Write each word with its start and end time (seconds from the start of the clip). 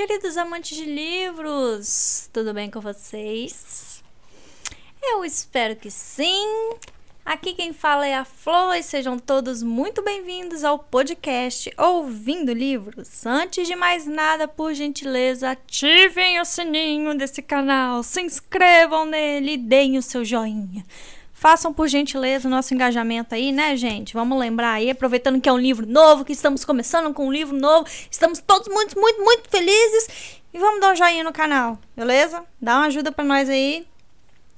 queridos 0.00 0.38
amantes 0.38 0.78
de 0.78 0.86
livros! 0.86 2.30
Tudo 2.32 2.54
bem 2.54 2.70
com 2.70 2.80
vocês? 2.80 4.02
Eu 5.02 5.22
espero 5.26 5.76
que 5.76 5.90
sim! 5.90 6.70
Aqui 7.22 7.52
quem 7.52 7.74
fala 7.74 8.06
é 8.06 8.14
a 8.14 8.24
Flor 8.24 8.74
e 8.76 8.82
sejam 8.82 9.18
todos 9.18 9.62
muito 9.62 10.00
bem-vindos 10.00 10.64
ao 10.64 10.78
podcast 10.78 11.70
Ouvindo 11.76 12.50
Livros. 12.54 13.26
Antes 13.26 13.68
de 13.68 13.76
mais 13.76 14.06
nada, 14.06 14.48
por 14.48 14.72
gentileza, 14.72 15.50
ativem 15.50 16.40
o 16.40 16.46
sininho 16.46 17.14
desse 17.14 17.42
canal, 17.42 18.02
se 18.02 18.22
inscrevam 18.22 19.04
nele 19.04 19.52
e 19.52 19.58
deem 19.58 19.98
o 19.98 20.02
seu 20.02 20.24
joinha. 20.24 20.82
Façam 21.40 21.72
por 21.72 21.88
gentileza 21.88 22.46
o 22.46 22.50
nosso 22.50 22.74
engajamento 22.74 23.34
aí, 23.34 23.50
né, 23.50 23.74
gente? 23.74 24.12
Vamos 24.12 24.38
lembrar 24.38 24.72
aí, 24.72 24.90
aproveitando 24.90 25.40
que 25.40 25.48
é 25.48 25.52
um 25.52 25.56
livro 25.56 25.86
novo, 25.86 26.22
que 26.22 26.34
estamos 26.34 26.66
começando 26.66 27.14
com 27.14 27.28
um 27.28 27.32
livro 27.32 27.56
novo, 27.56 27.88
estamos 28.10 28.40
todos 28.40 28.68
muito, 28.68 29.00
muito, 29.00 29.22
muito 29.22 29.48
felizes. 29.48 30.06
E 30.52 30.58
vamos 30.58 30.82
dar 30.82 30.92
um 30.92 30.96
joinha 30.96 31.24
no 31.24 31.32
canal, 31.32 31.78
beleza? 31.96 32.44
Dá 32.60 32.76
uma 32.76 32.88
ajuda 32.88 33.10
para 33.10 33.24
nós 33.24 33.48
aí. 33.48 33.86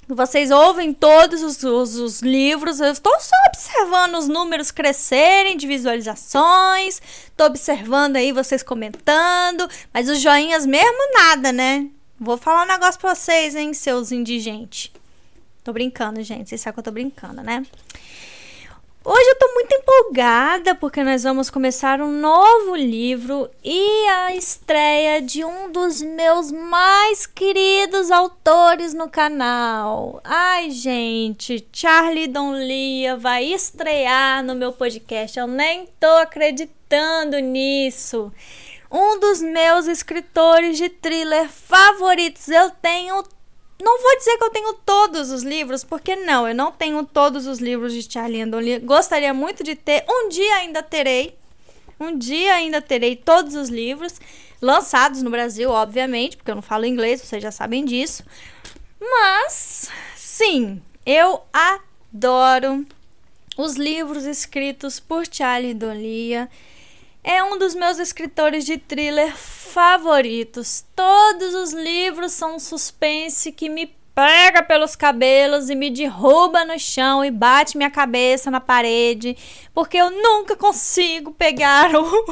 Vocês 0.09 0.51
ouvem 0.51 0.93
todos 0.93 1.41
os, 1.45 1.63
os, 1.63 1.95
os 1.95 2.21
livros, 2.21 2.81
eu 2.81 2.91
estou 2.91 3.17
só 3.21 3.37
observando 3.47 4.17
os 4.17 4.27
números 4.27 4.73
crescerem 4.73 5.57
de 5.57 5.69
visualizações, 5.69 7.01
estou 7.29 7.47
observando 7.47 8.17
aí 8.17 8.33
vocês 8.33 8.61
comentando, 8.61 9.69
mas 9.95 10.09
os 10.09 10.21
joinhas 10.21 10.67
mesmo 10.67 11.13
nada, 11.15 11.53
né? 11.53 11.87
Vou 12.19 12.37
falar 12.37 12.65
um 12.65 12.69
negócio 12.69 13.01
pra 13.01 13.15
vocês, 13.15 13.55
hein, 13.55 13.73
seus 13.73 14.11
indigentes. 14.11 14.91
Tô 15.65 15.73
brincando, 15.73 16.23
gente. 16.23 16.49
Vocês 16.49 16.61
sabem 16.61 16.75
que 16.75 16.81
eu 16.81 16.85
tô 16.85 16.91
brincando, 16.91 17.43
né? 17.43 17.65
Hoje 19.05 19.29
eu 19.31 19.37
tô 19.37 19.53
muito 19.55 19.75
empolgada 19.75 20.77
porque 20.77 21.03
nós 21.03 21.25
vamos 21.25 21.51
começar 21.51 22.01
um 22.01 22.13
novo 22.13 22.77
livro 22.77 23.51
e 23.63 24.09
a 24.09 24.35
estreia 24.35 25.21
de 25.21 25.45
um 25.45 25.73
dos 25.73 26.01
meus 26.01 26.53
mais 26.53 27.27
queridos 27.27 28.13
autores 28.13 28.95
no 28.95 29.11
canal. 29.11 30.21
Ai, 30.23 30.71
gente, 30.71 31.67
Charlie 31.73 32.29
Donlia 32.29 33.17
vai 33.17 33.45
estrear 33.45 34.45
no 34.45 34.55
meu 34.55 34.73
podcast. 34.73 35.37
Eu 35.37 35.49
nem 35.49 35.89
tô 35.99 36.19
acreditando 36.19 37.41
nisso. 37.41 38.33
Um 38.89 39.19
dos 39.19 39.43
meus 39.43 39.87
escritores 39.87 40.77
de 40.77 40.89
thriller 40.89 41.49
favoritos. 41.49 42.49
Eu 42.49 42.71
tenho 42.71 43.25
não 43.83 44.01
vou 44.01 44.17
dizer 44.17 44.39
que 44.39 44.45
eu 44.45 44.51
tenho 44.51 44.73
todos 44.75 45.31
os 45.31 45.43
livros, 45.43 45.83
porque 45.83 46.15
não, 46.15 46.47
eu 46.47 46.55
não 46.55 46.71
tenho 46.71 47.05
todos 47.05 47.47
os 47.47 47.59
livros 47.59 47.93
de 47.93 48.11
Charlie 48.11 48.41
Andon 48.41 48.61
Gostaria 48.85 49.35
muito 49.35 49.65
de 49.65 49.75
ter, 49.75 50.05
um 50.09 50.29
dia 50.29 50.55
ainda 50.57 50.83
terei. 50.83 51.37
Um 51.99 52.17
dia 52.17 52.55
ainda 52.55 52.81
terei 52.81 53.17
todos 53.17 53.55
os 53.55 53.69
livros 53.69 54.21
lançados 54.61 55.23
no 55.23 55.31
Brasil, 55.31 55.71
obviamente, 55.71 56.37
porque 56.37 56.51
eu 56.51 56.55
não 56.55 56.63
falo 56.63 56.87
inglês, 56.87 57.21
vocês 57.21 57.43
já 57.43 57.51
sabem 57.51 57.85
disso. 57.85 58.25
Mas, 59.01 59.89
sim, 60.17 60.81
eu 61.05 61.43
adoro 61.53 62.87
os 63.57 63.75
livros 63.75 64.25
escritos 64.25 65.01
por 65.01 65.27
Charlie 65.31 65.75
Dolia. 65.75 66.49
É 67.25 67.43
um 67.45 67.57
dos 67.57 67.75
meus 67.75 68.01
escritores 68.01 68.65
de 68.65 68.79
thriller 68.79 69.37
favoritos. 69.37 70.85
Todos 70.95 71.55
os 71.55 71.73
livros 71.73 72.33
são 72.33 72.57
um 72.57 72.59
suspense 72.59 73.53
que 73.53 73.69
me 73.69 73.95
pega 74.13 74.63
pelos 74.63 74.97
cabelos 74.97 75.71
e 75.71 75.75
me 75.75 75.89
derruba 75.89 76.65
no 76.65 76.79
chão 76.79 77.25
e 77.25 77.31
bate 77.31 77.77
minha 77.77 77.91
cabeça 77.91 78.51
na 78.51 78.61
parede, 78.61 79.37
porque 79.73 79.97
eu 79.97 80.11
nunca 80.11 80.57
consigo 80.57 81.33
pegar 81.33 81.95
o, 81.97 82.27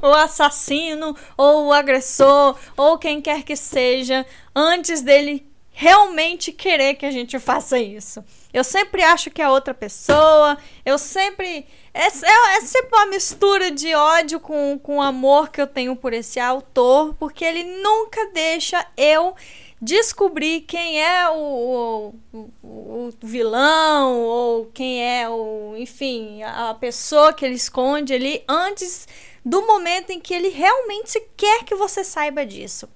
o 0.00 0.06
assassino 0.06 1.14
ou 1.36 1.66
o 1.66 1.72
agressor 1.72 2.58
ou 2.76 2.98
quem 2.98 3.20
quer 3.20 3.42
que 3.42 3.54
seja 3.54 4.26
antes 4.54 5.02
dele 5.02 5.46
realmente 5.70 6.50
querer 6.50 6.94
que 6.94 7.06
a 7.06 7.10
gente 7.10 7.38
faça 7.38 7.78
isso. 7.78 8.24
Eu 8.52 8.62
sempre 8.62 9.02
acho 9.02 9.30
que 9.30 9.40
é 9.40 9.48
outra 9.48 9.72
pessoa, 9.72 10.58
eu 10.84 10.98
sempre 10.98 11.66
é, 11.94 12.06
é, 12.06 12.56
é, 12.56 12.60
sempre 12.62 12.96
uma 12.96 13.06
mistura 13.06 13.70
de 13.70 13.94
ódio 13.94 14.40
com, 14.40 14.78
com 14.78 15.00
amor 15.00 15.50
que 15.50 15.60
eu 15.60 15.66
tenho 15.66 15.94
por 15.94 16.12
esse 16.12 16.40
autor, 16.40 17.14
porque 17.18 17.44
ele 17.44 17.64
nunca 17.82 18.30
deixa 18.32 18.86
eu 18.96 19.34
descobrir 19.80 20.60
quem 20.62 21.02
é 21.02 21.28
o, 21.28 22.14
o, 22.32 22.50
o, 22.62 23.10
vilão 23.20 24.20
ou 24.20 24.66
quem 24.66 25.04
é 25.04 25.28
o, 25.28 25.74
enfim, 25.76 26.42
a 26.44 26.72
pessoa 26.74 27.32
que 27.32 27.44
ele 27.44 27.56
esconde 27.56 28.14
ali 28.14 28.44
antes 28.48 29.08
do 29.44 29.66
momento 29.66 30.10
em 30.10 30.20
que 30.20 30.32
ele 30.32 30.48
realmente 30.48 31.20
quer 31.36 31.64
que 31.64 31.74
você 31.74 32.04
saiba 32.04 32.46
disso. 32.46 32.88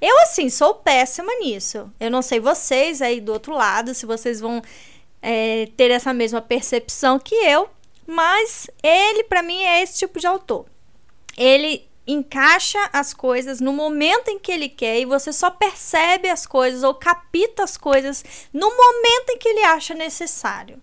Eu, 0.00 0.18
assim, 0.20 0.48
sou 0.48 0.74
péssima 0.76 1.30
nisso. 1.40 1.92
Eu 2.00 2.10
não 2.10 2.22
sei 2.22 2.40
vocês 2.40 3.02
aí 3.02 3.20
do 3.20 3.32
outro 3.32 3.52
lado, 3.52 3.92
se 3.92 4.06
vocês 4.06 4.40
vão 4.40 4.62
é, 5.22 5.68
ter 5.76 5.90
essa 5.90 6.12
mesma 6.12 6.40
percepção 6.40 7.18
que 7.18 7.34
eu, 7.34 7.68
mas 8.06 8.68
ele, 8.82 9.24
para 9.24 9.42
mim, 9.42 9.62
é 9.62 9.82
esse 9.82 9.98
tipo 9.98 10.18
de 10.18 10.26
autor. 10.26 10.66
Ele 11.36 11.88
encaixa 12.06 12.78
as 12.92 13.14
coisas 13.14 13.60
no 13.60 13.72
momento 13.72 14.28
em 14.28 14.38
que 14.38 14.50
ele 14.50 14.68
quer 14.68 14.98
e 15.00 15.04
você 15.04 15.32
só 15.32 15.50
percebe 15.50 16.28
as 16.28 16.46
coisas 16.46 16.82
ou 16.82 16.94
capta 16.94 17.62
as 17.62 17.76
coisas 17.76 18.24
no 18.52 18.68
momento 18.68 19.30
em 19.30 19.38
que 19.38 19.48
ele 19.48 19.62
acha 19.62 19.94
necessário. 19.94 20.82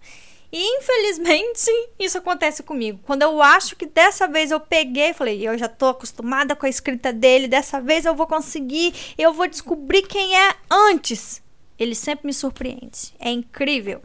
E 0.52 0.78
infelizmente 0.78 1.70
isso 2.00 2.18
acontece 2.18 2.64
comigo. 2.64 3.00
Quando 3.06 3.24
eu 3.24 3.42
acho 3.42 3.76
que 3.76 3.86
dessa 3.86 4.28
vez 4.28 4.52
eu 4.52 4.60
peguei, 4.60 5.14
falei, 5.14 5.46
eu 5.46 5.58
já 5.58 5.68
tô 5.68 5.88
acostumada 5.88 6.56
com 6.56 6.66
a 6.66 6.70
escrita 6.70 7.12
dele, 7.12 7.48
dessa 7.48 7.82
vez 7.82 8.06
eu 8.06 8.16
vou 8.16 8.28
conseguir, 8.28 8.94
eu 9.18 9.34
vou 9.34 9.48
descobrir 9.48 10.04
quem 10.04 10.38
é 10.38 10.56
antes. 10.70 11.42
Ele 11.80 11.96
sempre 11.96 12.28
me 12.28 12.34
surpreende. 12.34 13.14
É 13.20 13.30
incrível. 13.30 14.02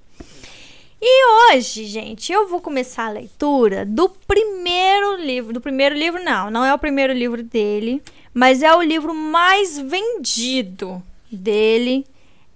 E 1.04 1.52
hoje, 1.52 1.84
gente, 1.86 2.32
eu 2.32 2.46
vou 2.46 2.60
começar 2.60 3.06
a 3.06 3.10
leitura 3.10 3.84
do 3.84 4.08
primeiro 4.08 5.16
livro. 5.16 5.52
Do 5.52 5.60
primeiro 5.60 5.96
livro, 5.96 6.22
não, 6.22 6.48
não 6.48 6.64
é 6.64 6.72
o 6.72 6.78
primeiro 6.78 7.12
livro 7.12 7.42
dele, 7.42 8.00
mas 8.32 8.62
é 8.62 8.72
o 8.72 8.80
livro 8.80 9.12
mais 9.12 9.76
vendido 9.76 11.02
dele. 11.30 12.06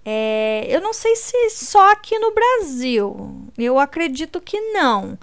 É, 0.05 0.65
eu 0.69 0.79
não 0.79 0.93
sei 0.93 1.17
se 1.17 1.49
só 1.49 1.91
aqui 1.91 2.17
no 2.19 2.33
Brasil. 2.33 3.49
Eu 3.57 3.77
acredito 3.77 4.39
que 4.39 4.57
não. 4.71 5.19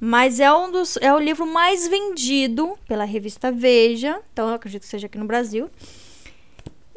Mas 0.00 0.40
é 0.40 0.50
um 0.50 0.70
dos 0.70 0.96
é 1.02 1.12
o 1.12 1.18
livro 1.18 1.46
mais 1.46 1.86
vendido 1.86 2.78
pela 2.88 3.04
revista 3.04 3.52
Veja, 3.52 4.20
então 4.32 4.48
eu 4.48 4.54
acredito 4.54 4.82
que 4.82 4.88
seja 4.88 5.06
aqui 5.06 5.18
no 5.18 5.26
Brasil. 5.26 5.68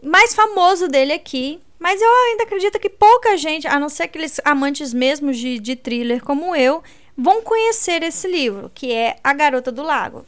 Mais 0.02 0.34
famoso 0.34 0.88
dele 0.88 1.12
aqui 1.12 1.60
mas 1.80 2.02
eu 2.02 2.10
ainda 2.10 2.44
acredito 2.44 2.80
que 2.80 2.90
pouca 2.90 3.38
gente, 3.38 3.68
a 3.68 3.80
não 3.80 3.90
ser 3.90 4.04
aqueles 4.04 4.40
amantes 4.44 4.94
mesmo 4.94 5.32
de, 5.32 5.60
de 5.60 5.76
thriller 5.76 6.24
como 6.24 6.56
eu, 6.56 6.84
vão 7.18 7.42
conhecer 7.42 8.04
esse 8.04 8.28
livro, 8.28 8.72
que 8.74 8.92
é 8.92 9.18
A 9.24 9.34
Garota 9.34 9.72
do 9.72 9.84
Lago. 9.84 10.26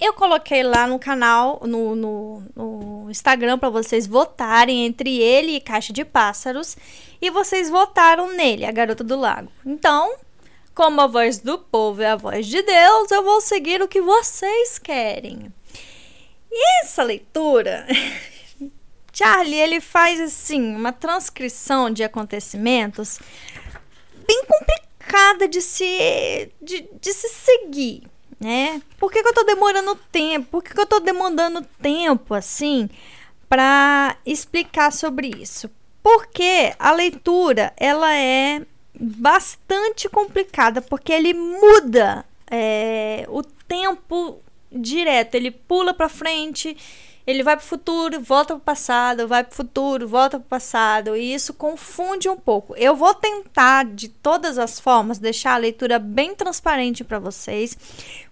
Eu 0.00 0.12
coloquei 0.12 0.62
lá 0.62 0.86
no 0.86 0.98
canal, 0.98 1.60
no, 1.64 1.96
no, 1.96 2.42
no 2.54 3.10
Instagram, 3.10 3.58
para 3.58 3.68
vocês 3.68 4.06
votarem 4.06 4.86
entre 4.86 5.18
ele 5.18 5.56
e 5.56 5.60
Caixa 5.60 5.92
de 5.92 6.04
Pássaros. 6.04 6.76
E 7.20 7.30
vocês 7.30 7.68
votaram 7.68 8.32
nele, 8.32 8.64
A 8.64 8.70
Garota 8.70 9.02
do 9.02 9.18
Lago. 9.18 9.50
Então, 9.66 10.14
como 10.72 11.00
a 11.00 11.08
voz 11.08 11.38
do 11.38 11.58
povo 11.58 12.00
é 12.00 12.10
a 12.10 12.16
voz 12.16 12.46
de 12.46 12.62
Deus, 12.62 13.10
eu 13.10 13.24
vou 13.24 13.40
seguir 13.40 13.82
o 13.82 13.88
que 13.88 14.00
vocês 14.00 14.78
querem. 14.78 15.52
E 16.50 16.82
essa 16.82 17.02
leitura 17.02 17.84
Charlie, 19.18 19.58
ele 19.58 19.80
faz 19.80 20.20
assim 20.20 20.76
uma 20.76 20.92
transcrição 20.92 21.90
de 21.90 22.04
acontecimentos 22.04 23.18
bem 24.24 24.44
complicada 24.44 25.48
de 25.48 25.60
se 25.60 26.52
de, 26.62 26.88
de 27.00 27.12
se 27.12 27.28
seguir, 27.28 28.04
né? 28.38 28.80
Por 28.96 29.10
que, 29.10 29.20
que 29.20 29.28
eu 29.28 29.34
tô 29.34 29.42
demorando 29.42 29.96
tempo? 30.12 30.46
Por 30.52 30.62
que, 30.62 30.72
que 30.72 30.80
eu 30.80 30.86
tô 30.86 31.00
demandando 31.00 31.66
tempo 31.82 32.32
assim 32.32 32.88
para 33.48 34.16
explicar 34.24 34.92
sobre 34.92 35.28
isso? 35.28 35.68
Porque 36.00 36.72
a 36.78 36.92
leitura 36.92 37.72
ela 37.76 38.14
é 38.14 38.62
bastante 38.94 40.08
complicada 40.08 40.80
porque 40.80 41.12
ele 41.12 41.34
muda 41.34 42.24
é, 42.48 43.26
o 43.28 43.42
tempo 43.42 44.40
direto, 44.70 45.34
ele 45.34 45.50
pula 45.50 45.92
para 45.92 46.08
frente 46.08 46.76
ele 47.28 47.42
vai 47.42 47.58
para 47.58 47.62
o 47.62 47.68
futuro, 47.68 48.22
volta 48.22 48.54
para 48.54 48.56
o 48.56 48.60
passado, 48.60 49.28
vai 49.28 49.44
para 49.44 49.52
o 49.52 49.54
futuro, 49.54 50.08
volta 50.08 50.38
para 50.40 50.46
o 50.46 50.48
passado, 50.48 51.14
e 51.14 51.34
isso 51.34 51.52
confunde 51.52 52.26
um 52.26 52.38
pouco. 52.38 52.74
Eu 52.74 52.96
vou 52.96 53.12
tentar, 53.12 53.84
de 53.84 54.08
todas 54.08 54.56
as 54.56 54.80
formas, 54.80 55.18
deixar 55.18 55.52
a 55.52 55.58
leitura 55.58 55.98
bem 55.98 56.34
transparente 56.34 57.04
para 57.04 57.18
vocês. 57.18 57.76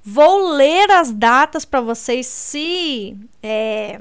Vou 0.02 0.48
ler 0.48 0.90
as 0.90 1.12
datas 1.12 1.66
para 1.66 1.82
vocês 1.82 2.26
se, 2.26 3.14
é, 3.42 4.00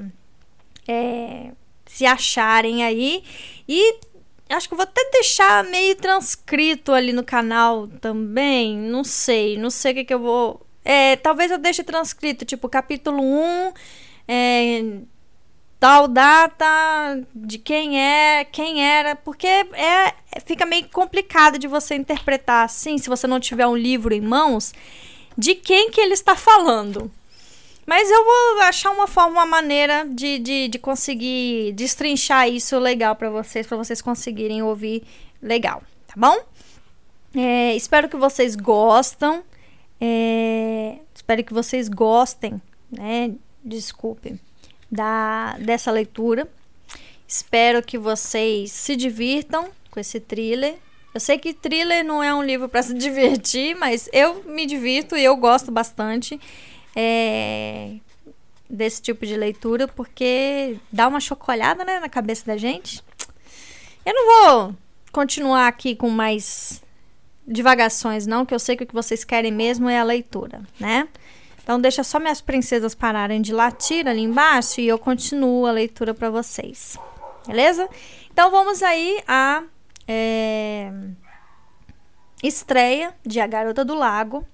é, 0.88 1.52
se 1.86 2.06
acharem 2.06 2.86
aí. 2.86 3.22
E 3.68 4.00
acho 4.50 4.70
que 4.70 4.76
vou 4.76 4.84
até 4.84 5.10
deixar 5.12 5.66
meio 5.66 5.98
transcrito 5.98 6.94
ali 6.94 7.12
no 7.12 7.26
canal 7.26 7.90
também. 8.00 8.78
Não 8.78 9.04
sei, 9.04 9.58
não 9.58 9.70
sei 9.70 9.92
o 9.92 9.96
que, 9.96 10.06
que 10.06 10.14
eu 10.14 10.20
vou. 10.20 10.66
É, 10.86 11.18
talvez 11.18 11.52
eu 11.52 11.58
deixe 11.58 11.84
transcrito, 11.84 12.46
tipo, 12.46 12.70
capítulo 12.70 13.22
1 13.22 13.74
é, 14.28 15.00
tal 15.80 16.08
data, 16.08 16.66
de 17.34 17.58
quem 17.58 18.00
é, 18.00 18.44
quem 18.46 18.84
era, 18.84 19.16
porque 19.16 19.48
é 19.48 20.14
fica 20.46 20.66
meio 20.66 20.88
complicado 20.90 21.58
de 21.58 21.68
você 21.68 21.96
interpretar 21.96 22.66
assim, 22.66 22.98
se 22.98 23.10
você 23.10 23.28
não 23.28 23.40
tiver 23.40 23.68
um 23.68 23.76
livro 23.76 24.14
em 24.14 24.22
mãos, 24.22 24.74
de 25.38 25.56
quem 25.56 25.92
que 25.92 26.02
ele 26.02 26.14
está 26.14 26.36
falando. 26.36 27.12
Mas 27.86 28.10
eu 28.10 28.26
vou 28.26 28.62
achar 28.64 28.90
uma 28.92 29.06
forma, 29.06 29.32
uma 29.32 29.46
maneira 29.46 30.06
de, 30.10 30.40
de, 30.40 30.68
de 30.70 30.80
conseguir 30.80 31.72
destrinchar 31.74 32.50
isso 32.50 32.80
legal 32.80 33.16
para 33.16 33.30
vocês, 33.30 33.68
para 33.68 33.78
vocês 33.78 34.02
conseguirem 34.02 34.64
ouvir 34.64 35.04
legal, 35.42 35.84
tá 36.08 36.16
bom? 36.18 36.40
É, 37.36 37.76
espero 37.76 38.10
que 38.10 38.18
vocês 38.18 38.56
gostam. 38.56 39.44
É, 40.00 40.98
espero 41.14 41.44
que 41.44 41.54
vocês 41.54 41.88
gostem, 41.88 42.62
né? 42.92 43.32
Desculpe, 43.66 44.40
da, 44.92 45.58
dessa 45.58 45.90
leitura. 45.90 46.48
Espero 47.28 47.82
que 47.82 47.98
vocês 47.98 48.72
se 48.72 48.96
divirtam 48.96 49.70
com 49.90 50.00
esse 50.00 50.20
thriller. 50.20 50.76
Eu 51.12 51.20
sei 51.20 51.40
que 51.40 51.52
thriller 51.52 52.06
não 52.06 52.22
é 52.22 52.34
um 52.34 52.44
livro 52.44 52.70
para 52.70 52.84
se 52.84 52.94
divertir, 52.94 53.76
mas 53.76 54.08
eu 54.14 54.44
me 54.44 54.68
divirto 54.68 55.18
e 55.18 55.24
eu 55.24 55.36
gosto 55.36 55.72
bastante 55.72 56.40
é, 56.96 57.96
desse 58.70 59.02
tipo 59.02 59.26
de 59.26 59.36
leitura, 59.36 59.88
porque 59.88 60.78
dá 60.92 61.08
uma 61.08 61.20
chocolhada 61.20 61.84
né, 61.84 62.00
na 62.00 62.08
cabeça 62.08 62.46
da 62.46 62.58
gente. 62.58 63.04
Eu 64.06 64.14
não 64.14 64.26
vou 64.44 64.76
continuar 65.12 65.68
aqui 65.68 65.96
com 65.96 66.10
mais 66.12 66.84
divagações, 67.48 68.28
não, 68.28 68.46
que 68.46 68.54
eu 68.54 68.60
sei 68.60 68.76
que 68.76 68.84
o 68.84 68.88
que 68.88 68.94
vocês 68.94 69.24
querem 69.24 69.52
mesmo 69.52 69.90
é 69.90 70.00
a 70.00 70.04
leitura, 70.04 70.62
né? 70.80 71.08
Então 71.66 71.82
deixa 71.82 72.04
só 72.04 72.20
minhas 72.20 72.42
princesas 72.42 72.94
pararem 72.94 73.42
de 73.42 73.52
latir 73.52 74.08
ali 74.08 74.22
embaixo 74.22 74.80
e 74.80 74.88
eu 74.88 75.00
continuo 75.00 75.66
a 75.66 75.72
leitura 75.72 76.14
para 76.14 76.30
vocês. 76.30 76.96
Beleza? 77.48 77.90
Então 78.32 78.52
vamos 78.52 78.84
aí 78.84 79.20
à 79.28 79.64
é, 80.08 80.92
estreia 82.44 83.16
de 83.26 83.40
A 83.40 83.48
Garota 83.48 83.84
do 83.84 83.96
Lago, 83.96 84.46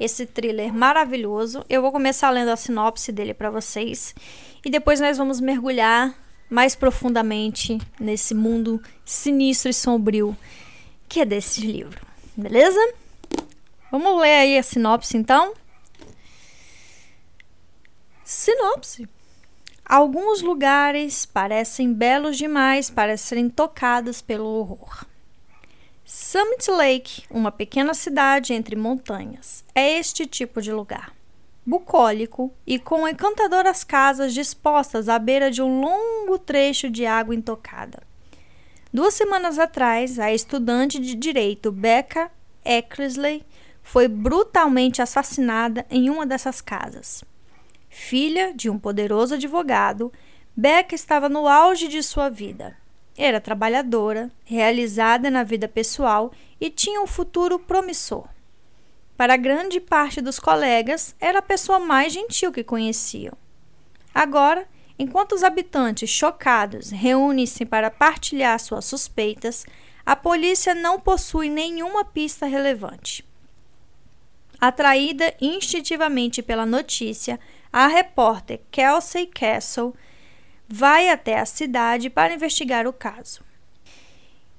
esse 0.00 0.24
thriller 0.24 0.72
maravilhoso. 0.72 1.62
Eu 1.68 1.82
vou 1.82 1.92
começar 1.92 2.30
lendo 2.30 2.48
a 2.48 2.56
sinopse 2.56 3.12
dele 3.12 3.34
para 3.34 3.50
vocês 3.50 4.14
e 4.64 4.70
depois 4.70 5.00
nós 5.00 5.18
vamos 5.18 5.40
mergulhar 5.40 6.14
mais 6.48 6.74
profundamente 6.74 7.78
nesse 8.00 8.34
mundo 8.34 8.82
sinistro 9.04 9.68
e 9.68 9.74
sombrio 9.74 10.34
que 11.10 11.20
é 11.20 11.26
desse 11.26 11.60
livro. 11.60 12.00
Beleza? 12.34 12.80
Vamos 13.92 14.18
ler 14.18 14.34
aí 14.34 14.56
a 14.56 14.62
sinopse 14.62 15.14
então. 15.14 15.52
Sinopse. 18.24 19.06
Alguns 19.84 20.40
lugares 20.40 21.26
parecem 21.26 21.92
belos 21.92 22.38
demais 22.38 22.88
para 22.88 23.18
serem 23.18 23.50
tocados 23.50 24.22
pelo 24.22 24.46
horror. 24.46 25.04
Summit 26.06 26.70
Lake, 26.70 27.24
uma 27.28 27.52
pequena 27.52 27.92
cidade 27.92 28.54
entre 28.54 28.76
montanhas, 28.76 29.62
é 29.74 29.98
este 29.98 30.24
tipo 30.24 30.62
de 30.62 30.72
lugar. 30.72 31.12
Bucólico 31.66 32.50
e 32.66 32.78
com 32.78 33.06
encantadoras 33.06 33.84
casas 33.84 34.32
dispostas 34.32 35.06
à 35.06 35.18
beira 35.18 35.50
de 35.50 35.60
um 35.60 35.82
longo 35.82 36.38
trecho 36.38 36.88
de 36.88 37.04
água 37.04 37.34
intocada. 37.34 38.02
Duas 38.90 39.12
semanas 39.12 39.58
atrás, 39.58 40.18
a 40.18 40.32
estudante 40.32 40.98
de 40.98 41.14
direito 41.14 41.70
Becca 41.70 42.30
Eckersley 42.64 43.44
foi 43.82 44.08
brutalmente 44.08 45.02
assassinada 45.02 45.84
em 45.90 46.08
uma 46.08 46.24
dessas 46.24 46.62
casas. 46.62 47.22
Filha 47.96 48.52
de 48.52 48.68
um 48.68 48.76
poderoso 48.76 49.34
advogado, 49.34 50.12
Becca 50.54 50.96
estava 50.96 51.28
no 51.28 51.46
auge 51.46 51.86
de 51.86 52.02
sua 52.02 52.28
vida. 52.28 52.76
Era 53.16 53.40
trabalhadora, 53.40 54.32
realizada 54.44 55.30
na 55.30 55.44
vida 55.44 55.68
pessoal 55.68 56.32
e 56.60 56.68
tinha 56.70 57.00
um 57.00 57.06
futuro 57.06 57.56
promissor. 57.56 58.26
Para 59.16 59.36
grande 59.36 59.78
parte 59.78 60.20
dos 60.20 60.40
colegas, 60.40 61.14
era 61.20 61.38
a 61.38 61.42
pessoa 61.42 61.78
mais 61.78 62.12
gentil 62.12 62.50
que 62.50 62.64
conheciam. 62.64 63.34
Agora, 64.12 64.66
enquanto 64.98 65.32
os 65.32 65.44
habitantes 65.44 66.10
chocados 66.10 66.90
reúnem-se 66.90 67.64
para 67.64 67.92
partilhar 67.92 68.58
suas 68.58 68.86
suspeitas, 68.86 69.64
a 70.04 70.16
polícia 70.16 70.74
não 70.74 70.98
possui 70.98 71.48
nenhuma 71.48 72.04
pista 72.04 72.44
relevante. 72.44 73.24
Atraída 74.60 75.34
instintivamente 75.40 76.42
pela 76.42 76.64
notícia, 76.64 77.38
a 77.74 77.88
repórter 77.88 78.60
Kelsey 78.70 79.26
Castle 79.26 79.92
vai 80.68 81.08
até 81.08 81.40
a 81.40 81.44
cidade 81.44 82.08
para 82.08 82.32
investigar 82.32 82.86
o 82.86 82.92
caso. 82.92 83.40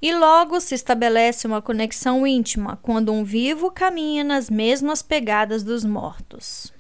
E 0.02 0.14
logo 0.14 0.60
se 0.60 0.76
estabelece 0.76 1.48
uma 1.48 1.62
conexão 1.62 2.28
íntima 2.28 2.78
quando 2.82 3.14
um 3.14 3.24
vivo 3.24 3.72
caminha 3.72 4.22
nas 4.22 4.50
mesmas 4.50 5.02
pegadas 5.02 5.64
dos 5.64 5.86
mortos. 5.86 6.74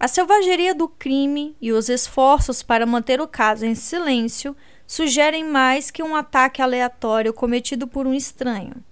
A 0.00 0.08
selvageria 0.08 0.74
do 0.74 0.88
crime 0.88 1.54
e 1.60 1.72
os 1.72 1.90
esforços 1.90 2.62
para 2.62 2.86
manter 2.86 3.20
o 3.20 3.28
caso 3.28 3.66
em 3.66 3.74
silêncio 3.74 4.56
sugerem 4.86 5.44
mais 5.44 5.90
que 5.90 6.02
um 6.02 6.16
ataque 6.16 6.62
aleatório 6.62 7.34
cometido 7.34 7.86
por 7.86 8.06
um 8.06 8.14
estranho. 8.14 8.82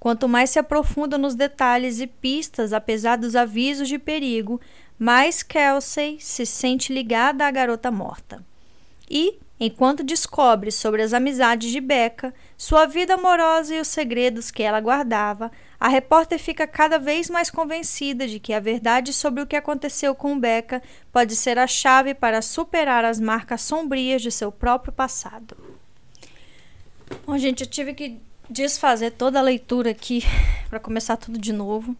Quanto 0.00 0.26
mais 0.26 0.50
se 0.50 0.58
aprofunda 0.58 1.16
nos 1.16 1.34
detalhes 1.34 2.00
e 2.00 2.06
pistas, 2.06 2.72
apesar 2.72 3.16
dos 3.16 3.36
avisos 3.36 3.86
de 3.86 3.98
perigo, 3.98 4.60
mais 5.00 5.42
Kelsey 5.42 6.20
se 6.20 6.44
sente 6.44 6.92
ligada 6.92 7.46
à 7.46 7.50
garota 7.50 7.90
morta. 7.90 8.44
E, 9.10 9.38
enquanto 9.58 10.04
descobre 10.04 10.70
sobre 10.70 11.00
as 11.00 11.14
amizades 11.14 11.72
de 11.72 11.80
Becca, 11.80 12.34
sua 12.54 12.84
vida 12.84 13.14
amorosa 13.14 13.74
e 13.74 13.80
os 13.80 13.88
segredos 13.88 14.50
que 14.50 14.62
ela 14.62 14.78
guardava, 14.78 15.50
a 15.80 15.88
repórter 15.88 16.38
fica 16.38 16.66
cada 16.66 16.98
vez 16.98 17.30
mais 17.30 17.50
convencida 17.50 18.28
de 18.28 18.38
que 18.38 18.52
a 18.52 18.60
verdade 18.60 19.14
sobre 19.14 19.42
o 19.42 19.46
que 19.46 19.56
aconteceu 19.56 20.14
com 20.14 20.38
Becca 20.38 20.82
pode 21.10 21.34
ser 21.34 21.58
a 21.58 21.66
chave 21.66 22.12
para 22.12 22.42
superar 22.42 23.02
as 23.02 23.18
marcas 23.18 23.62
sombrias 23.62 24.20
de 24.20 24.30
seu 24.30 24.52
próprio 24.52 24.92
passado. 24.92 25.56
Bom, 27.26 27.38
gente, 27.38 27.62
eu 27.62 27.66
tive 27.66 27.94
que 27.94 28.20
desfazer 28.50 29.12
toda 29.12 29.38
a 29.38 29.42
leitura 29.42 29.92
aqui 29.92 30.22
para 30.68 30.78
começar 30.78 31.16
tudo 31.16 31.38
de 31.38 31.54
novo 31.54 31.96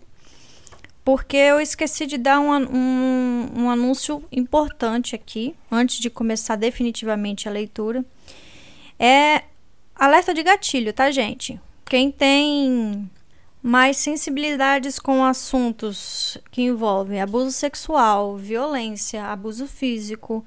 porque 1.04 1.36
eu 1.36 1.60
esqueci 1.60 2.06
de 2.06 2.18
dar 2.18 2.40
um, 2.40 2.52
um, 2.52 3.48
um, 3.56 3.70
anúncio 3.70 4.22
importante 4.30 5.14
aqui, 5.14 5.54
antes 5.70 5.98
de 5.98 6.10
começar 6.10 6.56
definitivamente 6.56 7.48
a 7.48 7.52
leitura. 7.52 8.04
É 8.98 9.44
alerta 9.94 10.34
de 10.34 10.42
gatilho, 10.42 10.92
tá, 10.92 11.10
gente? 11.10 11.58
Quem 11.86 12.10
tem 12.10 13.10
mais 13.62 13.96
sensibilidades 13.96 14.98
com 14.98 15.24
assuntos 15.24 16.38
que 16.50 16.62
envolvem 16.62 17.20
abuso 17.20 17.52
sexual, 17.52 18.36
violência, 18.36 19.24
abuso 19.24 19.66
físico, 19.66 20.44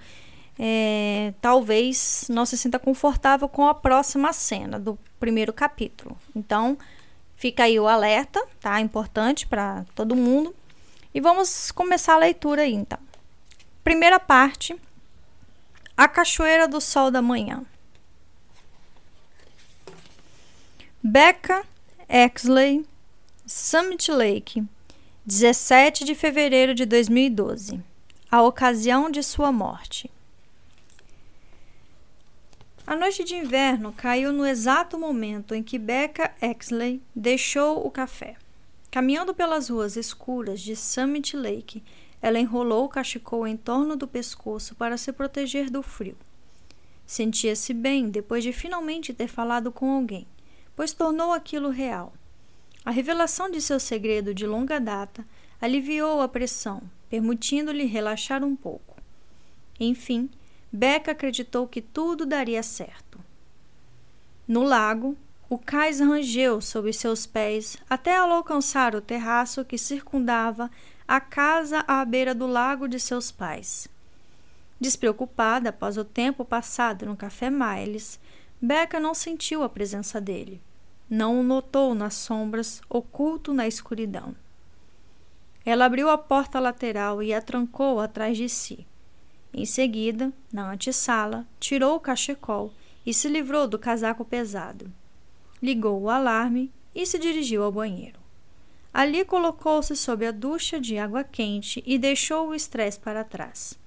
é, 0.57 1.33
talvez 1.41 2.25
não 2.29 2.45
se 2.45 2.57
sinta 2.57 2.79
confortável 2.79 3.47
com 3.47 3.67
a 3.67 3.73
próxima 3.73 4.31
cena 4.33 4.79
do 4.79 4.97
primeiro 5.19 5.51
capítulo. 5.51 6.17
Então, 6.35 6.77
Fica 7.43 7.65
aí 7.65 7.77
o 7.77 7.89
alerta, 7.89 8.41
tá? 8.61 8.79
Importante 8.79 9.45
para 9.45 9.85
todo 9.93 10.15
mundo. 10.15 10.55
E 11.13 11.19
vamos 11.19 11.73
começar 11.73 12.13
a 12.13 12.19
leitura 12.19 12.61
aí, 12.61 12.73
então. 12.73 12.97
Primeira 13.83 14.17
parte: 14.17 14.73
A 15.97 16.07
Cachoeira 16.07 16.69
do 16.69 16.79
Sol 16.79 17.11
da 17.11 17.21
Manhã. 17.21 17.61
Becca 21.03 21.65
Exley, 22.07 22.85
Summit 23.45 24.09
Lake, 24.09 24.63
17 25.25 26.05
de 26.05 26.15
fevereiro 26.15 26.73
de 26.73 26.85
2012. 26.85 27.83
A 28.31 28.41
ocasião 28.41 29.11
de 29.11 29.21
sua 29.21 29.51
morte. 29.51 30.09
A 32.85 32.97
noite 32.97 33.23
de 33.23 33.35
inverno 33.35 33.93
caiu 33.93 34.33
no 34.33 34.45
exato 34.45 34.99
momento 34.99 35.55
em 35.55 35.63
que 35.63 35.79
Becca 35.79 36.33
Exley 36.41 37.01
deixou 37.15 37.87
o 37.87 37.89
café. 37.89 38.35
Caminhando 38.91 39.33
pelas 39.33 39.69
ruas 39.69 39.95
escuras 39.95 40.59
de 40.59 40.75
Summit 40.75 41.37
Lake, 41.37 41.81
ela 42.21 42.37
enrolou 42.37 42.83
o 42.83 42.89
cachecol 42.89 43.47
em 43.47 43.55
torno 43.55 43.95
do 43.95 44.05
pescoço 44.05 44.75
para 44.75 44.97
se 44.97 45.13
proteger 45.13 45.69
do 45.69 45.81
frio. 45.81 46.17
Sentia-se 47.05 47.73
bem 47.73 48.09
depois 48.09 48.43
de 48.43 48.51
finalmente 48.51 49.13
ter 49.13 49.29
falado 49.29 49.71
com 49.71 49.89
alguém, 49.89 50.27
pois 50.75 50.91
tornou 50.91 51.31
aquilo 51.31 51.69
real. 51.69 52.11
A 52.83 52.91
revelação 52.91 53.49
de 53.49 53.61
seu 53.61 53.79
segredo 53.79 54.33
de 54.33 54.45
longa 54.45 54.77
data 54.77 55.25
aliviou 55.61 56.21
a 56.21 56.27
pressão, 56.27 56.81
permitindo-lhe 57.09 57.85
relaxar 57.85 58.43
um 58.43 58.57
pouco. 58.57 58.97
Enfim, 59.79 60.29
Becca 60.75 61.11
acreditou 61.11 61.67
que 61.67 61.79
tudo 61.79 62.25
daria 62.25 62.63
certo. 62.63 63.19
No 64.47 64.63
lago, 64.63 65.15
o 65.47 65.55
cais 65.55 65.99
rangeu 65.99 66.59
sob 66.59 66.91
seus 66.91 67.27
pés 67.27 67.77
até 67.87 68.17
alcançar 68.17 68.95
o 68.95 69.01
terraço 69.01 69.63
que 69.63 69.77
circundava 69.77 70.71
a 71.07 71.19
casa 71.19 71.85
à 71.87 72.03
beira 72.03 72.33
do 72.33 72.47
lago 72.47 72.87
de 72.87 72.99
seus 72.99 73.31
pais. 73.31 73.87
Despreocupada 74.79 75.69
após 75.69 75.95
o 75.95 76.03
tempo 76.03 76.43
passado 76.43 77.05
no 77.05 77.15
café 77.15 77.51
Miles, 77.51 78.19
Becca 78.59 78.99
não 78.99 79.13
sentiu 79.13 79.61
a 79.61 79.69
presença 79.69 80.19
dele. 80.19 80.59
Não 81.07 81.39
o 81.39 81.43
notou 81.43 81.93
nas 81.93 82.15
sombras, 82.15 82.81
oculto 82.89 83.53
na 83.53 83.67
escuridão. 83.67 84.35
Ela 85.63 85.85
abriu 85.85 86.09
a 86.09 86.17
porta 86.17 86.59
lateral 86.59 87.21
e 87.21 87.31
a 87.31 87.39
trancou 87.39 87.99
atrás 87.99 88.35
de 88.35 88.49
si. 88.49 88.87
Em 89.53 89.65
seguida, 89.65 90.33
na 90.51 90.71
antessala, 90.71 91.47
tirou 91.59 91.95
o 91.95 91.99
cachecol 91.99 92.73
e 93.05 93.13
se 93.13 93.27
livrou 93.27 93.67
do 93.67 93.77
casaco 93.77 94.25
pesado. 94.25 94.91
Ligou 95.61 96.01
o 96.01 96.09
alarme 96.09 96.71
e 96.95 97.05
se 97.05 97.19
dirigiu 97.19 97.63
ao 97.63 97.71
banheiro. 97.71 98.19
Ali 98.93 99.23
colocou-se 99.23 99.95
sob 99.95 100.25
a 100.25 100.31
ducha 100.31 100.79
de 100.79 100.97
água 100.97 101.23
quente 101.23 101.83
e 101.85 101.97
deixou 101.97 102.49
o 102.49 102.55
estresse 102.55 102.99
para 102.99 103.23
trás. 103.23 103.77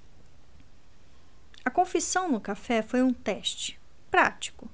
A 1.63 1.69
confissão 1.69 2.31
no 2.31 2.39
café 2.39 2.81
foi 2.81 3.01
um 3.01 3.13
teste 3.13 3.77
prático. 4.09 4.69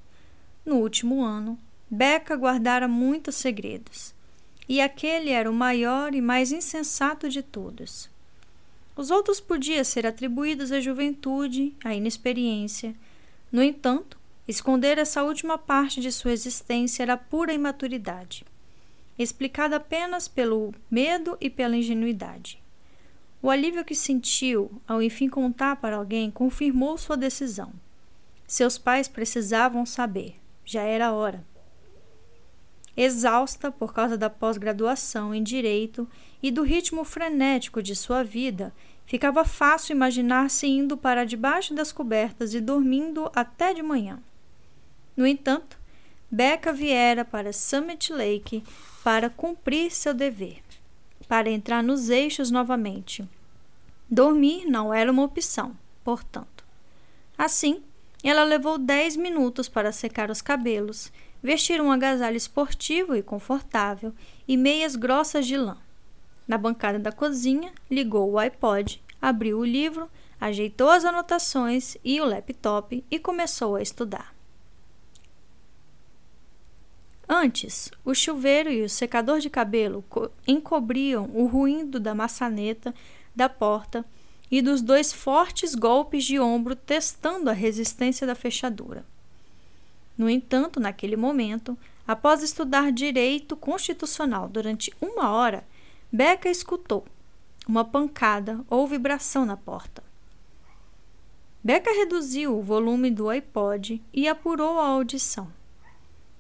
No 0.64 0.76
último 0.76 1.24
ano, 1.24 1.58
Becca 1.90 2.36
guardara 2.36 2.88
muitos 2.88 3.36
segredos, 3.36 4.14
e 4.70 4.80
aquele 4.80 5.32
era 5.32 5.50
o 5.50 5.54
maior 5.54 6.16
e 6.16 6.22
mais 6.22 6.52
insensato 6.52 7.30
de 7.30 7.44
todos. 7.44 8.10
Os 8.96 9.10
outros 9.10 9.40
podiam 9.40 9.84
ser 9.84 10.06
atribuídos 10.06 10.72
à 10.72 10.80
juventude, 10.80 11.76
à 11.84 11.96
inexperiência. 11.96 12.96
No 13.52 13.64
entanto, 13.64 14.18
esconder 14.48 14.98
essa 14.98 15.24
última 15.24 15.58
parte 15.58 16.00
de 16.00 16.12
sua 16.12 16.32
existência 16.32 17.04
era 17.04 17.18
pura 17.18 17.54
imaturidade, 17.54 18.46
explicada 19.18 19.78
apenas 19.78 20.28
pelo 20.28 20.74
medo 20.90 21.38
e 21.42 21.50
pela 21.50 21.76
ingenuidade. 21.76 22.62
O 23.42 23.50
alívio 23.50 23.84
que 23.84 23.96
sentiu 23.96 24.82
ao 24.88 25.02
enfim 25.02 25.28
contar 25.28 25.76
para 25.78 25.98
alguém 25.98 26.32
confirmou 26.32 26.98
sua 26.98 27.18
decisão. 27.18 27.74
Seus 28.48 28.78
pais 28.78 29.08
precisavam 29.08 29.86
saber, 29.86 30.36
já 30.64 30.82
era 30.84 31.12
hora. 31.12 31.44
Exausta 32.96 33.72
por 33.72 33.94
causa 33.94 34.16
da 34.16 34.30
pós-graduação 34.30 35.34
em 35.34 35.42
direito 35.42 36.08
e 36.44 36.52
do 36.52 36.62
ritmo 36.62 37.04
frenético 37.04 37.82
de 37.82 37.96
sua 37.96 38.24
vida, 38.24 38.72
ficava 39.06 39.44
fácil 39.44 39.96
imaginar-se 39.96 40.68
indo 40.68 40.96
para 40.96 41.26
debaixo 41.26 41.74
das 41.74 41.92
cobertas 41.92 42.54
e 42.54 42.60
dormindo 42.60 43.32
até 43.34 43.74
de 43.74 43.82
manhã. 43.82 44.22
No 45.18 45.26
entanto, 45.26 45.80
Becca 46.30 46.72
viera 46.72 47.26
para 47.26 47.54
Summit 47.54 48.12
Lake 48.12 48.64
para 49.04 49.30
cumprir 49.30 49.90
seu 49.92 50.14
dever 50.14 50.62
para 51.34 51.50
entrar 51.50 51.82
nos 51.82 52.10
eixos 52.10 52.52
novamente. 52.52 53.28
Dormir 54.10 54.66
não 54.66 54.94
era 54.94 55.12
uma 55.12 55.24
opção, 55.24 55.76
portanto. 56.04 56.64
Assim, 57.38 57.82
ela 58.24 58.44
levou 58.44 58.78
dez 58.78 59.16
minutos 59.16 59.68
para 59.68 59.92
secar 59.92 60.30
os 60.30 60.42
cabelos, 60.42 61.12
vestir 61.42 61.82
um 61.82 61.92
agasalho 61.92 62.38
esportivo 62.38 63.16
e 63.16 63.24
confortável 63.24 64.14
e 64.48 64.56
meias 64.56 64.96
grossas 64.96 65.48
de 65.48 65.58
lã. 65.58 65.78
Na 66.48 66.58
bancada 66.58 67.00
da 67.00 67.12
cozinha, 67.12 67.72
ligou 67.90 68.32
o 68.32 68.38
iPod, 68.38 69.02
abriu 69.22 69.60
o 69.60 69.66
livro, 69.66 70.10
ajeitou 70.40 70.90
as 70.90 71.06
anotações 71.06 71.96
e 72.04 72.20
o 72.20 72.26
laptop 72.26 73.04
e 73.10 73.20
começou 73.20 73.76
a 73.76 73.82
estudar. 73.82 74.34
Antes, 77.28 77.90
o 78.04 78.14
chuveiro 78.14 78.70
e 78.70 78.84
o 78.84 78.90
secador 78.90 79.40
de 79.40 79.50
cabelo 79.50 80.04
encobriam 80.46 81.30
o 81.34 81.46
ruído 81.46 82.00
da 82.00 82.14
maçaneta 82.14 82.94
da 83.34 83.48
porta 83.48 84.06
e 84.52 84.62
dos 84.62 84.82
dois 84.82 85.12
fortes 85.12 85.74
golpes 85.74 86.26
de 86.26 86.40
ombro 86.40 86.76
testando 86.76 87.50
a 87.50 87.54
resistência 87.54 88.28
da 88.28 88.36
fechadura. 88.36 89.06
No 90.18 90.30
entanto, 90.30 90.80
naquele 90.80 91.16
momento, 91.16 91.78
após 92.08 92.44
estudar 92.44 92.92
direito 92.92 93.56
constitucional 93.56 94.48
durante 94.48 94.94
uma 95.02 95.32
hora, 95.32 95.66
Becca 96.16 96.48
escutou 96.48 97.08
uma 97.68 97.84
pancada 97.84 98.64
ou 98.70 98.86
vibração 98.86 99.48
na 99.48 99.58
porta. 99.58 100.04
Becca 101.64 101.90
reduziu 101.90 102.56
o 102.56 102.62
volume 102.62 103.10
do 103.10 103.30
iPod 103.30 104.00
e 104.14 104.28
apurou 104.28 104.80
a 104.80 104.86
audição. 104.86 105.52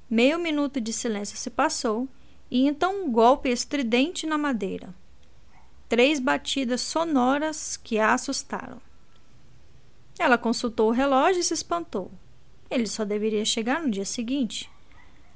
Meio 0.07 0.37
minuto 0.37 0.79
de 0.79 0.93
silêncio 0.93 1.35
se 1.35 1.49
passou 1.49 2.07
e 2.51 2.67
então 2.67 3.03
um 3.03 3.11
golpe 3.11 3.49
estridente 3.49 4.27
na 4.27 4.37
madeira. 4.37 4.93
Três 5.89 6.19
batidas 6.19 6.81
sonoras 6.81 7.75
que 7.75 7.97
a 7.97 8.13
assustaram. 8.13 8.79
Ela 10.19 10.37
consultou 10.37 10.89
o 10.89 10.93
relógio 10.93 11.39
e 11.39 11.43
se 11.43 11.55
espantou. 11.55 12.11
Ele 12.69 12.85
só 12.85 13.03
deveria 13.03 13.43
chegar 13.43 13.81
no 13.81 13.89
dia 13.89 14.05
seguinte, 14.05 14.69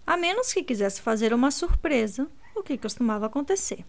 a 0.06 0.15
menos 0.15 0.53
que 0.53 0.62
quisesse 0.62 1.01
fazer 1.01 1.34
uma 1.34 1.50
surpresa, 1.50 2.29
o 2.56 2.62
que 2.62 2.77
costumava 2.77 3.25
acontecer. 3.25 3.84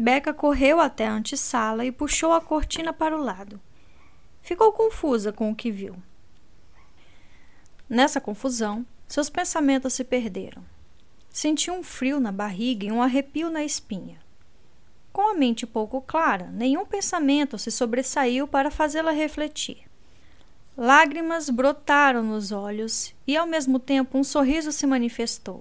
Becca 0.00 0.32
correu 0.32 0.78
até 0.78 1.08
a 1.08 1.12
antessala 1.12 1.84
e 1.84 1.90
puxou 1.90 2.32
a 2.32 2.40
cortina 2.40 2.92
para 2.92 3.18
o 3.18 3.20
lado. 3.20 3.60
Ficou 4.40 4.72
confusa 4.72 5.32
com 5.32 5.50
o 5.50 5.56
que 5.56 5.72
viu. 5.72 5.96
Nessa 7.88 8.20
confusão, 8.20 8.86
seus 9.08 9.28
pensamentos 9.28 9.94
se 9.94 10.04
perderam. 10.04 10.62
Sentiu 11.30 11.74
um 11.74 11.82
frio 11.82 12.20
na 12.20 12.30
barriga 12.30 12.86
e 12.86 12.92
um 12.92 13.02
arrepio 13.02 13.50
na 13.50 13.64
espinha. 13.64 14.20
Com 15.12 15.32
a 15.32 15.34
mente 15.34 15.66
pouco 15.66 16.00
clara, 16.00 16.46
nenhum 16.52 16.86
pensamento 16.86 17.58
se 17.58 17.72
sobressaiu 17.72 18.46
para 18.46 18.70
fazê-la 18.70 19.10
refletir. 19.10 19.78
Lágrimas 20.76 21.50
brotaram 21.50 22.22
nos 22.22 22.52
olhos 22.52 23.12
e, 23.26 23.36
ao 23.36 23.48
mesmo 23.48 23.80
tempo, 23.80 24.16
um 24.16 24.22
sorriso 24.22 24.70
se 24.70 24.86
manifestou. 24.86 25.60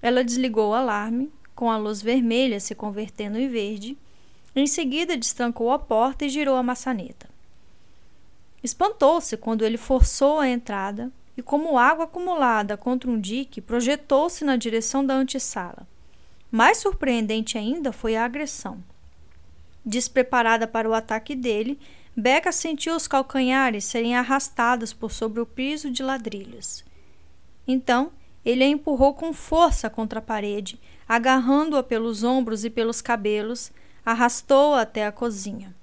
Ela 0.00 0.24
desligou 0.24 0.70
o 0.70 0.74
alarme, 0.74 1.30
com 1.56 1.70
a 1.70 1.76
luz 1.78 2.00
vermelha 2.02 2.60
se 2.60 2.74
convertendo 2.74 3.38
em 3.38 3.48
verde. 3.48 3.96
Em 4.54 4.66
seguida, 4.66 5.16
destrancou 5.16 5.72
a 5.72 5.78
porta 5.78 6.26
e 6.26 6.28
girou 6.28 6.54
a 6.54 6.62
maçaneta. 6.62 7.28
Espantou-se 8.62 9.36
quando 9.36 9.64
ele 9.64 9.78
forçou 9.78 10.38
a 10.38 10.48
entrada 10.48 11.10
e, 11.36 11.42
como 11.42 11.78
água 11.78 12.04
acumulada 12.04 12.76
contra 12.76 13.10
um 13.10 13.18
dique, 13.18 13.60
projetou-se 13.60 14.44
na 14.44 14.56
direção 14.56 15.04
da 15.04 15.14
antessala. 15.14 15.86
Mais 16.50 16.78
surpreendente 16.78 17.58
ainda 17.58 17.92
foi 17.92 18.16
a 18.16 18.24
agressão. 18.24 18.82
Despreparada 19.84 20.66
para 20.66 20.88
o 20.88 20.94
ataque 20.94 21.34
dele, 21.34 21.78
Becca 22.16 22.50
sentiu 22.50 22.96
os 22.96 23.06
calcanhares 23.06 23.84
serem 23.84 24.16
arrastados 24.16 24.92
por 24.92 25.12
sobre 25.12 25.40
o 25.40 25.46
piso 25.46 25.90
de 25.90 26.02
ladrilhos. 26.02 26.84
Então, 27.68 28.10
ele 28.44 28.64
a 28.64 28.68
empurrou 28.68 29.12
com 29.12 29.32
força 29.32 29.90
contra 29.90 30.18
a 30.18 30.22
parede, 30.22 30.80
agarrando-a 31.08 31.82
pelos 31.82 32.22
ombros 32.22 32.64
e 32.64 32.70
pelos 32.70 33.00
cabelos, 33.00 33.70
arrastou-a 34.04 34.82
até 34.82 35.06
a 35.06 35.12
cozinha. 35.12 35.74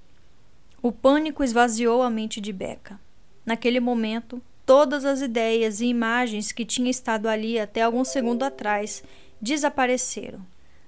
O 0.82 0.92
pânico 0.92 1.42
esvaziou 1.42 2.02
a 2.02 2.10
mente 2.10 2.40
de 2.40 2.52
Becca. 2.52 3.00
Naquele 3.44 3.80
momento, 3.80 4.40
Todas 4.66 5.04
as 5.04 5.20
ideias 5.20 5.80
e 5.80 5.86
imagens 5.86 6.50
que 6.50 6.64
tinha 6.64 6.90
estado 6.90 7.28
ali 7.28 7.58
até 7.58 7.82
algum 7.82 8.04
segundo 8.04 8.44
atrás 8.44 9.02
desapareceram, 9.38 10.40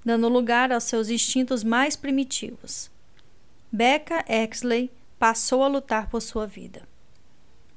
dando 0.02 0.28
lugar 0.28 0.72
aos 0.72 0.84
seus 0.84 1.10
instintos 1.10 1.62
mais 1.62 1.94
primitivos. 1.94 2.90
Becca 3.70 4.24
Exley 4.26 4.90
passou 5.18 5.62
a 5.62 5.68
lutar 5.68 6.08
por 6.08 6.22
sua 6.22 6.46
vida. 6.46 6.88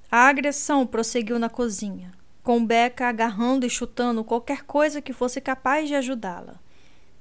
A 0.10 0.30
agressão 0.30 0.88
prosseguiu 0.88 1.38
na 1.38 1.50
cozinha, 1.50 2.12
com 2.44 2.66
Becca 2.66 3.08
agarrando 3.08 3.66
e 3.66 3.70
chutando 3.70 4.24
qualquer 4.24 4.64
coisa 4.64 5.02
que 5.02 5.14
fosse 5.14 5.40
capaz 5.40 5.88
de 5.88 5.96
ajudá-la. 5.96 6.60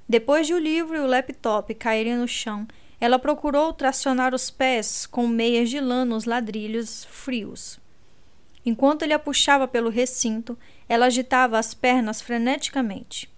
Depois 0.07 0.47
de 0.47 0.53
o 0.53 0.59
livro 0.59 0.95
e 0.95 0.99
o 0.99 1.07
laptop 1.07 1.73
caírem 1.75 2.15
no 2.17 2.27
chão, 2.27 2.67
ela 2.99 3.19
procurou 3.19 3.71
tracionar 3.71 4.33
os 4.33 4.49
pés 4.49 5.05
com 5.05 5.27
meias 5.27 5.69
de 5.69 5.79
lã 5.79 6.03
nos 6.03 6.25
ladrilhos 6.25 7.05
frios. 7.05 7.79
Enquanto 8.65 9.03
ele 9.03 9.13
a 9.13 9.19
puxava 9.19 9.67
pelo 9.67 9.89
recinto, 9.89 10.57
ela 10.87 11.05
agitava 11.05 11.57
as 11.57 11.73
pernas 11.73 12.21
freneticamente. 12.21 13.29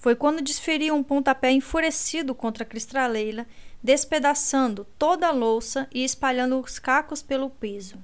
Foi 0.00 0.14
quando 0.14 0.42
desferiu 0.42 0.94
um 0.94 1.02
pontapé 1.02 1.50
enfurecido 1.50 2.34
contra 2.34 2.64
a 2.64 2.66
cristaleira, 2.66 3.46
despedaçando 3.82 4.86
toda 4.98 5.28
a 5.28 5.32
louça 5.32 5.88
e 5.92 6.04
espalhando 6.04 6.60
os 6.60 6.78
cacos 6.78 7.22
pelo 7.22 7.50
piso. 7.50 7.96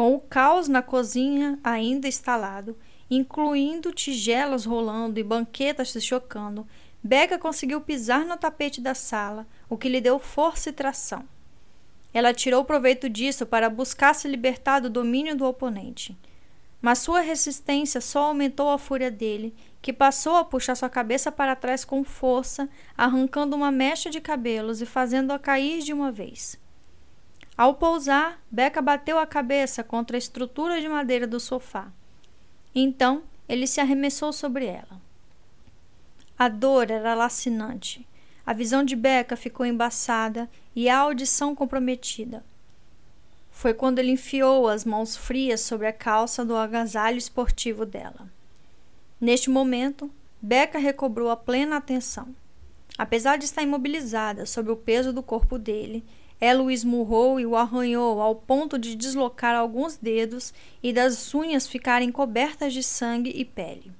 Com 0.00 0.14
o 0.14 0.18
caos 0.18 0.66
na 0.66 0.80
cozinha 0.80 1.58
ainda 1.62 2.08
instalado, 2.08 2.74
incluindo 3.10 3.92
tigelas 3.92 4.64
rolando 4.64 5.20
e 5.20 5.22
banquetas 5.22 5.92
se 5.92 6.00
chocando, 6.00 6.66
Becca 7.02 7.38
conseguiu 7.38 7.82
pisar 7.82 8.24
no 8.24 8.38
tapete 8.38 8.80
da 8.80 8.94
sala, 8.94 9.46
o 9.68 9.76
que 9.76 9.90
lhe 9.90 10.00
deu 10.00 10.18
força 10.18 10.70
e 10.70 10.72
tração. 10.72 11.22
Ela 12.14 12.32
tirou 12.32 12.64
proveito 12.64 13.10
disso 13.10 13.44
para 13.44 13.68
buscar 13.68 14.14
se 14.14 14.26
libertar 14.26 14.80
do 14.80 14.88
domínio 14.88 15.36
do 15.36 15.44
oponente. 15.44 16.16
Mas 16.80 17.00
sua 17.00 17.20
resistência 17.20 18.00
só 18.00 18.20
aumentou 18.20 18.70
a 18.70 18.78
fúria 18.78 19.10
dele, 19.10 19.54
que 19.82 19.92
passou 19.92 20.36
a 20.36 20.44
puxar 20.46 20.76
sua 20.76 20.88
cabeça 20.88 21.30
para 21.30 21.54
trás 21.54 21.84
com 21.84 22.02
força, 22.02 22.70
arrancando 22.96 23.54
uma 23.54 23.70
mecha 23.70 24.08
de 24.08 24.18
cabelos 24.18 24.80
e 24.80 24.86
fazendo-a 24.86 25.38
cair 25.38 25.82
de 25.82 25.92
uma 25.92 26.10
vez. 26.10 26.58
Ao 27.60 27.74
pousar, 27.74 28.40
Becca 28.50 28.80
bateu 28.80 29.18
a 29.18 29.26
cabeça 29.26 29.84
contra 29.84 30.16
a 30.16 30.18
estrutura 30.18 30.80
de 30.80 30.88
madeira 30.88 31.26
do 31.26 31.38
sofá. 31.38 31.92
Então, 32.74 33.22
ele 33.46 33.66
se 33.66 33.82
arremessou 33.82 34.32
sobre 34.32 34.64
ela. 34.64 34.98
A 36.38 36.48
dor 36.48 36.90
era 36.90 37.12
lacinante. 37.12 38.08
A 38.46 38.54
visão 38.54 38.82
de 38.82 38.96
Becca 38.96 39.36
ficou 39.36 39.66
embaçada 39.66 40.48
e 40.74 40.88
a 40.88 41.00
audição 41.00 41.54
comprometida. 41.54 42.42
Foi 43.50 43.74
quando 43.74 43.98
ele 43.98 44.12
enfiou 44.12 44.66
as 44.66 44.86
mãos 44.86 45.14
frias 45.14 45.60
sobre 45.60 45.86
a 45.86 45.92
calça 45.92 46.42
do 46.42 46.56
agasalho 46.56 47.18
esportivo 47.18 47.84
dela. 47.84 48.32
Neste 49.20 49.50
momento, 49.50 50.10
Becca 50.40 50.78
recobrou 50.78 51.28
a 51.28 51.36
plena 51.36 51.76
atenção. 51.76 52.34
Apesar 52.96 53.36
de 53.36 53.44
estar 53.44 53.62
imobilizada 53.62 54.46
sob 54.46 54.70
o 54.70 54.76
peso 54.76 55.12
do 55.12 55.22
corpo 55.22 55.58
dele, 55.58 56.02
ela 56.40 56.62
o 56.62 56.70
esmurrou 56.70 57.38
e 57.38 57.44
o 57.44 57.54
arranhou 57.54 58.20
ao 58.20 58.34
ponto 58.34 58.78
de 58.78 58.96
deslocar 58.96 59.54
alguns 59.54 59.96
dedos 59.98 60.54
e 60.82 60.92
das 60.92 61.34
unhas 61.34 61.66
ficarem 61.66 62.10
cobertas 62.10 62.72
de 62.72 62.82
sangue 62.82 63.30
e 63.34 63.44
pele. 63.44 63.92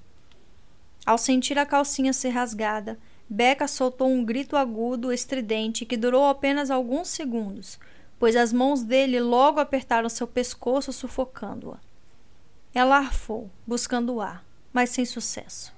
Ao 1.05 1.19
sentir 1.19 1.59
a 1.59 1.67
calcinha 1.67 2.13
ser 2.13 2.31
rasgada, 2.31 2.99
Becca 3.29 3.69
soltou 3.69 4.09
um 4.09 4.25
grito 4.25 4.57
agudo, 4.57 5.13
estridente, 5.13 5.85
que 5.85 5.97
durou 5.97 6.27
apenas 6.27 6.71
alguns 6.71 7.09
segundos, 7.09 7.79
pois 8.19 8.35
as 8.35 8.53
mãos 8.53 8.83
dele 8.83 9.21
logo 9.21 9.61
apertaram 9.61 10.09
seu 10.09 10.27
pescoço, 10.27 10.93
sufocando-a. 10.93 11.79
Ela 12.75 12.99
arfou, 12.99 13.51
buscando 13.67 14.21
ar, 14.21 14.45
mas 14.73 14.91
sem 14.91 15.05
sucesso. 15.05 15.73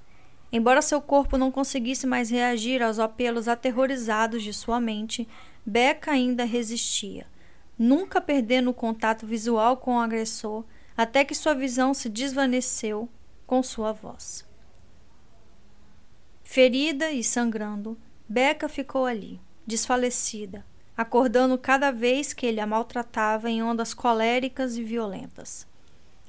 Embora 0.53 0.83
seu 0.83 1.01
corpo 1.01 1.39
não 1.39 1.51
conseguisse 1.51 2.07
mais 2.07 2.31
reagir 2.31 2.83
aos 2.83 2.99
apelos 2.99 3.49
aterrorizados 3.49 4.43
de 4.43 4.53
sua 4.53 4.79
mente, 4.79 5.27
Becca 5.65 6.11
ainda 6.11 6.45
resistia, 6.45 7.27
nunca 7.79 8.21
perdendo 8.21 8.71
o 8.71 8.75
contato 8.75 9.27
visual 9.27 9.77
com 9.77 9.97
o 9.97 10.01
agressor, 10.01 10.65
até 10.97 11.25
que 11.25 11.35
sua 11.35 11.55
visão 11.55 11.95
se 11.95 12.09
desvaneceu 12.09 13.09
com 13.47 13.63
sua 13.63 13.93
voz. 13.93 14.45
Ferida 16.43 17.11
e 17.11 17.23
sangrando, 17.23 17.97
Becca 18.29 18.69
ficou 18.69 19.07
ali, 19.07 19.41
desfalecida, 19.67 20.65
acordando 20.97 21.57
cada 21.57 21.91
vez 21.91 22.33
que 22.33 22.45
ele 22.45 22.61
a 22.61 22.67
maltratava 22.67 23.49
em 23.49 23.63
ondas 23.63 23.95
coléricas 23.95 24.77
e 24.77 24.83
violentas. 24.83 25.67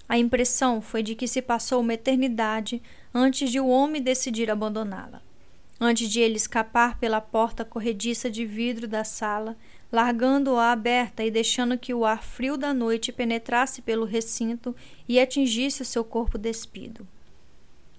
A 0.08 0.18
impressão 0.18 0.82
foi 0.82 1.02
de 1.02 1.16
que 1.16 1.28
se 1.28 1.42
passou 1.42 1.82
uma 1.82 1.94
eternidade 1.94 2.82
antes 3.14 3.50
de 3.50 3.60
o 3.60 3.68
homem 3.68 4.02
decidir 4.02 4.52
abandoná-la. 4.52 5.22
Antes 5.86 6.08
de 6.08 6.22
ele 6.22 6.38
escapar 6.38 6.98
pela 6.98 7.20
porta 7.20 7.66
corrediça 7.66 8.32
de 8.32 8.46
vidro 8.46 8.88
da 8.88 9.04
sala, 9.04 9.58
largando-a 9.92 10.72
aberta 10.72 11.26
e 11.26 11.30
deixando 11.30 11.78
que 11.78 11.94
o 11.94 12.06
ar 12.06 12.24
frio 12.24 12.56
da 12.56 12.74
noite 12.74 13.12
penetrasse 13.12 13.82
pelo 13.82 14.06
recinto 14.06 14.74
e 15.10 15.20
atingisse 15.20 15.82
o 15.82 15.86
seu 15.86 16.06
corpo 16.06 16.38
despido. 16.38 17.06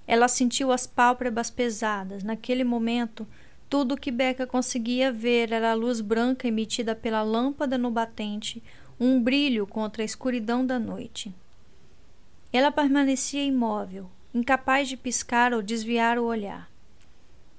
Ela 0.06 0.28
sentiu 0.28 0.72
as 0.72 0.86
pálpebras 0.86 1.50
pesadas. 1.50 2.24
Naquele 2.24 2.64
momento, 2.64 3.26
tudo 3.68 3.92
o 3.92 3.98
que 3.98 4.10
Becca 4.10 4.46
conseguia 4.46 5.12
ver 5.12 5.52
era 5.52 5.72
a 5.72 5.74
luz 5.74 6.00
branca 6.00 6.48
emitida 6.48 6.96
pela 6.96 7.20
lâmpada 7.20 7.76
no 7.76 7.90
batente, 7.90 8.62
um 8.98 9.22
brilho 9.22 9.66
contra 9.66 10.02
a 10.02 10.06
escuridão 10.06 10.64
da 10.64 10.78
noite. 10.78 11.34
Ela 12.50 12.72
permanecia 12.72 13.44
imóvel, 13.44 14.10
incapaz 14.32 14.88
de 14.88 14.96
piscar 14.96 15.52
ou 15.52 15.60
desviar 15.60 16.18
o 16.18 16.24
olhar. 16.24 16.72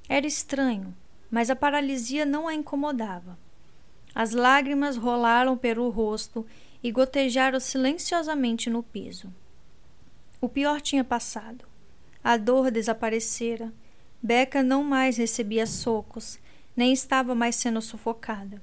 Era 0.07 0.27
estranho, 0.27 0.95
mas 1.31 1.49
a 1.49 1.55
paralisia 1.55 2.25
não 2.25 2.47
a 2.47 2.53
incomodava. 2.53 3.37
As 4.13 4.31
lágrimas 4.31 4.95
rolaram 4.95 5.57
pelo 5.57 5.89
rosto 5.89 6.45
e 6.81 6.91
gotejaram 6.91 7.59
silenciosamente 7.59 8.69
no 8.69 8.83
piso. 8.83 9.33
O 10.39 10.47
pior 10.47 10.79
tinha 10.79 11.03
passado. 11.03 11.65
A 12.23 12.37
dor 12.37 12.69
desaparecera. 12.69 13.73
Becca 14.21 14.63
não 14.63 14.83
mais 14.83 15.17
recebia 15.17 15.65
socos, 15.65 16.39
nem 16.75 16.93
estava 16.93 17.33
mais 17.35 17.55
sendo 17.55 17.81
sufocada. 17.81 18.61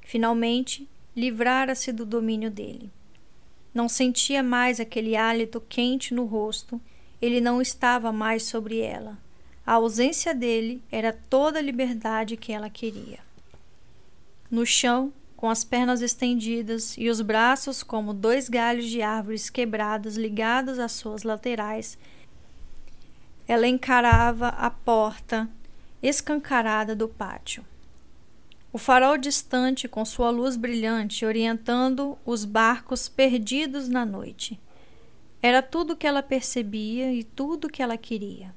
Finalmente, 0.00 0.88
livrara-se 1.16 1.92
do 1.92 2.06
domínio 2.06 2.50
dele. 2.50 2.90
Não 3.74 3.88
sentia 3.88 4.42
mais 4.42 4.80
aquele 4.80 5.16
hálito 5.16 5.60
quente 5.60 6.14
no 6.14 6.24
rosto, 6.24 6.80
ele 7.20 7.40
não 7.40 7.60
estava 7.60 8.12
mais 8.12 8.44
sobre 8.44 8.78
ela. 8.78 9.18
A 9.66 9.72
ausência 9.74 10.32
dele 10.32 10.80
era 10.92 11.12
toda 11.12 11.58
a 11.58 11.62
liberdade 11.62 12.36
que 12.36 12.52
ela 12.52 12.70
queria. 12.70 13.18
No 14.48 14.64
chão, 14.64 15.12
com 15.36 15.50
as 15.50 15.64
pernas 15.64 16.02
estendidas 16.02 16.94
e 16.96 17.08
os 17.10 17.20
braços 17.20 17.82
como 17.82 18.14
dois 18.14 18.48
galhos 18.48 18.86
de 18.86 19.02
árvores 19.02 19.50
quebrados 19.50 20.16
ligados 20.16 20.78
às 20.78 20.92
suas 20.92 21.24
laterais, 21.24 21.98
ela 23.48 23.66
encarava 23.66 24.48
a 24.50 24.70
porta 24.70 25.48
escancarada 26.00 26.94
do 26.94 27.08
pátio. 27.08 27.64
O 28.72 28.78
farol 28.78 29.18
distante, 29.18 29.88
com 29.88 30.04
sua 30.04 30.30
luz 30.30 30.54
brilhante, 30.56 31.24
orientando 31.26 32.16
os 32.24 32.44
barcos 32.44 33.08
perdidos 33.08 33.88
na 33.88 34.06
noite. 34.06 34.60
Era 35.42 35.60
tudo 35.60 35.96
que 35.96 36.06
ela 36.06 36.22
percebia 36.22 37.12
e 37.12 37.24
tudo 37.24 37.68
que 37.68 37.82
ela 37.82 37.96
queria. 37.96 38.54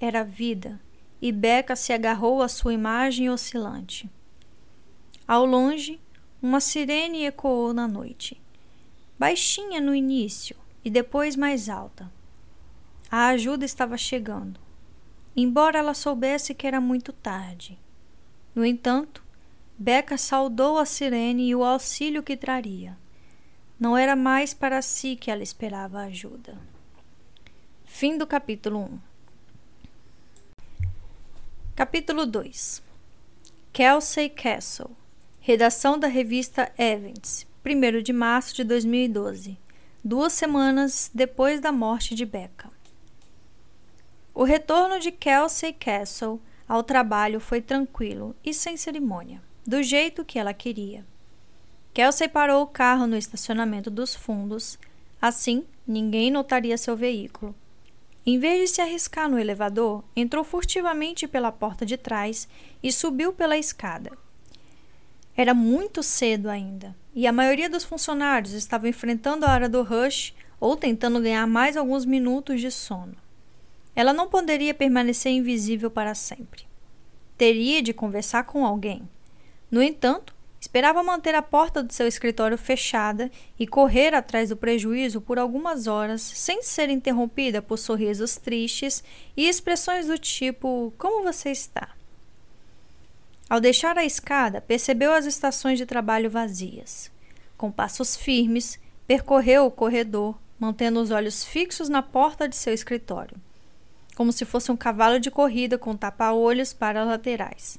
Era 0.00 0.22
vida, 0.22 0.80
e 1.20 1.32
Beca 1.32 1.74
se 1.74 1.92
agarrou 1.92 2.40
à 2.40 2.48
sua 2.48 2.72
imagem 2.72 3.28
oscilante. 3.28 4.08
Ao 5.26 5.44
longe, 5.44 6.00
uma 6.40 6.60
sirene 6.60 7.24
ecoou 7.24 7.74
na 7.74 7.88
noite. 7.88 8.40
Baixinha 9.18 9.80
no 9.80 9.94
início 9.94 10.56
e 10.84 10.90
depois 10.90 11.34
mais 11.34 11.68
alta. 11.68 12.10
A 13.10 13.28
ajuda 13.28 13.64
estava 13.64 13.96
chegando, 13.96 14.60
embora 15.36 15.78
ela 15.78 15.94
soubesse 15.94 16.54
que 16.54 16.66
era 16.66 16.80
muito 16.80 17.12
tarde. 17.12 17.76
No 18.54 18.64
entanto, 18.64 19.24
Beca 19.76 20.16
saudou 20.16 20.78
a 20.78 20.84
sirene 20.84 21.48
e 21.48 21.54
o 21.54 21.64
auxílio 21.64 22.22
que 22.22 22.36
traria. 22.36 22.96
Não 23.78 23.96
era 23.96 24.14
mais 24.14 24.54
para 24.54 24.80
si 24.80 25.16
que 25.16 25.30
ela 25.30 25.42
esperava 25.42 26.00
ajuda. 26.00 26.56
Fim 27.84 28.16
do 28.16 28.26
capítulo 28.26 28.80
1. 28.80 29.07
Capítulo 31.78 32.26
2 32.26 32.82
Kelsey 33.72 34.28
Castle 34.30 34.90
Redação 35.38 35.96
da 35.96 36.08
revista 36.08 36.72
Evans, 36.76 37.46
1 37.64 38.02
de 38.02 38.12
março 38.12 38.52
de 38.52 38.64
2012, 38.64 39.56
duas 40.02 40.32
semanas 40.32 41.08
depois 41.14 41.60
da 41.60 41.70
morte 41.70 42.16
de 42.16 42.26
Becca. 42.26 42.68
O 44.34 44.42
retorno 44.42 44.98
de 44.98 45.12
Kelsey 45.12 45.72
Castle 45.72 46.40
ao 46.66 46.82
trabalho 46.82 47.38
foi 47.38 47.62
tranquilo 47.62 48.34
e 48.44 48.52
sem 48.52 48.76
cerimônia 48.76 49.40
do 49.64 49.80
jeito 49.80 50.24
que 50.24 50.36
ela 50.36 50.52
queria. 50.52 51.06
Kelsey 51.94 52.26
parou 52.26 52.64
o 52.64 52.66
carro 52.66 53.06
no 53.06 53.16
estacionamento 53.16 53.88
dos 53.88 54.16
fundos, 54.16 54.76
assim 55.22 55.64
ninguém 55.86 56.28
notaria 56.28 56.76
seu 56.76 56.96
veículo. 56.96 57.54
Em 58.30 58.38
vez 58.38 58.60
de 58.60 58.74
se 58.74 58.82
arriscar 58.82 59.26
no 59.26 59.38
elevador, 59.38 60.04
entrou 60.14 60.44
furtivamente 60.44 61.26
pela 61.26 61.50
porta 61.50 61.86
de 61.86 61.96
trás 61.96 62.46
e 62.82 62.92
subiu 62.92 63.32
pela 63.32 63.56
escada. 63.56 64.12
Era 65.34 65.54
muito 65.54 66.02
cedo 66.02 66.50
ainda, 66.50 66.94
e 67.14 67.26
a 67.26 67.32
maioria 67.32 67.70
dos 67.70 67.84
funcionários 67.84 68.52
estava 68.52 68.86
enfrentando 68.86 69.46
a 69.46 69.50
hora 69.50 69.66
do 69.66 69.82
rush 69.82 70.34
ou 70.60 70.76
tentando 70.76 71.22
ganhar 71.22 71.46
mais 71.46 71.74
alguns 71.74 72.04
minutos 72.04 72.60
de 72.60 72.70
sono. 72.70 73.16
Ela 73.96 74.12
não 74.12 74.28
poderia 74.28 74.74
permanecer 74.74 75.32
invisível 75.32 75.90
para 75.90 76.14
sempre. 76.14 76.66
Teria 77.38 77.80
de 77.80 77.94
conversar 77.94 78.44
com 78.44 78.66
alguém. 78.66 79.08
No 79.70 79.82
entanto, 79.82 80.34
esperava 80.60 81.02
manter 81.02 81.34
a 81.34 81.42
porta 81.42 81.82
do 81.82 81.92
seu 81.92 82.06
escritório 82.06 82.58
fechada 82.58 83.30
e 83.58 83.66
correr 83.66 84.14
atrás 84.14 84.48
do 84.48 84.56
prejuízo 84.56 85.20
por 85.20 85.38
algumas 85.38 85.86
horas 85.86 86.20
sem 86.20 86.62
ser 86.62 86.90
interrompida 86.90 87.62
por 87.62 87.78
sorrisos 87.78 88.36
tristes 88.36 89.02
e 89.36 89.48
expressões 89.48 90.06
do 90.06 90.18
tipo: 90.18 90.92
Como 90.98 91.22
você 91.22 91.50
está? 91.50 91.90
Ao 93.48 93.60
deixar 93.60 93.96
a 93.96 94.04
escada, 94.04 94.60
percebeu 94.60 95.12
as 95.12 95.24
estações 95.24 95.78
de 95.78 95.86
trabalho 95.86 96.28
vazias. 96.28 97.10
Com 97.56 97.72
passos 97.72 98.14
firmes, 98.14 98.78
percorreu 99.06 99.64
o 99.64 99.70
corredor, 99.70 100.36
mantendo 100.58 101.00
os 101.00 101.10
olhos 101.10 101.44
fixos 101.44 101.88
na 101.88 102.02
porta 102.02 102.46
de 102.46 102.54
seu 102.54 102.74
escritório, 102.74 103.36
como 104.14 104.32
se 104.32 104.44
fosse 104.44 104.70
um 104.70 104.76
cavalo 104.76 105.18
de 105.18 105.30
corrida 105.30 105.78
com 105.78 105.96
tapa-olhos 105.96 106.74
para 106.74 107.02
as 107.02 107.08
laterais. 107.08 107.78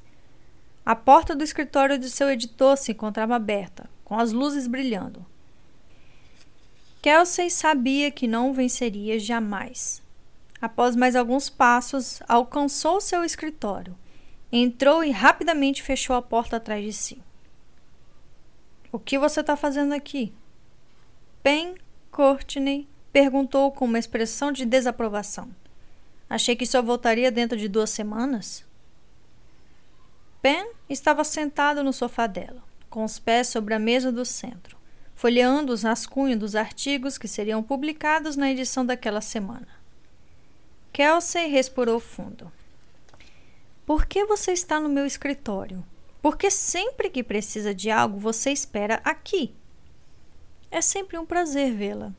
A 0.89 0.95
porta 0.95 1.35
do 1.35 1.43
escritório 1.43 1.99
de 1.99 2.09
seu 2.09 2.31
editor 2.31 2.75
se 2.75 2.93
encontrava 2.93 3.35
aberta, 3.35 3.87
com 4.03 4.17
as 4.17 4.31
luzes 4.31 4.65
brilhando. 4.65 5.23
Kelsey 6.99 7.51
sabia 7.51 8.09
que 8.09 8.25
não 8.25 8.53
venceria 8.53 9.19
jamais. 9.19 10.01
Após 10.59 10.95
mais 10.95 11.15
alguns 11.15 11.47
passos, 11.47 12.23
alcançou 12.27 12.99
seu 12.99 13.23
escritório, 13.23 13.95
entrou 14.51 15.03
e 15.03 15.11
rapidamente 15.11 15.83
fechou 15.83 16.15
a 16.15 16.23
porta 16.23 16.57
atrás 16.57 16.83
de 16.83 16.91
si. 16.91 17.21
O 18.91 18.97
que 18.97 19.19
você 19.19 19.41
está 19.41 19.55
fazendo 19.55 19.93
aqui? 19.93 20.33
Pen 21.43 21.75
Courtney 22.09 22.87
perguntou 23.13 23.71
com 23.71 23.85
uma 23.85 23.99
expressão 23.99 24.51
de 24.51 24.65
desaprovação. 24.65 25.51
Achei 26.27 26.55
que 26.55 26.65
só 26.65 26.81
voltaria 26.81 27.31
dentro 27.31 27.59
de 27.59 27.67
duas 27.67 27.91
semanas. 27.91 28.67
Pen 30.41 30.71
estava 30.89 31.23
sentado 31.23 31.83
no 31.83 31.91
sofá 31.91 32.25
dela, 32.25 32.63
com 32.89 33.03
os 33.03 33.19
pés 33.19 33.47
sobre 33.47 33.73
a 33.73 33.79
mesa 33.79 34.11
do 34.11 34.23
centro, 34.23 34.77
folheando 35.13 35.73
os 35.73 35.83
rascunhos 35.83 36.39
dos 36.39 36.55
artigos 36.55 37.17
que 37.17 37.27
seriam 37.27 37.61
publicados 37.61 38.37
na 38.37 38.49
edição 38.49 38.85
daquela 38.85 39.19
semana. 39.19 39.67
Kelsey 40.93 41.47
respirou 41.47 41.99
fundo. 41.99 42.51
Por 43.85 44.05
que 44.05 44.23
você 44.25 44.53
está 44.53 44.79
no 44.79 44.87
meu 44.87 45.05
escritório? 45.05 45.83
Porque 46.21 46.49
sempre 46.49 47.09
que 47.09 47.23
precisa 47.23 47.73
de 47.73 47.91
algo, 47.91 48.17
você 48.17 48.51
espera 48.51 49.01
aqui. 49.03 49.53
É 50.71 50.81
sempre 50.81 51.17
um 51.17 51.25
prazer 51.25 51.73
vê-la. 51.73 52.13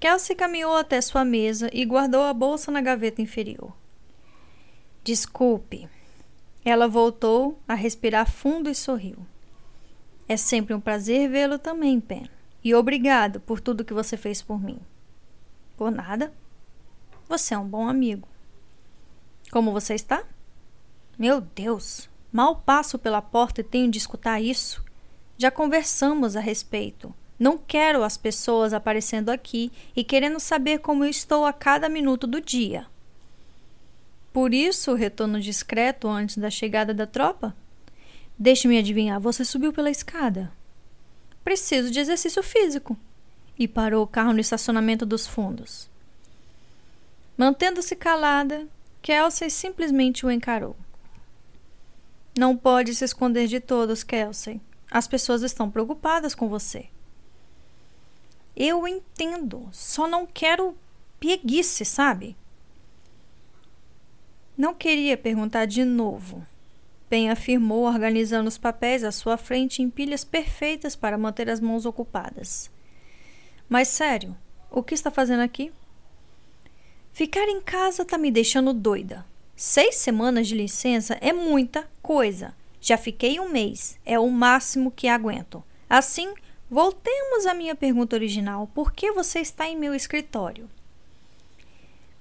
Kelsey 0.00 0.34
caminhou 0.34 0.76
até 0.76 1.00
sua 1.00 1.24
mesa 1.24 1.70
e 1.72 1.84
guardou 1.84 2.22
a 2.22 2.32
bolsa 2.32 2.70
na 2.70 2.80
gaveta 2.80 3.22
inferior. 3.22 3.72
Desculpe. 5.04 5.88
Ela 6.68 6.88
voltou 6.88 7.62
a 7.68 7.74
respirar 7.74 8.28
fundo 8.28 8.68
e 8.68 8.74
sorriu. 8.74 9.24
É 10.26 10.36
sempre 10.36 10.74
um 10.74 10.80
prazer 10.80 11.30
vê-lo 11.30 11.60
também, 11.60 12.00
Pen. 12.00 12.28
E 12.64 12.74
obrigado 12.74 13.38
por 13.38 13.60
tudo 13.60 13.84
que 13.84 13.94
você 13.94 14.16
fez 14.16 14.42
por 14.42 14.60
mim. 14.60 14.80
Por 15.76 15.92
nada. 15.92 16.32
Você 17.28 17.54
é 17.54 17.58
um 17.58 17.68
bom 17.68 17.88
amigo. 17.88 18.26
Como 19.52 19.70
você 19.70 19.94
está? 19.94 20.24
Meu 21.16 21.40
Deus, 21.40 22.10
mal 22.32 22.56
passo 22.56 22.98
pela 22.98 23.22
porta 23.22 23.60
e 23.60 23.64
tenho 23.64 23.88
de 23.88 23.98
escutar 23.98 24.40
isso. 24.40 24.84
Já 25.38 25.52
conversamos 25.52 26.34
a 26.34 26.40
respeito. 26.40 27.14
Não 27.38 27.56
quero 27.56 28.02
as 28.02 28.16
pessoas 28.16 28.72
aparecendo 28.72 29.30
aqui 29.30 29.70
e 29.94 30.02
querendo 30.02 30.40
saber 30.40 30.80
como 30.80 31.04
eu 31.04 31.10
estou 31.10 31.46
a 31.46 31.52
cada 31.52 31.88
minuto 31.88 32.26
do 32.26 32.40
dia. 32.40 32.88
Por 34.36 34.52
isso 34.52 34.92
o 34.92 34.94
retorno 34.94 35.40
discreto 35.40 36.06
antes 36.08 36.36
da 36.36 36.50
chegada 36.50 36.92
da 36.92 37.06
tropa? 37.06 37.56
Deixe-me 38.38 38.76
adivinhar, 38.76 39.18
você 39.18 39.46
subiu 39.46 39.72
pela 39.72 39.90
escada. 39.90 40.52
Preciso 41.42 41.90
de 41.90 42.00
exercício 42.00 42.42
físico. 42.42 42.98
E 43.58 43.66
parou 43.66 44.04
o 44.04 44.06
carro 44.06 44.34
no 44.34 44.40
estacionamento 44.40 45.06
dos 45.06 45.26
fundos. 45.26 45.88
Mantendo-se 47.34 47.96
calada, 47.96 48.68
Kelsey 49.00 49.48
simplesmente 49.48 50.26
o 50.26 50.30
encarou. 50.30 50.76
Não 52.38 52.54
pode 52.54 52.94
se 52.94 53.06
esconder 53.06 53.46
de 53.46 53.58
todos, 53.58 54.04
Kelsey. 54.04 54.60
As 54.90 55.08
pessoas 55.08 55.40
estão 55.40 55.70
preocupadas 55.70 56.34
com 56.34 56.46
você. 56.46 56.90
Eu 58.54 58.86
entendo, 58.86 59.66
só 59.72 60.06
não 60.06 60.26
quero 60.26 60.76
pieguice, 61.18 61.86
sabe? 61.86 62.36
Não 64.56 64.74
queria 64.74 65.16
perguntar 65.16 65.66
de 65.66 65.84
novo. 65.84 66.44
Ben 67.08 67.30
afirmou, 67.30 67.84
organizando 67.84 68.48
os 68.48 68.58
papéis 68.58 69.04
à 69.04 69.12
sua 69.12 69.36
frente 69.36 69.82
em 69.82 69.90
pilhas 69.90 70.24
perfeitas 70.24 70.96
para 70.96 71.18
manter 71.18 71.48
as 71.48 71.60
mãos 71.60 71.86
ocupadas. 71.86 72.70
Mas 73.68 73.88
sério, 73.88 74.36
o 74.70 74.82
que 74.82 74.94
está 74.94 75.10
fazendo 75.10 75.40
aqui? 75.40 75.72
Ficar 77.12 77.48
em 77.48 77.60
casa 77.60 78.02
está 78.02 78.18
me 78.18 78.30
deixando 78.30 78.72
doida. 78.72 79.24
Seis 79.54 79.96
semanas 79.96 80.48
de 80.48 80.54
licença 80.54 81.16
é 81.20 81.32
muita 81.32 81.88
coisa. 82.02 82.54
Já 82.80 82.96
fiquei 82.96 83.40
um 83.40 83.48
mês, 83.48 83.98
é 84.04 84.18
o 84.18 84.30
máximo 84.30 84.90
que 84.90 85.08
aguento. 85.08 85.62
Assim, 85.88 86.34
Voltemos 86.68 87.46
à 87.46 87.54
minha 87.54 87.76
pergunta 87.76 88.16
original: 88.16 88.68
por 88.74 88.92
que 88.92 89.12
você 89.12 89.38
está 89.38 89.68
em 89.68 89.76
meu 89.76 89.94
escritório? 89.94 90.68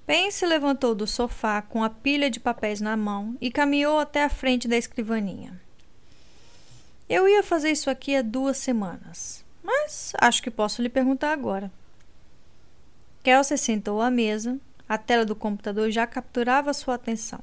Ben 0.07 0.29
se 0.29 0.45
levantou 0.45 0.93
do 0.93 1.07
sofá 1.07 1.61
com 1.61 1.83
a 1.83 1.89
pilha 1.89 2.29
de 2.29 2.39
papéis 2.39 2.79
na 2.79 2.95
mão 2.95 3.35
e 3.41 3.49
caminhou 3.49 3.99
até 3.99 4.23
a 4.23 4.29
frente 4.29 4.67
da 4.67 4.77
escrivaninha. 4.77 5.59
Eu 7.09 7.27
ia 7.27 7.41
fazer 7.41 7.71
isso 7.71 7.89
aqui 7.89 8.15
há 8.15 8.21
duas 8.21 8.57
semanas, 8.57 9.43
mas 9.63 10.13
acho 10.19 10.43
que 10.43 10.51
posso 10.51 10.81
lhe 10.81 10.89
perguntar 10.89 11.31
agora. 11.31 11.71
Kelsey 13.23 13.57
sentou 13.57 14.01
à 14.01 14.11
mesa, 14.11 14.59
a 14.87 14.97
tela 14.97 15.25
do 15.25 15.35
computador 15.35 15.89
já 15.89 16.05
capturava 16.05 16.73
sua 16.73 16.93
atenção. 16.95 17.39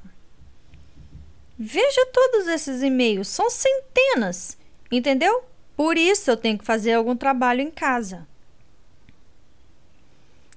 Veja 1.59 2.05
todos 2.13 2.47
esses 2.47 2.81
e-mails, 2.81 3.27
são 3.27 3.49
centenas, 3.49 4.57
entendeu? 4.91 5.43
Por 5.75 5.97
isso 5.97 6.31
eu 6.31 6.37
tenho 6.37 6.57
que 6.57 6.65
fazer 6.65 6.93
algum 6.93 7.15
trabalho 7.15 7.61
em 7.61 7.69
casa. 7.69 8.25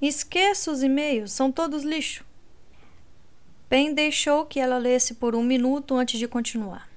Esqueça 0.01 0.71
os 0.71 0.83
e-mails, 0.83 1.33
são 1.33 1.51
todos 1.51 1.83
lixo. 1.83 2.25
Ben 3.69 3.95
deixou 3.95 4.45
que 4.45 4.61
ela 4.61 4.79
lesse 4.79 5.15
por 5.15 5.35
um 5.35 5.43
minuto 5.43 5.95
antes 5.95 6.19
de 6.19 6.29
continuar. 6.29 6.89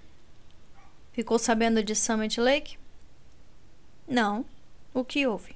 Ficou 1.14 1.40
sabendo 1.40 1.84
de 1.84 1.96
Summit 1.96 2.40
Lake? 2.40 2.78
Não. 4.08 4.46
O 4.94 5.04
que 5.04 5.26
houve? 5.26 5.56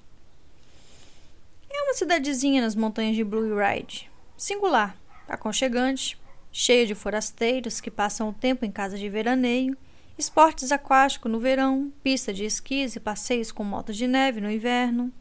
É 1.69 1.81
uma 1.83 1.93
cidadezinha 1.93 2.61
nas 2.61 2.75
montanhas 2.75 3.15
de 3.15 3.23
Blue 3.23 3.55
Ridge. 3.57 4.09
Singular, 4.37 4.97
aconchegante, 5.27 6.17
cheia 6.51 6.85
de 6.85 6.95
forasteiros 6.95 7.81
que 7.81 7.91
passam 7.91 8.29
o 8.29 8.33
tempo 8.33 8.65
em 8.65 8.71
casa 8.71 8.97
de 8.97 9.09
veraneio 9.09 9.77
esportes 10.17 10.71
aquáticos 10.71 11.31
no 11.31 11.39
verão, 11.39 11.91
pista 12.03 12.33
de 12.33 12.45
esquis 12.45 12.95
e 12.95 12.99
passeios 12.99 13.51
com 13.51 13.63
motos 13.63 13.97
de 13.97 14.07
neve 14.07 14.39
no 14.39 14.49
inverno. 14.49 15.11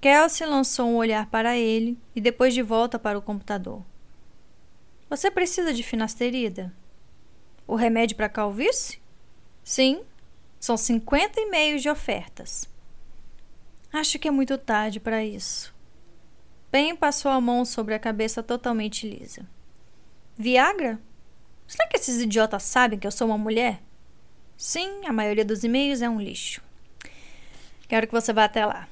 Kelsey 0.00 0.46
lançou 0.46 0.88
um 0.88 0.96
olhar 0.96 1.26
para 1.26 1.56
ele 1.56 1.98
e 2.14 2.20
depois 2.20 2.54
de 2.54 2.62
volta 2.62 2.98
para 2.98 3.18
o 3.18 3.22
computador. 3.22 3.82
Você 5.10 5.30
precisa 5.30 5.72
de 5.72 5.82
finasterida? 5.82 6.72
O 7.66 7.74
remédio 7.74 8.16
para 8.16 8.28
calvície? 8.28 9.00
Sim, 9.64 10.02
são 10.60 10.76
50 10.76 11.40
e-mails 11.40 11.82
de 11.82 11.90
ofertas. 11.90 12.68
Acho 13.92 14.18
que 14.18 14.28
é 14.28 14.30
muito 14.30 14.56
tarde 14.56 15.00
para 15.00 15.24
isso. 15.24 15.74
Ben 16.70 16.94
passou 16.94 17.30
a 17.30 17.40
mão 17.40 17.64
sobre 17.64 17.94
a 17.94 17.98
cabeça 17.98 18.42
totalmente 18.42 19.08
lisa. 19.08 19.48
Viagra? 20.36 21.00
Será 21.66 21.88
que 21.88 21.96
esses 21.96 22.20
idiotas 22.20 22.62
sabem 22.62 22.98
que 22.98 23.06
eu 23.06 23.10
sou 23.10 23.26
uma 23.26 23.38
mulher? 23.38 23.82
Sim, 24.56 25.06
a 25.06 25.12
maioria 25.12 25.44
dos 25.44 25.64
e-mails 25.64 26.02
é 26.02 26.08
um 26.08 26.20
lixo. 26.20 26.62
Quero 27.88 28.06
que 28.06 28.12
você 28.12 28.32
vá 28.32 28.44
até 28.44 28.64
lá. 28.64 28.86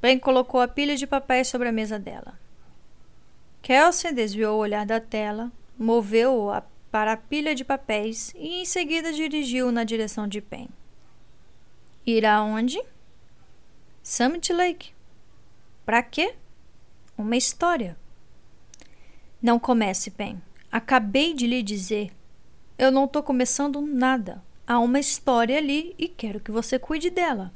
Ben 0.00 0.18
colocou 0.18 0.60
a 0.60 0.68
pilha 0.68 0.96
de 0.96 1.06
papéis 1.06 1.48
sobre 1.48 1.68
a 1.68 1.72
mesa 1.72 1.98
dela. 1.98 2.38
Kelsey 3.62 4.12
desviou 4.12 4.56
o 4.56 4.60
olhar 4.60 4.86
da 4.86 5.00
tela, 5.00 5.50
moveu-o 5.78 6.62
para 6.90 7.12
a 7.12 7.16
pilha 7.16 7.54
de 7.54 7.64
papéis 7.64 8.32
e 8.36 8.60
em 8.60 8.64
seguida 8.64 9.12
dirigiu-o 9.12 9.72
na 9.72 9.84
direção 9.84 10.28
de 10.28 10.40
Pen. 10.40 10.68
Ir 12.06 12.24
aonde? 12.24 12.80
Summit 14.02 14.52
Lake. 14.52 14.92
Para 15.84 16.02
quê? 16.02 16.34
Uma 17.18 17.36
história. 17.36 17.96
Não 19.42 19.58
comece, 19.58 20.10
Pen. 20.10 20.40
Acabei 20.70 21.34
de 21.34 21.46
lhe 21.46 21.62
dizer. 21.62 22.12
Eu 22.78 22.92
não 22.92 23.06
estou 23.06 23.22
começando 23.22 23.80
nada. 23.80 24.42
Há 24.66 24.78
uma 24.78 25.00
história 25.00 25.58
ali 25.58 25.94
e 25.98 26.08
quero 26.08 26.40
que 26.40 26.50
você 26.50 26.78
cuide 26.78 27.10
dela. 27.10 27.52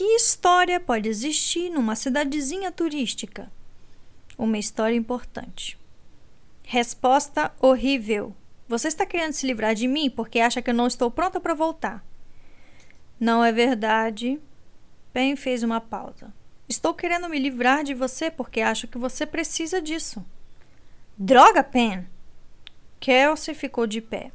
Que 0.00 0.16
história 0.16 0.80
pode 0.80 1.10
existir 1.10 1.68
numa 1.68 1.94
cidadezinha 1.94 2.72
turística? 2.72 3.52
Uma 4.38 4.56
história 4.56 4.96
importante. 4.96 5.78
Resposta 6.62 7.52
horrível. 7.60 8.34
Você 8.66 8.88
está 8.88 9.04
querendo 9.04 9.34
se 9.34 9.46
livrar 9.46 9.74
de 9.74 9.86
mim 9.86 10.08
porque 10.08 10.40
acha 10.40 10.62
que 10.62 10.70
eu 10.70 10.74
não 10.74 10.86
estou 10.86 11.10
pronta 11.10 11.38
para 11.38 11.52
voltar. 11.52 12.02
Não 13.20 13.44
é 13.44 13.52
verdade. 13.52 14.40
Pen 15.12 15.36
fez 15.36 15.62
uma 15.62 15.82
pausa. 15.82 16.32
Estou 16.66 16.94
querendo 16.94 17.28
me 17.28 17.38
livrar 17.38 17.84
de 17.84 17.92
você 17.92 18.30
porque 18.30 18.62
acho 18.62 18.88
que 18.88 18.96
você 18.96 19.26
precisa 19.26 19.82
disso. 19.82 20.24
Droga, 21.18 21.62
Pen! 21.62 22.06
Kelsey 22.98 23.54
ficou 23.54 23.86
de 23.86 24.00
pé. 24.00 24.32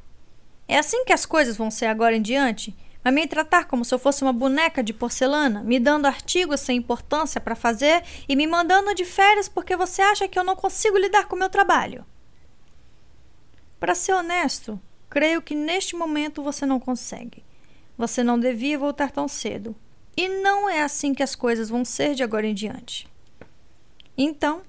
É 0.68 0.78
assim 0.78 1.04
que 1.06 1.14
as 1.14 1.26
coisas 1.26 1.58
vão 1.58 1.72
ser 1.72 1.88
agora 1.88 2.16
em 2.16 2.22
diante? 2.22 2.78
Vai 3.06 3.14
me 3.14 3.28
tratar 3.28 3.66
como 3.66 3.86
se 3.86 3.94
eu 3.94 4.00
fosse 4.00 4.24
uma 4.24 4.34
boneca 4.34 4.82
de 4.82 4.92
porcelana, 4.92 5.62
me 5.62 5.80
dando 5.80 6.08
artigos 6.08 6.60
sem 6.60 6.78
importância 6.78 7.40
para 7.40 7.54
fazer 7.54 8.04
e 8.28 8.36
me 8.36 8.48
mandando 8.48 8.96
de 8.96 9.06
férias 9.06 9.48
porque 9.48 9.76
você 9.76 10.02
acha 10.02 10.28
que 10.28 10.40
eu 10.40 10.44
não 10.44 10.56
consigo 10.56 10.98
lidar 10.98 11.28
com 11.28 11.36
o 11.36 11.38
meu 11.40 11.48
trabalho? 11.48 12.04
Para 13.80 13.94
ser 13.94 14.14
honesto, 14.14 14.82
creio 15.08 15.40
que 15.40 15.54
neste 15.54 15.96
momento 15.96 16.42
você 16.42 16.66
não 16.66 16.80
consegue. 16.80 17.44
Você 17.96 18.24
não 18.24 18.40
devia 18.40 18.80
voltar 18.80 19.12
tão 19.12 19.28
cedo. 19.28 19.76
E 20.18 20.28
não 20.28 20.68
é 20.68 20.82
assim 20.82 21.14
que 21.14 21.22
as 21.22 21.36
coisas 21.36 21.70
vão 21.70 21.86
ser 21.86 22.16
de 22.16 22.24
agora 22.24 22.48
em 22.48 22.56
diante. 22.56 23.08
Então, 24.18 24.64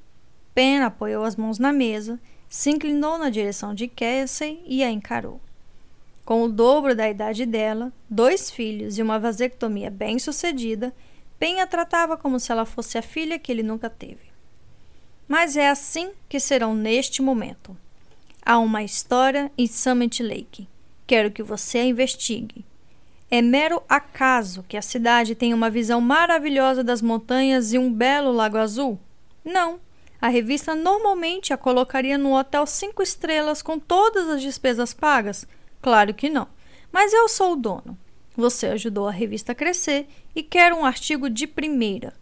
Pen 0.55 0.83
apoiou 0.83 1.25
as 1.25 1.37
mãos 1.37 1.59
na 1.59 1.73
mesa, 1.73 2.21
se 2.51 2.69
inclinou 2.69 3.17
na 3.17 3.31
direção 3.31 3.73
de 3.73 3.89
Casey 3.89 4.63
e 4.67 4.85
a 4.85 4.91
encarou. 4.91 5.41
Com 6.27 6.43
o 6.43 6.49
dobro 6.49 6.93
da 6.97 7.09
idade 7.09 7.47
dela, 7.47 7.93
dois 8.11 8.51
filhos 8.51 8.99
e 8.99 9.03
uma 9.03 9.17
vasectomia 9.17 9.89
bem-sucedida, 9.89 10.93
Ben 11.39 11.61
a 11.61 11.69
tratava 11.69 12.17
como 12.17 12.41
se 12.41 12.51
ela 12.51 12.65
fosse 12.65 12.99
a 12.99 13.03
filha 13.03 13.39
que 13.39 13.53
ele 13.53 13.63
nunca 13.63 13.89
teve. 13.89 14.27
Mas 15.29 15.57
é 15.57 15.69
assim 15.69 16.11
que 16.29 16.41
serão 16.41 16.75
neste 16.75 17.23
momento. 17.23 17.77
Há 18.45 18.59
uma 18.59 18.83
história 18.83 19.53
em 19.57 19.69
Summit 19.69 20.21
Lake. 20.21 20.69
Quero 21.07 21.31
que 21.31 21.45
você 21.45 21.79
a 21.79 21.85
investigue. 21.85 22.65
É 23.31 23.41
mero 23.41 23.81
acaso 23.89 24.65
que 24.69 24.77
a 24.77 24.83
cidade 24.83 25.37
tem 25.37 25.55
uma 25.55 25.71
visão 25.71 26.01
maravilhosa 26.01 26.83
das 26.83 27.01
montanhas 27.01 27.73
e 27.73 27.79
um 27.79 27.93
belo 27.93 28.33
lago 28.33 28.57
azul? 28.57 28.99
Não. 29.45 29.79
A 30.21 30.27
revista 30.27 30.75
normalmente 30.75 31.53
a 31.53 31.57
colocaria 31.57 32.19
no 32.19 32.37
hotel 32.37 32.67
cinco 32.67 33.01
estrelas 33.01 33.63
com 33.63 33.79
todas 33.79 34.29
as 34.29 34.43
despesas 34.43 34.93
pagas? 34.93 35.47
Claro 35.81 36.15
que 36.15 36.29
não. 36.29 36.49
Mas 36.91 37.13
eu 37.13 37.29
sou 37.29 37.53
o 37.53 37.57
dono. 37.57 37.99
Você 38.37 38.67
ajudou 38.67 39.09
a 39.09 39.13
revista 39.13 39.53
a 39.53 39.55
crescer 39.55 40.09
e 40.35 40.43
quero 40.43 40.77
um 40.77 40.85
artigo 40.85 41.31
de 41.31 41.47
primeira. 41.47 42.13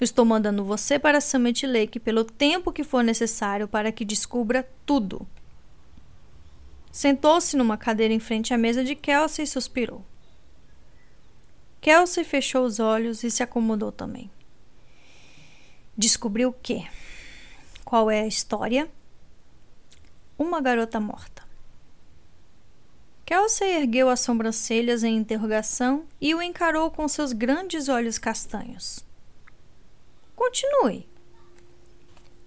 Estou 0.00 0.24
mandando 0.24 0.64
você 0.64 0.98
para 0.98 1.20
Summit 1.20 1.66
Lake 1.66 1.98
pelo 1.98 2.22
tempo 2.22 2.72
que 2.72 2.84
for 2.84 3.02
necessário 3.02 3.66
para 3.66 3.90
que 3.90 4.04
descubra 4.04 4.68
tudo. 4.84 5.26
Sentou-se 6.92 7.56
numa 7.56 7.76
cadeira 7.76 8.12
em 8.12 8.20
frente 8.20 8.52
à 8.52 8.58
mesa 8.58 8.84
de 8.84 8.94
Kelsey 8.94 9.44
e 9.44 9.48
suspirou. 9.48 10.04
Kelsey 11.80 12.24
fechou 12.24 12.64
os 12.64 12.78
olhos 12.78 13.22
e 13.22 13.30
se 13.30 13.42
acomodou 13.42 13.92
também. 13.92 14.30
Descobriu 15.96 16.50
o 16.50 16.52
quê? 16.52 16.86
Qual 17.84 18.10
é 18.10 18.20
a 18.20 18.26
história? 18.26 18.90
Uma 20.38 20.60
garota 20.60 21.00
morta. 21.00 21.45
Kelsey 23.26 23.72
ergueu 23.72 24.08
as 24.08 24.20
sobrancelhas 24.20 25.02
em 25.02 25.16
interrogação 25.16 26.04
e 26.20 26.32
o 26.32 26.40
encarou 26.40 26.92
com 26.92 27.08
seus 27.08 27.32
grandes 27.32 27.88
olhos 27.88 28.18
castanhos. 28.18 29.04
Continue. 30.36 31.08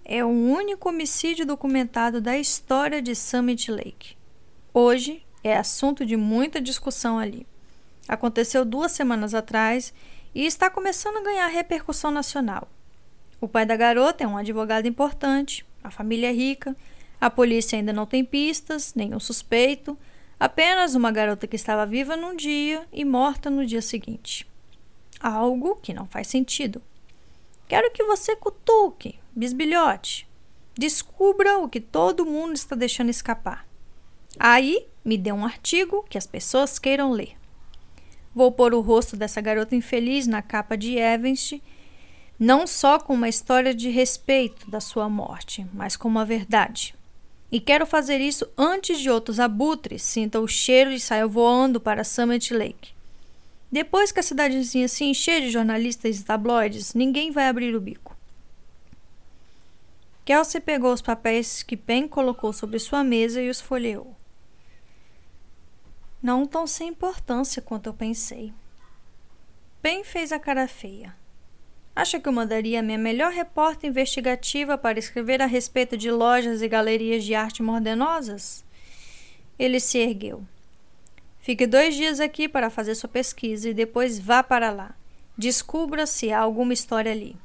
É 0.06 0.24
o 0.24 0.30
único 0.30 0.88
homicídio 0.88 1.46
documentado 1.46 2.22
da 2.22 2.38
história 2.38 3.02
de 3.02 3.14
Summit 3.14 3.70
Lake. 3.70 4.16
Hoje 4.74 5.22
é 5.44 5.58
assunto 5.58 6.06
de 6.06 6.16
muita 6.16 6.62
discussão 6.62 7.20
ali. 7.20 7.46
Aconteceu 8.08 8.64
duas 8.64 8.94
semanas 8.94 9.34
atrás 9.34 9.94
e 10.34 10.46
está 10.46 10.70
começando 10.70 11.18
a 11.18 11.24
ganhar 11.24 11.48
repercussão 11.48 12.10
nacional. 12.10 12.70
O 13.42 13.50
pai 13.50 13.66
da 13.66 13.76
garota 13.76 14.24
é 14.24 14.28
um 14.28 14.38
advogado 14.38 14.88
importante, 14.88 15.66
a 15.84 15.92
família 15.92 16.30
é 16.30 16.34
rica, 16.34 16.74
a 17.20 17.30
polícia 17.30 17.78
ainda 17.78 17.92
não 17.92 18.06
tem 18.06 18.24
pistas, 18.24 18.94
nenhum 18.96 19.20
suspeito 19.20 19.98
Apenas 20.40 20.96
uma 20.96 21.12
garota 21.12 21.46
que 21.46 21.58
estava 21.58 21.86
viva 21.86 22.16
num 22.16 22.36
dia 22.36 22.88
e 22.94 23.04
morta 23.04 23.50
no 23.50 23.66
dia 23.66 23.82
seguinte. 23.82 24.48
Algo 25.20 25.76
que 25.76 25.94
não 25.94 26.08
faz 26.08 26.28
sentido. 26.28 26.82
Quero 27.68 27.92
que 27.92 28.04
você 28.06 28.36
cutuque, 28.38 29.20
bisbilhote. 29.36 30.30
Descubra 30.78 31.58
o 31.58 31.68
que 31.68 31.82
todo 31.82 32.26
mundo 32.26 32.54
está 32.54 32.74
deixando 32.74 33.10
escapar. 33.10 33.68
Aí 34.40 34.88
me 35.04 35.18
dê 35.18 35.32
um 35.34 35.44
artigo 35.44 36.06
que 36.10 36.18
as 36.18 36.26
pessoas 36.26 36.80
queiram 36.80 37.12
ler. 37.12 37.36
Vou 38.34 38.52
pôr 38.52 38.74
o 38.74 38.80
rosto 38.80 39.18
dessa 39.18 39.42
garota 39.42 39.76
infeliz 39.76 40.26
na 40.26 40.42
capa 40.42 40.78
de 40.78 40.98
Evans, 40.98 41.56
não 42.40 42.66
só 42.66 42.98
com 42.98 43.14
uma 43.14 43.28
história 43.28 43.74
de 43.74 43.90
respeito 43.90 44.72
da 44.72 44.80
sua 44.80 45.10
morte, 45.10 45.68
mas 45.74 45.98
com 45.98 46.08
uma 46.08 46.24
verdade. 46.24 46.96
E 47.52 47.60
quero 47.60 47.86
fazer 47.86 48.20
isso 48.20 48.48
antes 48.58 49.00
de 49.00 49.10
outros 49.10 49.40
abutres 49.40 50.04
sintam 50.04 50.44
o 50.44 50.48
cheiro 50.48 50.92
e 50.92 51.00
saiam 51.00 51.28
voando 51.28 51.80
para 51.80 52.04
Summit 52.04 52.54
Lake. 52.54 52.94
Depois 53.72 54.12
que 54.12 54.20
a 54.20 54.24
cidadezinha 54.24 54.88
se 54.88 55.04
encher 55.04 55.42
de 55.42 55.50
jornalistas 55.50 56.20
e 56.20 56.24
tabloides, 56.24 56.94
ninguém 56.94 57.32
vai 57.32 57.48
abrir 57.48 57.76
o 57.76 57.82
bico. 57.82 58.16
Kelsey 60.26 60.62
pegou 60.62 60.94
os 60.94 61.02
papéis 61.02 61.64
que 61.64 61.76
Pen 61.76 62.08
colocou 62.08 62.54
sobre 62.54 62.78
sua 62.78 63.04
mesa 63.04 63.42
e 63.42 63.50
os 63.50 63.60
folheou. 63.60 64.16
Não 66.22 66.46
tão 66.46 66.68
sem 66.68 66.90
importância 66.90 67.62
quanto 67.62 67.88
eu 67.88 67.94
pensei. 67.94 68.54
Pen 69.82 70.04
fez 70.04 70.32
a 70.32 70.38
cara 70.38 70.68
feia. 70.68 71.16
Acha 71.96 72.20
que 72.20 72.30
eu 72.30 72.34
mandaria 72.34 72.82
minha 72.82 72.98
melhor 72.98 73.32
repórter 73.32 73.90
investigativa 73.90 74.78
para 74.78 75.00
escrever 75.00 75.42
a 75.42 75.46
respeito 75.46 75.98
de 75.98 76.10
lojas 76.10 76.62
e 76.62 76.68
galerias 76.68 77.24
de 77.24 77.36
arte 77.36 77.62
modernosas? 77.62 78.64
Ele 79.58 79.80
se 79.80 79.98
ergueu. 79.98 80.44
Fique 81.42 81.66
dois 81.66 81.96
dias 81.96 82.20
aqui 82.20 82.48
para 82.48 82.70
fazer 82.70 82.96
sua 82.96 83.10
pesquisa 83.10 83.70
e 83.70 83.74
depois 83.74 84.20
vá 84.20 84.44
para 84.44 84.72
lá. 84.72 84.96
Descubra 85.38 86.06
se 86.06 86.32
há 86.32 86.40
alguma 86.40 86.74
história 86.74 87.12
ali. 87.12 87.36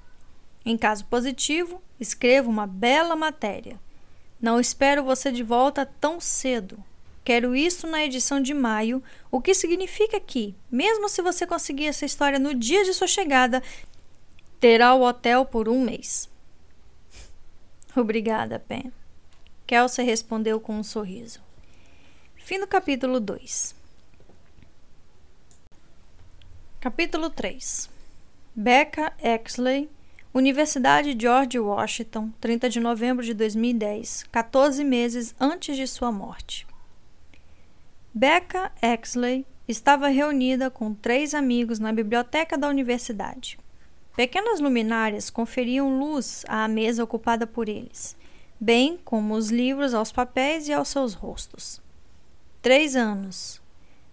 Em 0.65 0.77
caso 0.77 1.05
positivo, 1.07 1.83
escreva 1.99 2.49
uma 2.49 2.67
bela 2.67 3.15
matéria. 3.15 3.79
Não 4.41 4.61
espero 4.61 5.05
você 5.05 5.31
de 5.31 5.43
volta 5.43 5.87
tão 5.87 6.21
cedo. 6.21 6.79
Quero 7.25 7.57
isso 7.57 7.87
na 7.87 8.05
edição 8.05 8.41
de 8.41 8.53
maio, 8.53 9.03
o 9.31 9.41
que 9.41 9.55
significa 9.55 10.21
que, 10.21 10.55
mesmo 10.71 11.09
se 11.09 11.23
você 11.23 11.47
conseguir 11.47 11.87
essa 11.87 12.05
história 12.05 12.39
no 12.39 12.55
dia 12.55 12.85
de 12.85 12.93
sua 12.93 13.07
chegada, 13.07 13.63
terá 14.65 14.95
o 14.95 15.03
hotel 15.03 15.45
por 15.45 15.69
um 15.69 15.85
mês. 15.85 16.27
Obrigada, 17.95 18.59
Pen. 18.59 18.91
Kelsey 19.67 20.07
respondeu 20.07 20.59
com 20.59 20.79
um 20.79 20.83
sorriso. 20.83 21.43
Fim 22.35 22.59
do 22.59 22.67
capítulo 22.67 23.21
2. 23.21 23.75
Capítulo 26.81 27.29
3. 27.29 27.91
Becca 28.57 29.13
Exley, 29.23 29.91
Universidade 30.33 31.15
George 31.21 31.59
Washington, 31.59 32.33
30 32.41 32.71
de 32.71 32.81
novembro 32.81 33.23
de 33.23 33.35
2010, 33.35 34.25
14 34.33 34.83
meses 34.83 35.35
antes 35.39 35.77
de 35.77 35.87
sua 35.87 36.11
morte. 36.11 36.67
Becca 38.15 38.73
Exley 38.81 39.45
estava 39.69 40.09
reunida 40.09 40.71
com 40.71 40.95
três 40.95 41.35
amigos 41.35 41.79
na 41.79 41.93
biblioteca 41.93 42.57
da 42.57 42.67
universidade. 42.67 43.59
Pequenas 44.17 44.61
luminárias 44.61 45.29
conferiam 45.29 45.99
luz 45.99 46.45
à 46.47 46.69
mesa 46.69 47.03
ocupada 47.03 47.49
por 47.49 47.69
eles, 47.69 48.17
bem 48.61 48.97
como 49.05 49.35
os 49.35 49.51
livros 49.51 49.93
aos 49.93 50.13
papéis 50.13 50.69
e 50.69 50.73
aos 50.73 50.87
seus 50.87 51.15
rostos. 51.15 51.83
Três 52.63 52.95
anos. 52.95 53.61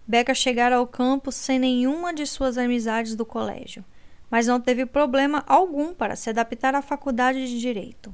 Becca 0.04 0.34
chegara 0.34 0.74
ao 0.74 0.88
campus 0.88 1.36
sem 1.36 1.56
nenhuma 1.56 2.12
de 2.12 2.26
suas 2.26 2.58
amizades 2.58 3.14
do 3.14 3.24
colégio, 3.24 3.84
mas 4.28 4.48
não 4.48 4.60
teve 4.60 4.84
problema 4.84 5.44
algum 5.46 5.94
para 5.94 6.16
se 6.16 6.28
adaptar 6.28 6.74
à 6.74 6.82
faculdade 6.82 7.46
de 7.46 7.60
Direito. 7.60 8.12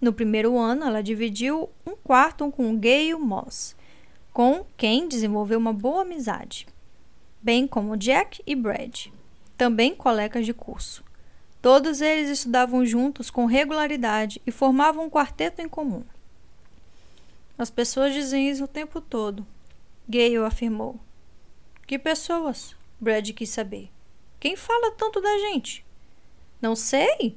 No 0.00 0.12
primeiro 0.12 0.58
ano, 0.58 0.84
ela 0.84 1.00
dividiu 1.00 1.70
um 1.86 1.94
quarto 1.94 2.50
com 2.50 2.74
o 2.74 2.76
Gale 2.76 3.14
Moss, 3.14 3.76
com 4.32 4.66
quem 4.76 5.06
desenvolveu 5.06 5.60
uma 5.60 5.72
boa 5.72 6.02
amizade, 6.02 6.66
bem 7.40 7.68
como 7.68 7.96
Jack 7.96 8.42
e 8.44 8.56
Brad, 8.56 9.06
também 9.56 9.94
colegas 9.94 10.44
de 10.44 10.52
curso. 10.52 11.08
Todos 11.62 12.00
eles 12.00 12.30
estudavam 12.30 12.86
juntos 12.86 13.30
com 13.30 13.44
regularidade 13.44 14.40
e 14.46 14.50
formavam 14.50 15.04
um 15.04 15.10
quarteto 15.10 15.60
em 15.60 15.68
comum. 15.68 16.02
As 17.58 17.68
pessoas 17.68 18.14
dizem 18.14 18.48
isso 18.48 18.64
o 18.64 18.68
tempo 18.68 19.00
todo, 19.00 19.46
Gale 20.08 20.38
afirmou. 20.38 20.98
Que 21.86 21.98
pessoas? 21.98 22.74
Brad 22.98 23.30
quis 23.32 23.50
saber. 23.50 23.90
Quem 24.38 24.56
fala 24.56 24.92
tanto 24.92 25.20
da 25.20 25.38
gente? 25.38 25.84
Não 26.60 26.74
sei. 26.74 27.36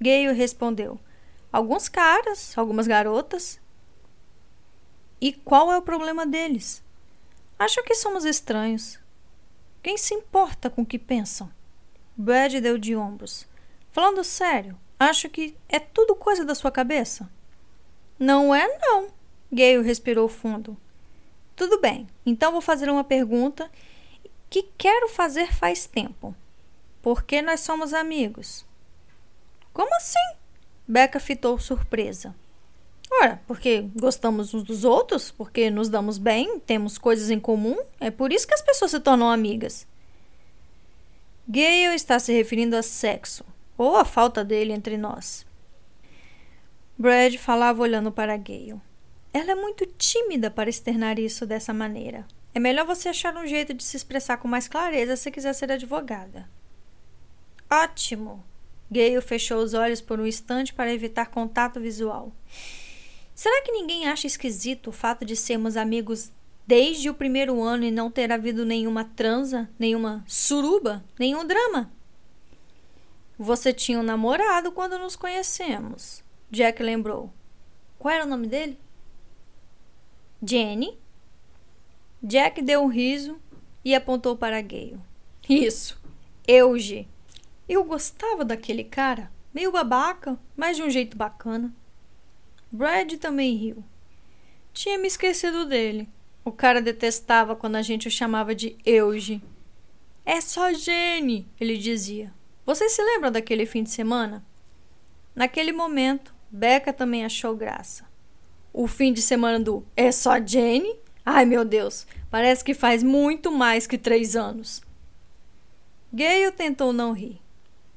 Gale 0.00 0.32
respondeu. 0.32 0.98
Alguns 1.52 1.88
caras, 1.88 2.56
algumas 2.56 2.86
garotas. 2.86 3.60
E 5.20 5.32
qual 5.32 5.70
é 5.70 5.76
o 5.76 5.82
problema 5.82 6.26
deles? 6.26 6.82
Acho 7.58 7.82
que 7.84 7.94
somos 7.94 8.24
estranhos. 8.24 8.98
Quem 9.82 9.98
se 9.98 10.14
importa 10.14 10.70
com 10.70 10.82
o 10.82 10.86
que 10.86 10.98
pensam? 10.98 11.50
Brad 12.16 12.54
deu 12.54 12.78
de 12.78 12.94
ombros. 12.94 13.46
Falando 13.90 14.22
sério, 14.22 14.78
acho 14.98 15.28
que 15.28 15.56
é 15.68 15.78
tudo 15.78 16.14
coisa 16.14 16.44
da 16.44 16.54
sua 16.54 16.70
cabeça? 16.70 17.28
Não 18.18 18.54
é, 18.54 18.66
não. 18.78 19.08
Gale 19.52 19.82
respirou 19.82 20.28
fundo. 20.28 20.76
Tudo 21.56 21.80
bem, 21.80 22.06
então 22.24 22.52
vou 22.52 22.60
fazer 22.60 22.90
uma 22.90 23.04
pergunta 23.04 23.70
que 24.50 24.64
quero 24.76 25.08
fazer 25.08 25.52
faz 25.52 25.86
tempo. 25.86 26.34
Por 27.02 27.22
que 27.22 27.42
nós 27.42 27.60
somos 27.60 27.92
amigos? 27.92 28.64
Como 29.72 29.94
assim? 29.96 30.36
Becca 30.86 31.18
fitou 31.18 31.58
surpresa. 31.58 32.34
Ora, 33.10 33.40
porque 33.46 33.88
gostamos 33.94 34.54
uns 34.54 34.62
dos 34.62 34.84
outros, 34.84 35.30
porque 35.30 35.70
nos 35.70 35.88
damos 35.88 36.18
bem, 36.18 36.58
temos 36.60 36.98
coisas 36.98 37.30
em 37.30 37.38
comum, 37.38 37.76
é 38.00 38.10
por 38.10 38.32
isso 38.32 38.46
que 38.46 38.54
as 38.54 38.62
pessoas 38.62 38.90
se 38.90 39.00
tornam 39.00 39.30
amigas. 39.30 39.86
Gale 41.46 41.94
está 41.94 42.18
se 42.18 42.32
referindo 42.32 42.74
a 42.74 42.82
sexo, 42.82 43.44
ou 43.76 43.96
a 43.96 44.04
falta 44.04 44.42
dele 44.42 44.72
entre 44.72 44.96
nós. 44.96 45.44
Brad 46.96 47.36
falava 47.36 47.82
olhando 47.82 48.10
para 48.10 48.36
Gale. 48.36 48.80
Ela 49.32 49.52
é 49.52 49.54
muito 49.54 49.84
tímida 49.84 50.50
para 50.50 50.70
externar 50.70 51.18
isso 51.18 51.44
dessa 51.44 51.74
maneira. 51.74 52.26
É 52.54 52.60
melhor 52.60 52.86
você 52.86 53.08
achar 53.10 53.36
um 53.36 53.46
jeito 53.46 53.74
de 53.74 53.84
se 53.84 53.96
expressar 53.96 54.38
com 54.38 54.48
mais 54.48 54.68
clareza 54.68 55.16
se 55.16 55.30
quiser 55.30 55.52
ser 55.52 55.70
advogada. 55.70 56.48
Ótimo! 57.70 58.42
Gale 58.90 59.20
fechou 59.20 59.58
os 59.58 59.74
olhos 59.74 60.00
por 60.00 60.20
um 60.20 60.26
instante 60.26 60.72
para 60.72 60.92
evitar 60.94 61.26
contato 61.26 61.80
visual. 61.80 62.32
Será 63.34 63.60
que 63.62 63.72
ninguém 63.72 64.06
acha 64.06 64.26
esquisito 64.26 64.88
o 64.88 64.92
fato 64.92 65.24
de 65.24 65.34
sermos 65.34 65.76
amigos 65.76 66.30
desde 66.66 67.10
o 67.10 67.14
primeiro 67.14 67.62
ano 67.62 67.84
e 67.84 67.90
não 67.90 68.10
ter 68.10 68.32
havido 68.32 68.64
nenhuma 68.64 69.04
transa, 69.04 69.68
nenhuma 69.78 70.24
suruba, 70.26 71.04
nenhum 71.18 71.46
drama? 71.46 71.90
Você 73.38 73.72
tinha 73.72 73.98
um 73.98 74.02
namorado 74.02 74.70
quando 74.72 74.98
nos 74.98 75.16
conhecemos, 75.16 76.22
Jack 76.50 76.82
lembrou. 76.82 77.32
Qual 77.98 78.14
era 78.14 78.24
o 78.24 78.28
nome 78.28 78.46
dele? 78.46 78.78
Jenny. 80.42 80.98
Jack 82.22 82.62
deu 82.62 82.82
um 82.82 82.88
riso 82.88 83.38
e 83.84 83.94
apontou 83.94 84.36
para 84.36 84.60
Gale. 84.60 85.00
Isso, 85.48 86.00
Euge. 86.46 87.08
Eu 87.68 87.82
gostava 87.84 88.44
daquele 88.44 88.84
cara, 88.84 89.30
meio 89.52 89.72
babaca, 89.72 90.38
mas 90.56 90.76
de 90.76 90.82
um 90.82 90.90
jeito 90.90 91.16
bacana. 91.16 91.74
Brad 92.70 93.12
também 93.14 93.54
riu. 93.54 93.84
Tinha 94.72 94.98
me 94.98 95.06
esquecido 95.06 95.64
dele. 95.64 96.08
O 96.44 96.52
cara 96.52 96.82
detestava 96.82 97.56
quando 97.56 97.76
a 97.76 97.82
gente 97.82 98.06
o 98.06 98.10
chamava 98.10 98.54
de 98.54 98.76
Euge. 98.84 99.40
É 100.26 100.40
só 100.40 100.72
Jenny, 100.74 101.46
ele 101.58 101.78
dizia. 101.78 102.32
Você 102.66 102.88
se 102.88 103.02
lembra 103.02 103.30
daquele 103.30 103.64
fim 103.64 103.82
de 103.82 103.90
semana? 103.90 104.44
Naquele 105.34 105.72
momento, 105.72 106.34
Becca 106.50 106.92
também 106.92 107.24
achou 107.24 107.56
graça. 107.56 108.04
O 108.72 108.86
fim 108.86 109.12
de 109.12 109.22
semana 109.22 109.58
do 109.58 109.86
É 109.96 110.12
só 110.12 110.38
Jenny? 110.38 110.98
Ai 111.24 111.46
meu 111.46 111.64
Deus, 111.64 112.06
parece 112.30 112.62
que 112.62 112.74
faz 112.74 113.02
muito 113.02 113.50
mais 113.50 113.86
que 113.86 113.96
três 113.96 114.36
anos. 114.36 114.82
Gale 116.12 116.52
tentou 116.52 116.92
não 116.92 117.12
rir. 117.12 117.40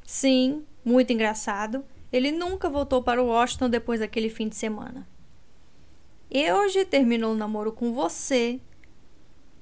Sim, 0.05 0.63
muito 0.85 1.11
engraçado. 1.11 1.83
Ele 2.11 2.31
nunca 2.31 2.69
voltou 2.69 3.03
para 3.03 3.21
Washington 3.21 3.69
depois 3.69 3.99
daquele 3.99 4.29
fim 4.29 4.47
de 4.47 4.55
semana. 4.55 5.05
E 6.29 6.51
hoje 6.51 6.85
terminou 6.85 7.33
o 7.33 7.37
namoro 7.37 7.71
com 7.71 7.93
você 7.93 8.59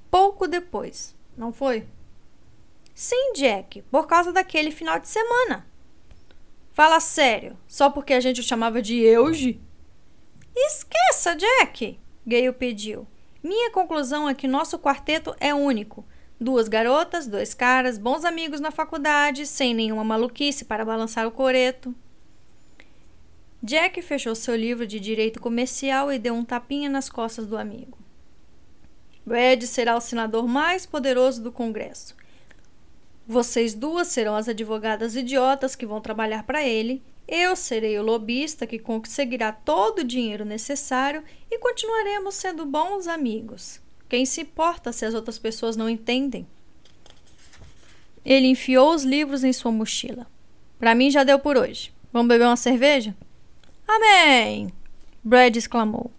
pouco 0.09 0.47
depois, 0.47 1.15
não 1.37 1.51
foi? 1.51 1.87
Sim, 2.93 3.33
Jack, 3.33 3.81
por 3.91 4.07
causa 4.07 4.31
daquele 4.31 4.71
final 4.71 4.97
de 4.97 5.09
semana. 5.09 5.67
Fala 6.71 6.99
sério, 6.99 7.57
só 7.67 7.89
porque 7.89 8.13
a 8.13 8.19
gente 8.19 8.39
o 8.39 8.43
chamava 8.43 8.81
de 8.81 8.97
Euge? 8.97 9.61
Esqueça, 10.55 11.35
Jack, 11.35 11.99
Gale 12.25 12.53
pediu. 12.53 13.05
Minha 13.43 13.69
conclusão 13.71 14.27
é 14.27 14.33
que 14.33 14.47
nosso 14.47 14.79
quarteto 14.79 15.35
é 15.39 15.53
único. 15.53 16.05
Duas 16.39 16.67
garotas, 16.67 17.27
dois 17.27 17.53
caras, 17.53 17.97
bons 17.97 18.25
amigos 18.25 18.59
na 18.59 18.71
faculdade, 18.71 19.45
sem 19.45 19.73
nenhuma 19.73 20.03
maluquice 20.03 20.65
para 20.65 20.85
balançar 20.85 21.27
o 21.27 21.31
coreto. 21.31 21.93
Jack 23.65 23.99
fechou 24.03 24.35
seu 24.35 24.55
livro 24.55 24.85
de 24.85 24.99
direito 24.99 25.41
comercial 25.41 26.13
e 26.13 26.19
deu 26.19 26.35
um 26.35 26.45
tapinha 26.45 26.87
nas 26.87 27.09
costas 27.09 27.47
do 27.47 27.57
amigo. 27.57 27.97
Brad 29.25 29.63
será 29.63 29.97
o 29.97 29.99
senador 29.99 30.47
mais 30.47 30.85
poderoso 30.85 31.41
do 31.41 31.51
Congresso. 31.51 32.15
Vocês 33.27 33.73
duas 33.73 34.09
serão 34.09 34.35
as 34.35 34.47
advogadas 34.47 35.15
idiotas 35.15 35.75
que 35.75 35.83
vão 35.83 35.99
trabalhar 35.99 36.43
para 36.43 36.63
ele. 36.63 37.01
Eu 37.27 37.55
serei 37.55 37.97
o 37.97 38.03
lobista 38.03 38.67
que 38.67 38.77
conseguirá 38.77 39.51
todo 39.51 39.99
o 39.99 40.03
dinheiro 40.03 40.45
necessário 40.45 41.23
e 41.49 41.57
continuaremos 41.57 42.35
sendo 42.35 42.67
bons 42.67 43.07
amigos. 43.07 43.81
Quem 44.07 44.27
se 44.27 44.41
importa 44.41 44.91
se 44.91 45.07
as 45.07 45.15
outras 45.15 45.39
pessoas 45.39 45.75
não 45.75 45.89
entendem? 45.89 46.45
Ele 48.23 48.45
enfiou 48.45 48.93
os 48.93 49.03
livros 49.03 49.43
em 49.43 49.51
sua 49.51 49.71
mochila. 49.71 50.27
Para 50.77 50.93
mim 50.93 51.09
já 51.09 51.23
deu 51.23 51.39
por 51.39 51.57
hoje. 51.57 51.91
Vamos 52.13 52.27
beber 52.27 52.45
uma 52.45 52.55
cerveja? 52.55 53.15
Amém! 53.87 54.71
Brad 55.23 55.55
exclamou. 55.55 56.11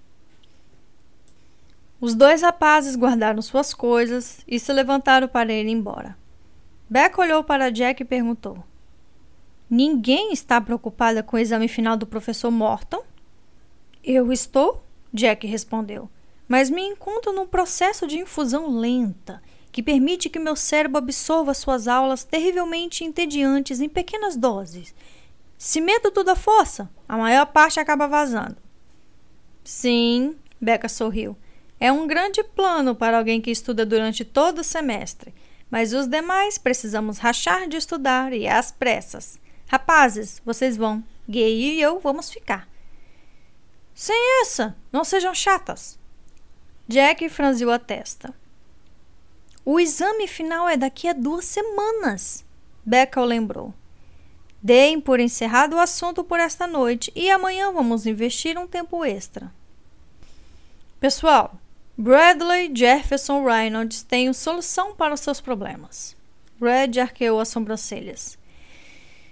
Os 2.00 2.14
dois 2.14 2.42
rapazes 2.42 2.96
guardaram 2.96 3.40
suas 3.40 3.72
coisas 3.72 4.40
e 4.46 4.58
se 4.58 4.72
levantaram 4.72 5.28
para 5.28 5.52
ir 5.52 5.66
embora. 5.66 6.16
Beck 6.88 7.18
olhou 7.18 7.42
para 7.42 7.70
Jack 7.70 8.02
e 8.02 8.06
perguntou: 8.06 8.62
Ninguém 9.68 10.32
está 10.32 10.60
preocupada 10.60 11.22
com 11.22 11.36
o 11.36 11.40
exame 11.40 11.68
final 11.68 11.96
do 11.96 12.06
professor 12.06 12.50
Morton? 12.50 13.02
Eu 14.04 14.32
estou, 14.32 14.82
Jack 15.12 15.46
respondeu 15.46 16.08
mas 16.48 16.70
me 16.70 16.82
encontro 16.82 17.32
num 17.32 17.46
processo 17.46 18.06
de 18.06 18.18
infusão 18.18 18.78
lenta 18.78 19.42
que 19.72 19.82
permite 19.82 20.30
que 20.30 20.38
meu 20.38 20.56
cérebro 20.56 20.98
absorva 20.98 21.52
suas 21.52 21.86
aulas 21.86 22.24
terrivelmente 22.24 23.04
entediantes 23.04 23.80
em 23.80 23.88
pequenas 23.88 24.36
doses. 24.36 24.94
Se 25.58 25.80
meto 25.80 26.10
tudo 26.10 26.30
à 26.30 26.36
força, 26.36 26.90
a 27.08 27.16
maior 27.16 27.46
parte 27.46 27.80
acaba 27.80 28.06
vazando. 28.06 28.56
Sim, 29.64 30.36
Becca 30.60 30.88
sorriu. 30.88 31.36
É 31.78 31.90
um 31.90 32.06
grande 32.06 32.42
plano 32.42 32.94
para 32.94 33.18
alguém 33.18 33.40
que 33.40 33.50
estuda 33.50 33.84
durante 33.84 34.24
todo 34.24 34.60
o 34.60 34.64
semestre, 34.64 35.34
mas 35.70 35.92
os 35.92 36.06
demais 36.06 36.56
precisamos 36.58 37.18
rachar 37.18 37.68
de 37.68 37.76
estudar 37.76 38.32
e 38.32 38.46
às 38.46 38.70
pressas. 38.70 39.38
Rapazes, 39.66 40.40
vocês 40.44 40.76
vão. 40.76 41.02
Gay 41.28 41.74
e 41.74 41.82
eu 41.82 41.98
vamos 41.98 42.30
ficar. 42.30 42.68
Sem 43.94 44.42
essa, 44.42 44.76
não 44.92 45.04
sejam 45.04 45.34
chatas. 45.34 45.98
Jack 46.86 47.28
franziu 47.28 47.70
a 47.70 47.78
testa. 47.78 48.32
O 49.64 49.80
exame 49.80 50.28
final 50.28 50.68
é 50.68 50.76
daqui 50.76 51.08
a 51.08 51.12
duas 51.12 51.44
semanas, 51.46 52.44
Becca 52.84 53.20
o 53.20 53.24
lembrou. 53.24 53.74
Deem 54.62 55.00
por 55.00 55.20
encerrado 55.20 55.76
o 55.76 55.80
assunto 55.80 56.24
por 56.24 56.40
esta 56.40 56.66
noite 56.66 57.12
e 57.14 57.30
amanhã 57.30 57.72
vamos 57.72 58.06
investir 58.06 58.58
um 58.58 58.66
tempo 58.66 59.04
extra. 59.04 59.52
Pessoal, 60.98 61.54
Bradley 61.96 62.70
Jefferson 62.74 63.44
Reynolds 63.44 64.02
tem 64.02 64.32
solução 64.32 64.94
para 64.94 65.14
os 65.14 65.20
seus 65.20 65.40
problemas. 65.40 66.16
Brad 66.58 66.96
arqueou 66.98 67.38
as 67.38 67.48
sobrancelhas. 67.48 68.38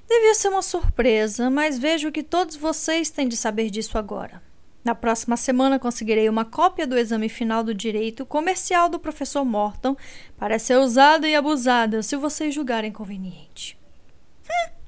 Devia 0.08 0.34
ser 0.34 0.48
uma 0.48 0.62
surpresa, 0.62 1.50
mas 1.50 1.78
vejo 1.78 2.12
que 2.12 2.22
todos 2.22 2.56
vocês 2.56 3.10
têm 3.10 3.26
de 3.26 3.36
saber 3.36 3.70
disso 3.70 3.96
agora. 3.98 4.42
Na 4.84 4.94
próxima 4.94 5.36
semana 5.36 5.78
conseguirei 5.78 6.28
uma 6.28 6.44
cópia 6.44 6.86
do 6.86 6.96
exame 6.96 7.30
final 7.30 7.64
do 7.64 7.72
direito 7.72 8.26
comercial 8.26 8.88
do 8.88 8.98
professor 8.98 9.44
Morton 9.44 9.96
para 10.38 10.58
ser 10.58 10.76
usada 10.76 11.26
e 11.26 11.34
abusada 11.34 12.02
se 12.02 12.16
vocês 12.16 12.54
julgarem 12.54 12.92
conveniente. 12.92 13.78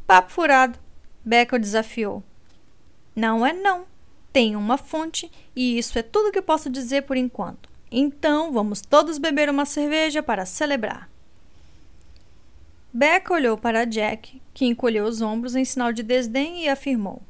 Papo 0.06 0.30
furado. 0.30 0.78
Becca 1.24 1.58
desafiou. 1.58 2.22
Não 3.14 3.44
é 3.44 3.52
não. 3.52 3.86
Tenho 4.32 4.58
uma 4.58 4.76
fonte 4.76 5.30
e 5.54 5.78
isso 5.78 5.98
é 5.98 6.02
tudo 6.02 6.30
que 6.30 6.42
posso 6.42 6.70
dizer 6.70 7.02
por 7.02 7.16
enquanto. 7.16 7.68
Então 7.90 8.52
vamos 8.52 8.80
todos 8.80 9.18
beber 9.18 9.48
uma 9.48 9.64
cerveja 9.64 10.22
para 10.22 10.44
celebrar. 10.44 11.08
Becca 12.92 13.34
olhou 13.34 13.58
para 13.58 13.84
Jack, 13.84 14.40
que 14.54 14.64
encolheu 14.64 15.04
os 15.04 15.20
ombros 15.20 15.54
em 15.54 15.64
sinal 15.64 15.92
de 15.92 16.02
desdém 16.02 16.64
e 16.64 16.68
afirmou: 16.68 17.22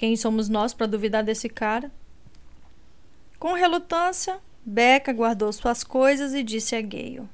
quem 0.00 0.16
somos 0.16 0.48
nós 0.48 0.72
para 0.72 0.86
duvidar 0.86 1.22
desse 1.22 1.46
cara? 1.46 1.92
Com 3.38 3.52
relutância, 3.52 4.38
Becca 4.64 5.12
guardou 5.12 5.52
suas 5.52 5.84
coisas 5.84 6.32
e 6.32 6.42
disse 6.42 6.74
a 6.74 6.80
Gale: 6.80 7.28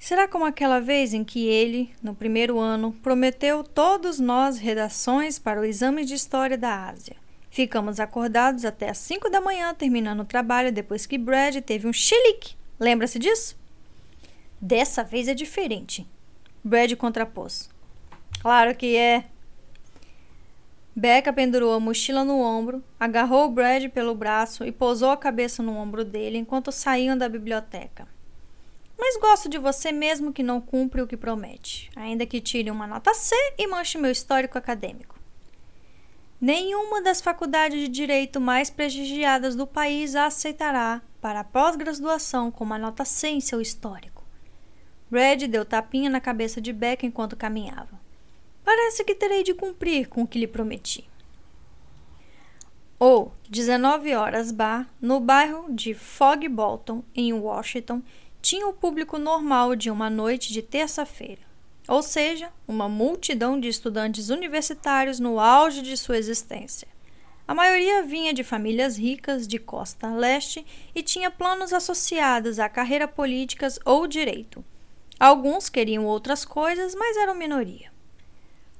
Será 0.00 0.26
como 0.26 0.46
aquela 0.46 0.80
vez 0.80 1.12
em 1.12 1.22
que 1.22 1.46
ele, 1.46 1.90
no 2.02 2.14
primeiro 2.14 2.58
ano, 2.58 2.90
prometeu 3.02 3.62
todos 3.62 4.18
nós 4.18 4.56
redações 4.56 5.38
para 5.38 5.60
o 5.60 5.64
exame 5.64 6.06
de 6.06 6.14
história 6.14 6.56
da 6.56 6.88
Ásia? 6.88 7.16
Ficamos 7.50 8.00
acordados 8.00 8.64
até 8.64 8.88
às 8.88 8.96
cinco 8.96 9.28
da 9.28 9.42
manhã, 9.42 9.74
terminando 9.74 10.20
o 10.20 10.24
trabalho 10.24 10.72
depois 10.72 11.04
que 11.04 11.18
Brad 11.18 11.56
teve 11.58 11.86
um 11.86 11.92
chilique. 11.92 12.56
Lembra-se 12.80 13.18
disso? 13.18 13.58
Dessa 14.58 15.04
vez 15.04 15.28
é 15.28 15.34
diferente. 15.34 16.06
Brad 16.64 16.90
contrapôs. 16.94 17.68
Claro 18.40 18.74
que 18.74 18.96
é, 18.96 19.26
Becca 20.96 21.30
pendurou 21.30 21.74
a 21.74 21.80
mochila 21.80 22.24
no 22.24 22.40
ombro, 22.40 22.82
agarrou 22.98 23.50
Brad 23.50 23.84
pelo 23.90 24.14
braço 24.14 24.64
e 24.64 24.72
pousou 24.72 25.10
a 25.10 25.16
cabeça 25.16 25.62
no 25.62 25.76
ombro 25.76 26.06
dele 26.06 26.38
enquanto 26.38 26.72
saíam 26.72 27.18
da 27.18 27.28
biblioteca. 27.28 28.08
Mas 29.00 29.16
gosto 29.16 29.48
de 29.48 29.56
você 29.56 29.90
mesmo 29.92 30.30
que 30.30 30.42
não 30.42 30.60
cumpre 30.60 31.00
o 31.00 31.06
que 31.06 31.16
promete, 31.16 31.90
ainda 31.96 32.26
que 32.26 32.38
tire 32.38 32.70
uma 32.70 32.86
nota 32.86 33.14
C 33.14 33.34
e 33.56 33.66
manche 33.66 33.96
meu 33.96 34.10
histórico 34.10 34.58
acadêmico. 34.58 35.18
Nenhuma 36.38 37.00
das 37.00 37.18
faculdades 37.22 37.80
de 37.80 37.88
direito 37.88 38.38
mais 38.38 38.68
prestigiadas 38.68 39.56
do 39.56 39.66
país 39.66 40.14
a 40.14 40.26
aceitará 40.26 41.00
para 41.18 41.40
a 41.40 41.44
pós-graduação 41.44 42.50
com 42.50 42.62
uma 42.62 42.76
nota 42.76 43.06
C 43.06 43.28
em 43.28 43.40
seu 43.40 43.58
histórico. 43.58 44.22
Brad 45.10 45.44
deu 45.44 45.64
tapinha 45.64 46.10
na 46.10 46.20
cabeça 46.20 46.60
de 46.60 46.70
Becca 46.70 47.06
enquanto 47.06 47.36
caminhava. 47.36 47.98
Parece 48.62 49.02
que 49.02 49.14
terei 49.14 49.42
de 49.42 49.54
cumprir 49.54 50.08
com 50.08 50.22
o 50.22 50.28
que 50.28 50.38
lhe 50.38 50.46
prometi. 50.46 51.08
ou 52.98 53.32
19 53.48 54.14
horas 54.14 54.52
bar, 54.52 54.86
no 55.00 55.20
bairro 55.20 55.72
de 55.72 55.94
Fog 55.94 56.46
Bolton, 56.48 57.02
em 57.14 57.32
Washington, 57.32 58.02
tinha 58.42 58.66
o 58.66 58.72
público 58.72 59.18
normal 59.18 59.76
de 59.76 59.90
uma 59.90 60.08
noite 60.08 60.52
de 60.52 60.62
terça-feira, 60.62 61.42
ou 61.86 62.02
seja, 62.02 62.50
uma 62.66 62.88
multidão 62.88 63.60
de 63.60 63.68
estudantes 63.68 64.30
universitários 64.30 65.20
no 65.20 65.38
auge 65.38 65.82
de 65.82 65.96
sua 65.96 66.16
existência. 66.16 66.88
A 67.46 67.54
maioria 67.54 68.02
vinha 68.02 68.32
de 68.32 68.44
famílias 68.44 68.96
ricas 68.96 69.46
de 69.46 69.58
costa 69.58 70.08
leste 70.14 70.64
e 70.94 71.02
tinha 71.02 71.30
planos 71.30 71.72
associados 71.72 72.58
à 72.58 72.68
carreira 72.68 73.08
políticas 73.08 73.78
ou 73.84 74.06
direito. 74.06 74.64
Alguns 75.18 75.68
queriam 75.68 76.06
outras 76.06 76.44
coisas, 76.44 76.94
mas 76.94 77.16
eram 77.16 77.34
minoria. 77.34 77.92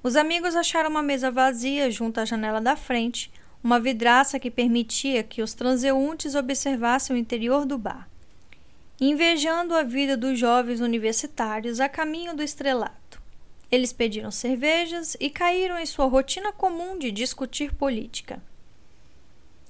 Os 0.03 0.17
amigos 0.17 0.57
acharam 0.57 0.89
uma 0.89 1.03
mesa 1.03 1.31
vazia 1.31 1.91
junto 1.91 2.19
à 2.19 2.25
janela 2.25 2.61
da 2.61 2.77
frente, 2.77 3.31
uma 3.63 3.79
vidraça 3.79 4.41
que 4.41 4.51
permitia 4.51 5.23
que 5.23 5.43
os 5.43 5.53
transeuntes 5.53 6.35
observassem 6.35 7.15
o 7.15 7.19
interior 7.19 7.67
do 7.67 7.77
bar. 7.77 8.10
Invejando 9.03 9.75
a 9.75 9.83
vida 9.83 10.15
dos 10.15 10.39
jovens 10.39 10.83
universitários 10.83 11.81
a 11.81 11.89
caminho 11.89 12.37
do 12.37 12.43
estrelato. 12.43 13.19
Eles 13.73 13.95
pediram 13.95 14.31
cervejas 14.31 15.17
e 15.19 15.31
caíram 15.31 15.79
em 15.79 15.87
sua 15.87 16.05
rotina 16.05 16.53
comum 16.53 16.99
de 16.99 17.11
discutir 17.11 17.73
política. 17.73 18.43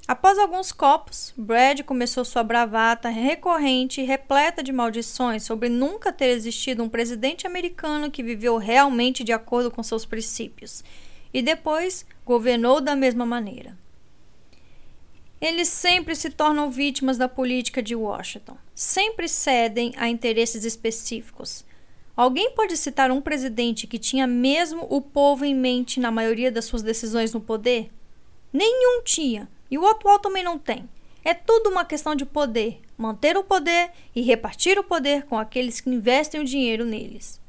Após 0.08 0.36
alguns 0.36 0.72
copos, 0.72 1.32
Brad 1.36 1.82
começou 1.82 2.24
sua 2.24 2.42
bravata 2.42 3.08
recorrente 3.08 4.00
e 4.00 4.04
repleta 4.04 4.64
de 4.64 4.72
maldições 4.72 5.44
sobre 5.44 5.68
nunca 5.68 6.12
ter 6.12 6.30
existido 6.30 6.82
um 6.82 6.88
presidente 6.88 7.46
americano 7.46 8.10
que 8.10 8.24
viveu 8.24 8.56
realmente 8.56 9.22
de 9.22 9.32
acordo 9.32 9.70
com 9.70 9.80
seus 9.80 10.04
princípios 10.04 10.82
e 11.32 11.40
depois 11.40 12.04
governou 12.26 12.80
da 12.80 12.96
mesma 12.96 13.24
maneira. 13.24 13.78
Eles 15.40 15.68
sempre 15.68 16.14
se 16.14 16.28
tornam 16.28 16.70
vítimas 16.70 17.16
da 17.16 17.26
política 17.26 17.82
de 17.82 17.94
Washington, 17.96 18.58
sempre 18.74 19.26
cedem 19.26 19.94
a 19.96 20.06
interesses 20.06 20.64
específicos. 20.64 21.64
Alguém 22.14 22.50
pode 22.50 22.76
citar 22.76 23.10
um 23.10 23.22
presidente 23.22 23.86
que 23.86 23.98
tinha 23.98 24.26
mesmo 24.26 24.86
o 24.90 25.00
povo 25.00 25.46
em 25.46 25.54
mente 25.54 25.98
na 25.98 26.10
maioria 26.10 26.52
das 26.52 26.66
suas 26.66 26.82
decisões 26.82 27.32
no 27.32 27.40
poder? 27.40 27.90
Nenhum 28.52 29.02
tinha 29.02 29.48
e 29.70 29.78
o 29.78 29.86
atual 29.86 30.18
também 30.18 30.42
não 30.42 30.58
tem. 30.58 30.86
É 31.24 31.32
tudo 31.32 31.70
uma 31.70 31.86
questão 31.86 32.14
de 32.14 32.26
poder, 32.26 32.82
manter 32.98 33.38
o 33.38 33.44
poder 33.44 33.92
e 34.14 34.20
repartir 34.20 34.78
o 34.78 34.84
poder 34.84 35.24
com 35.24 35.38
aqueles 35.38 35.80
que 35.80 35.88
investem 35.88 36.40
o 36.40 36.44
dinheiro 36.44 36.84
neles. 36.84 37.40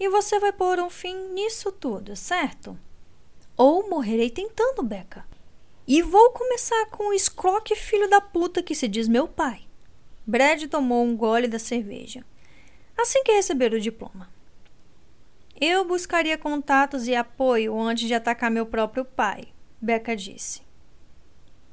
E 0.00 0.08
você 0.08 0.40
vai 0.40 0.52
pôr 0.52 0.80
um 0.80 0.90
fim 0.90 1.14
nisso 1.32 1.70
tudo, 1.70 2.16
certo? 2.16 2.76
Ou 3.56 3.88
morrerei 3.88 4.30
tentando, 4.30 4.82
Beca. 4.82 5.24
E 5.92 6.02
vou 6.02 6.30
começar 6.30 6.86
com 6.86 7.08
o 7.08 7.12
escroque 7.12 7.74
filho 7.74 8.08
da 8.08 8.20
puta 8.20 8.62
que 8.62 8.76
se 8.76 8.86
diz 8.86 9.08
meu 9.08 9.26
pai. 9.26 9.62
Brad 10.24 10.62
tomou 10.68 11.04
um 11.04 11.16
gole 11.16 11.48
da 11.48 11.58
cerveja. 11.58 12.24
Assim 12.96 13.24
que 13.24 13.32
receber 13.32 13.74
o 13.74 13.80
diploma. 13.80 14.30
Eu 15.60 15.84
buscaria 15.84 16.38
contatos 16.38 17.08
e 17.08 17.16
apoio 17.16 17.76
antes 17.76 18.06
de 18.06 18.14
atacar 18.14 18.52
meu 18.52 18.66
próprio 18.66 19.04
pai, 19.04 19.48
Becca 19.80 20.14
disse. 20.14 20.62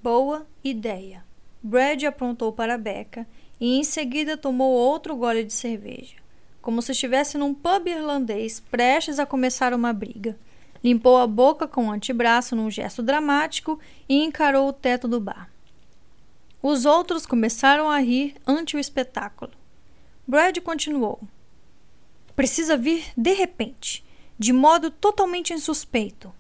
Boa 0.02 0.48
ideia. 0.64 1.24
Brad 1.62 2.04
apontou 2.06 2.52
para 2.52 2.76
Becca 2.76 3.28
e 3.60 3.78
em 3.78 3.84
seguida 3.84 4.36
tomou 4.36 4.72
outro 4.72 5.16
gole 5.16 5.44
de 5.44 5.54
cerveja, 5.54 6.16
como 6.60 6.82
se 6.82 6.92
estivesse 6.92 7.38
num 7.38 7.54
pub 7.54 7.86
irlandês 7.86 8.60
prestes 8.60 9.20
a 9.20 9.28
começar 9.28 9.76
uma 9.76 9.94
briga. 9.94 10.36
Limpou 10.84 11.18
a 11.18 11.28
boca 11.28 11.68
com 11.68 11.88
o 11.88 11.92
antebraço 11.92 12.56
num 12.56 12.70
gesto 12.70 13.02
dramático 13.02 13.80
e 14.08 14.24
encarou 14.24 14.68
o 14.68 14.74
teto 14.74 15.08
do 15.08 15.20
bar. 15.20 15.50
Os 16.62 16.86
outros 16.86 17.26
começaram 17.26 17.90
a 17.90 18.00
rir 18.00 18.36
ante 18.46 18.76
o 18.76 18.80
espetáculo. 18.80 19.52
Brad 20.28 20.58
continuou. 20.60 21.22
Precisa 22.36 22.76
vir 22.76 23.06
de 23.16 23.34
repente, 23.34 24.04
de 24.38 24.52
modo 24.52 24.92
totalmente 24.92 25.54
insuspeito. 25.54 26.34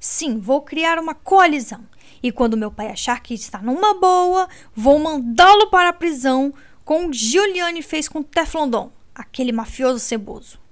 Sim, 0.00 0.38
vou 0.38 0.62
criar 0.62 0.98
uma 0.98 1.14
coalizão. 1.14 1.84
E 2.22 2.32
quando 2.32 2.56
meu 2.56 2.70
pai 2.70 2.88
achar 2.88 3.22
que 3.22 3.34
está 3.34 3.60
numa 3.60 3.94
boa, 3.94 4.48
vou 4.74 4.98
mandá-lo 4.98 5.68
para 5.70 5.90
a 5.90 5.92
prisão, 5.92 6.52
como 6.84 7.12
Giuliani 7.12 7.82
fez 7.82 8.08
com 8.08 8.22
Teflondon, 8.22 8.90
aquele 9.14 9.52
mafioso 9.52 9.98
ceboso. 9.98 10.63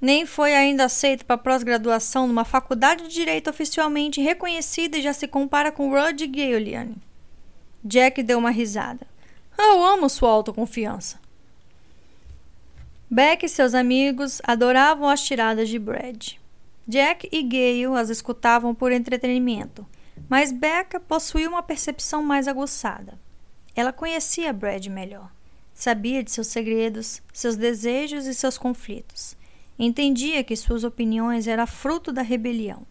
Nem 0.00 0.24
foi 0.24 0.54
ainda 0.54 0.84
aceito 0.84 1.24
para 1.24 1.38
pós-graduação 1.38 2.26
numa 2.26 2.44
faculdade 2.44 3.04
de 3.04 3.14
direito 3.14 3.50
oficialmente 3.50 4.20
reconhecida 4.20 4.98
e 4.98 5.02
já 5.02 5.12
se 5.12 5.26
compara 5.26 5.72
com 5.72 5.90
Rudy 5.90 6.30
Giuliani. 6.32 6.96
Jack 7.84 8.22
deu 8.22 8.38
uma 8.38 8.50
risada. 8.50 9.06
Eu 9.58 9.82
amo 9.82 10.08
sua 10.08 10.30
autoconfiança. 10.30 11.18
Beck 13.10 13.44
e 13.44 13.48
seus 13.48 13.74
amigos 13.74 14.40
adoravam 14.44 15.08
as 15.08 15.22
tiradas 15.22 15.68
de 15.68 15.78
Brad. 15.78 16.34
Jack 16.86 17.28
e 17.32 17.42
Gale 17.42 17.98
as 17.98 18.08
escutavam 18.08 18.74
por 18.74 18.92
entretenimento 18.92 19.86
mas 20.28 20.50
Becca 20.50 20.98
possuía 20.98 21.48
uma 21.48 21.62
percepção 21.62 22.22
mais 22.22 22.48
aguçada. 22.48 23.18
Ela 23.74 23.92
conhecia 23.92 24.52
Brad 24.52 24.86
melhor. 24.86 25.30
Sabia 25.74 26.24
de 26.24 26.30
seus 26.30 26.48
segredos, 26.48 27.22
seus 27.32 27.54
desejos 27.54 28.26
e 28.26 28.34
seus 28.34 28.58
conflitos. 28.58 29.36
Entendia 29.78 30.42
que 30.42 30.56
suas 30.56 30.82
opiniões 30.82 31.46
eram 31.46 31.66
fruto 31.66 32.12
da 32.12 32.22
rebelião. 32.22 32.82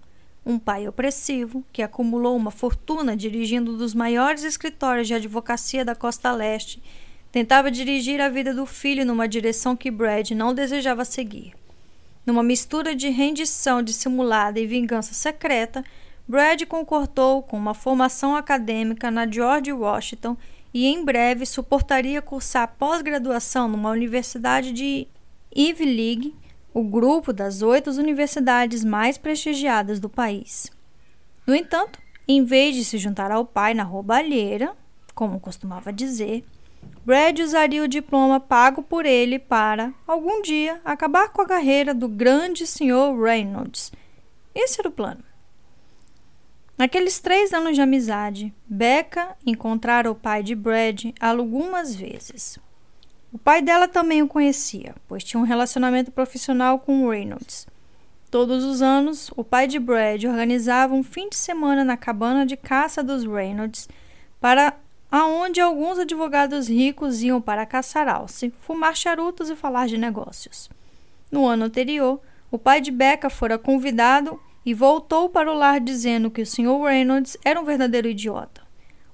Um 0.46 0.58
pai 0.58 0.88
opressivo, 0.88 1.64
que 1.74 1.82
acumulou 1.82 2.38
uma 2.38 2.52
fortuna 2.52 3.18
dirigindo 3.18 3.74
um 3.74 3.78
dos 3.78 3.94
maiores 3.94 4.44
escritórios 4.44 5.08
de 5.08 5.14
advocacia 5.14 5.84
da 5.84 5.94
costa 5.94 6.32
leste, 6.32 6.82
tentava 7.32 7.70
dirigir 7.70 8.22
a 8.22 8.30
vida 8.30 8.54
do 8.54 8.66
filho 8.66 9.06
numa 9.06 9.28
direção 9.28 9.76
que 9.76 9.92
Brad 9.92 10.32
não 10.32 10.54
desejava 10.54 11.04
seguir. 11.04 11.54
Numa 12.26 12.42
mistura 12.42 12.96
de 12.96 13.10
rendição 13.10 13.84
dissimulada 13.84 14.60
e 14.60 14.66
vingança 14.66 15.14
secreta, 15.14 15.84
Brad 16.28 16.64
concordou 16.64 17.42
com 17.42 17.58
uma 17.58 17.74
formação 17.74 18.36
acadêmica 18.36 19.12
na 19.12 19.30
George 19.30 19.72
Washington 19.72 20.38
e 20.74 20.86
em 20.86 21.04
breve 21.04 21.46
suportaria 21.46 22.22
cursar 22.22 22.76
pós-graduação 22.78 23.68
numa 23.68 23.90
universidade 23.90 24.72
de 24.72 25.08
Ivy 25.56 25.86
League, 25.86 26.36
o 26.78 26.84
grupo 26.84 27.34
das 27.34 27.64
oito 27.64 27.90
universidades 27.90 28.84
mais 28.84 29.18
prestigiadas 29.18 30.00
do 30.00 30.08
país. 30.08 30.72
No 31.48 31.56
entanto, 31.56 32.00
em 32.28 32.44
vez 32.46 32.76
de 32.76 32.86
se 32.86 33.00
juntar 33.00 33.32
ao 33.32 33.44
pai 33.44 33.74
na 33.74 33.82
roubalheira, 33.82 34.76
como 35.16 35.40
costumava 35.40 35.92
dizer, 35.92 36.46
Brad 37.04 37.40
usaria 37.40 37.84
o 37.84 37.88
diploma 37.88 38.40
pago 38.40 38.84
por 38.84 39.08
ele 39.08 39.40
para, 39.40 39.92
algum 40.06 40.40
dia, 40.44 40.80
acabar 40.86 41.30
com 41.30 41.42
a 41.42 41.48
carreira 41.48 41.96
do 41.96 42.08
grande 42.08 42.68
Sr. 42.68 43.20
Reynolds. 43.20 43.92
Esse 44.54 44.80
era 44.80 44.90
o 44.90 44.92
plano. 44.92 45.24
Naqueles 46.78 47.20
três 47.20 47.54
anos 47.54 47.74
de 47.74 47.82
amizade, 47.82 48.54
Becca 48.68 49.36
encontrara 49.44 50.12
o 50.12 50.16
pai 50.16 50.44
de 50.44 50.54
Brad 50.54 51.06
algumas 51.20 51.96
vezes. 51.96 52.60
O 53.32 53.38
pai 53.38 53.62
dela 53.62 53.88
também 53.88 54.22
o 54.22 54.28
conhecia, 54.28 54.96
pois 55.08 55.24
tinha 55.24 55.40
um 55.40 55.46
relacionamento 55.46 56.12
profissional 56.12 56.80
com 56.80 57.10
Reynolds. 57.10 57.68
Todos 58.32 58.64
os 58.64 58.82
anos, 58.82 59.32
o 59.36 59.44
pai 59.44 59.68
de 59.68 59.80
Brad 59.80 60.24
organizava 60.24 60.94
um 60.94 61.04
fim 61.04 61.30
de 61.30 61.36
semana 61.36 61.84
na 61.84 61.98
cabana 61.98 62.46
de 62.46 62.56
caça 62.56 63.04
dos 63.04 63.26
Reynolds, 63.26 63.88
para 64.40 64.74
aonde 65.12 65.62
alguns 65.62 66.00
advogados 66.00 66.68
ricos 66.68 67.22
iam 67.22 67.42
para 67.42 67.66
caçar 67.66 68.08
alce, 68.08 68.54
fumar 68.62 68.96
charutos 68.96 69.50
e 69.50 69.56
falar 69.56 69.88
de 69.88 69.98
negócios. 69.98 70.70
No 71.32 71.46
ano 71.46 71.66
anterior, 71.66 72.22
o 72.52 72.58
pai 72.58 72.80
de 72.80 72.92
Becca 72.92 73.30
fora 73.30 73.58
convidado 73.58 74.40
e 74.66 74.74
voltou 74.74 75.30
para 75.30 75.52
o 75.52 75.58
lar 75.58 75.80
dizendo 75.80 76.32
que 76.32 76.42
o 76.42 76.46
Sr. 76.46 76.82
Reynolds 76.84 77.38
era 77.44 77.60
um 77.60 77.66
verdadeiro 77.66 78.08
idiota, 78.08 78.62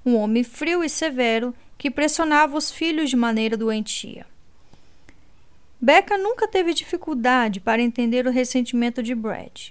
um 0.04 0.16
homem 0.16 0.42
frio 0.42 0.82
e 0.82 0.88
severo 0.88 1.54
que 1.76 1.90
pressionava 1.90 2.56
os 2.56 2.70
filhos 2.70 3.10
de 3.10 3.16
maneira 3.16 3.56
doentia. 3.56 4.26
Becca 5.80 6.16
nunca 6.16 6.48
teve 6.48 6.72
dificuldade 6.72 7.60
para 7.60 7.82
entender 7.82 8.26
o 8.26 8.30
ressentimento 8.30 9.02
de 9.02 9.14
Brad. 9.14 9.68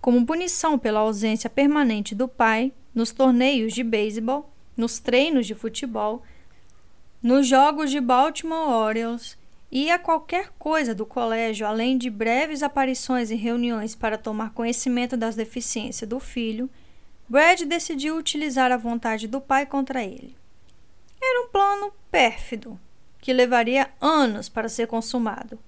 Como 0.00 0.26
punição 0.26 0.78
pela 0.78 1.00
ausência 1.00 1.48
permanente 1.48 2.14
do 2.14 2.26
pai 2.26 2.72
nos 2.94 3.12
torneios 3.12 3.72
de 3.72 3.84
beisebol, 3.84 4.50
nos 4.76 4.98
treinos 4.98 5.46
de 5.46 5.54
futebol, 5.54 6.22
nos 7.22 7.46
jogos 7.46 7.90
de 7.90 8.00
Baltimore 8.00 8.68
Orioles 8.68 9.38
e 9.70 9.90
a 9.90 9.98
qualquer 9.98 10.50
coisa 10.58 10.94
do 10.94 11.06
colégio, 11.06 11.66
além 11.66 11.96
de 11.96 12.10
breves 12.10 12.62
aparições 12.62 13.30
em 13.30 13.36
reuniões 13.36 13.94
para 13.94 14.18
tomar 14.18 14.52
conhecimento 14.52 15.16
das 15.16 15.34
deficiências 15.34 16.08
do 16.08 16.20
filho, 16.20 16.68
Brad 17.28 17.62
decidiu 17.62 18.16
utilizar 18.16 18.70
a 18.70 18.76
vontade 18.76 19.26
do 19.26 19.40
pai 19.40 19.66
contra 19.66 20.04
ele. 20.04 20.36
Era 21.26 21.40
um 21.40 21.48
plano 21.48 21.92
pérfido, 22.10 22.78
que 23.18 23.32
levaria 23.32 23.90
anos 23.98 24.48
para 24.48 24.68
ser 24.68 24.86
consumado. 24.86 25.58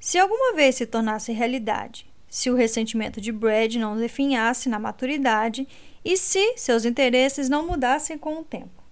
Se 0.00 0.18
alguma 0.18 0.54
vez 0.54 0.76
se 0.76 0.86
tornasse 0.86 1.30
realidade, 1.30 2.10
se 2.26 2.50
o 2.50 2.54
ressentimento 2.54 3.20
de 3.20 3.30
Brad 3.30 3.74
não 3.74 3.96
definhasse 3.96 4.70
na 4.70 4.78
maturidade 4.78 5.68
e 6.02 6.16
se 6.16 6.56
seus 6.56 6.86
interesses 6.86 7.50
não 7.50 7.66
mudassem 7.66 8.16
com 8.16 8.40
o 8.40 8.44
tempo. 8.44 8.82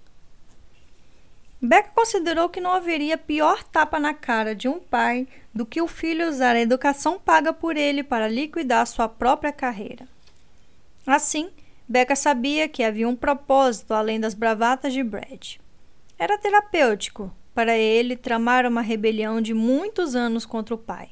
Becca 1.60 1.90
considerou 1.94 2.50
que 2.50 2.60
não 2.60 2.72
haveria 2.72 3.16
pior 3.16 3.64
tapa 3.64 3.98
na 3.98 4.12
cara 4.12 4.54
de 4.54 4.68
um 4.68 4.78
pai 4.78 5.26
do 5.52 5.64
que 5.64 5.80
o 5.80 5.88
filho 5.88 6.28
usar 6.28 6.54
a 6.54 6.60
educação 6.60 7.18
paga 7.18 7.52
por 7.52 7.76
ele 7.76 8.02
para 8.02 8.28
liquidar 8.28 8.86
sua 8.86 9.08
própria 9.08 9.52
carreira. 9.52 10.06
Assim, 11.06 11.50
Becca 11.88 12.14
sabia 12.14 12.68
que 12.68 12.82
havia 12.82 13.08
um 13.08 13.16
propósito 13.16 13.94
além 13.94 14.20
das 14.20 14.34
bravatas 14.34 14.92
de 14.92 15.02
Brad. 15.02 15.56
Era 16.20 16.36
terapêutico 16.36 17.34
para 17.54 17.78
ele 17.78 18.14
tramar 18.14 18.66
uma 18.66 18.82
rebelião 18.82 19.40
de 19.40 19.54
muitos 19.54 20.14
anos 20.14 20.44
contra 20.44 20.74
o 20.74 20.78
pai. 20.78 21.08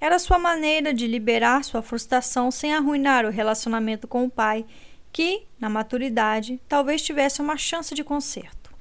Era 0.00 0.16
sua 0.20 0.38
maneira 0.38 0.94
de 0.94 1.08
liberar 1.08 1.64
sua 1.64 1.82
frustração 1.82 2.48
sem 2.48 2.72
arruinar 2.72 3.26
o 3.26 3.30
relacionamento 3.30 4.06
com 4.06 4.24
o 4.24 4.30
pai, 4.30 4.64
que, 5.10 5.42
na 5.58 5.68
maturidade, 5.68 6.60
talvez 6.68 7.02
tivesse 7.02 7.42
uma 7.42 7.56
chance 7.56 7.96
de 7.96 8.04
conserto. 8.04 8.72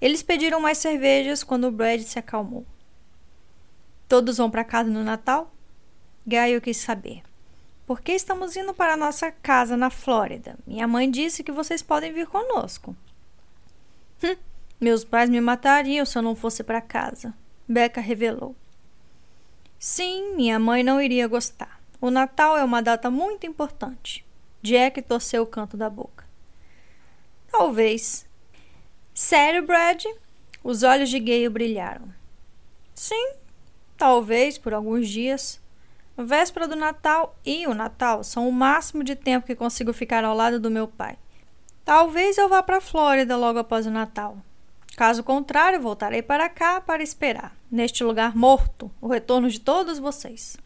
Eles 0.00 0.22
pediram 0.22 0.60
mais 0.60 0.78
cervejas 0.78 1.42
quando 1.42 1.68
Brad 1.72 2.00
se 2.02 2.20
acalmou. 2.20 2.64
Todos 4.06 4.36
vão 4.36 4.48
para 4.48 4.62
casa 4.62 4.88
no 4.88 5.02
Natal? 5.02 5.52
Gaio 6.24 6.60
quis 6.60 6.76
saber. 6.76 7.22
Por 7.84 8.00
que 8.00 8.12
estamos 8.12 8.56
indo 8.56 8.72
para 8.72 8.96
nossa 8.96 9.32
casa 9.32 9.76
na 9.76 9.90
Flórida? 9.90 10.56
Minha 10.64 10.86
mãe 10.86 11.10
disse 11.10 11.42
que 11.42 11.50
vocês 11.50 11.82
podem 11.82 12.12
vir 12.12 12.28
conosco. 12.28 12.94
Hum, 14.22 14.36
meus 14.80 15.04
pais 15.04 15.28
me 15.30 15.40
matariam 15.40 16.04
se 16.04 16.18
eu 16.18 16.22
não 16.22 16.34
fosse 16.34 16.62
para 16.62 16.80
casa, 16.80 17.34
Becca 17.68 18.00
revelou. 18.00 18.54
Sim, 19.78 20.34
minha 20.34 20.58
mãe 20.58 20.82
não 20.82 21.00
iria 21.00 21.28
gostar. 21.28 21.80
O 22.00 22.10
Natal 22.10 22.56
é 22.56 22.64
uma 22.64 22.82
data 22.82 23.10
muito 23.10 23.46
importante. 23.46 24.24
Jack 24.62 25.02
torceu 25.02 25.42
o 25.42 25.46
canto 25.46 25.76
da 25.76 25.88
boca. 25.88 26.24
Talvez. 27.50 28.26
Sério, 29.14 29.64
Brad? 29.64 30.04
Os 30.62 30.82
olhos 30.82 31.10
de 31.10 31.18
Gale 31.20 31.48
brilharam. 31.48 32.12
Sim, 32.94 33.32
talvez 33.96 34.58
por 34.58 34.74
alguns 34.74 35.08
dias. 35.08 35.60
Véspera 36.16 36.66
do 36.66 36.74
Natal 36.74 37.36
e 37.46 37.66
o 37.66 37.74
Natal 37.74 38.24
são 38.24 38.48
o 38.48 38.52
máximo 38.52 39.04
de 39.04 39.14
tempo 39.14 39.46
que 39.46 39.54
consigo 39.54 39.92
ficar 39.92 40.24
ao 40.24 40.34
lado 40.34 40.58
do 40.58 40.70
meu 40.70 40.88
pai. 40.88 41.16
Talvez 41.88 42.36
eu 42.36 42.50
vá 42.50 42.62
para 42.62 42.76
a 42.76 42.80
Flórida 42.82 43.34
logo 43.34 43.60
após 43.60 43.86
o 43.86 43.90
Natal. 43.90 44.36
Caso 44.94 45.24
contrário, 45.24 45.80
voltarei 45.80 46.20
para 46.20 46.46
cá 46.46 46.82
para 46.82 47.02
esperar, 47.02 47.56
neste 47.70 48.04
lugar 48.04 48.36
morto, 48.36 48.90
o 49.00 49.08
retorno 49.08 49.48
de 49.48 49.58
todos 49.58 49.98
vocês. 49.98 50.58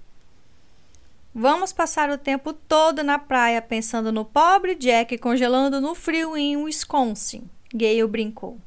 Vamos 1.32 1.72
passar 1.72 2.10
o 2.10 2.18
tempo 2.18 2.52
todo 2.52 3.04
na 3.04 3.20
praia 3.20 3.62
pensando 3.62 4.10
no 4.10 4.24
pobre 4.24 4.74
Jack 4.74 5.16
congelando 5.18 5.80
no 5.80 5.94
frio 5.94 6.36
em 6.36 6.56
Wisconsin, 6.56 7.48
Gale 7.72 8.04
brincou. 8.08 8.58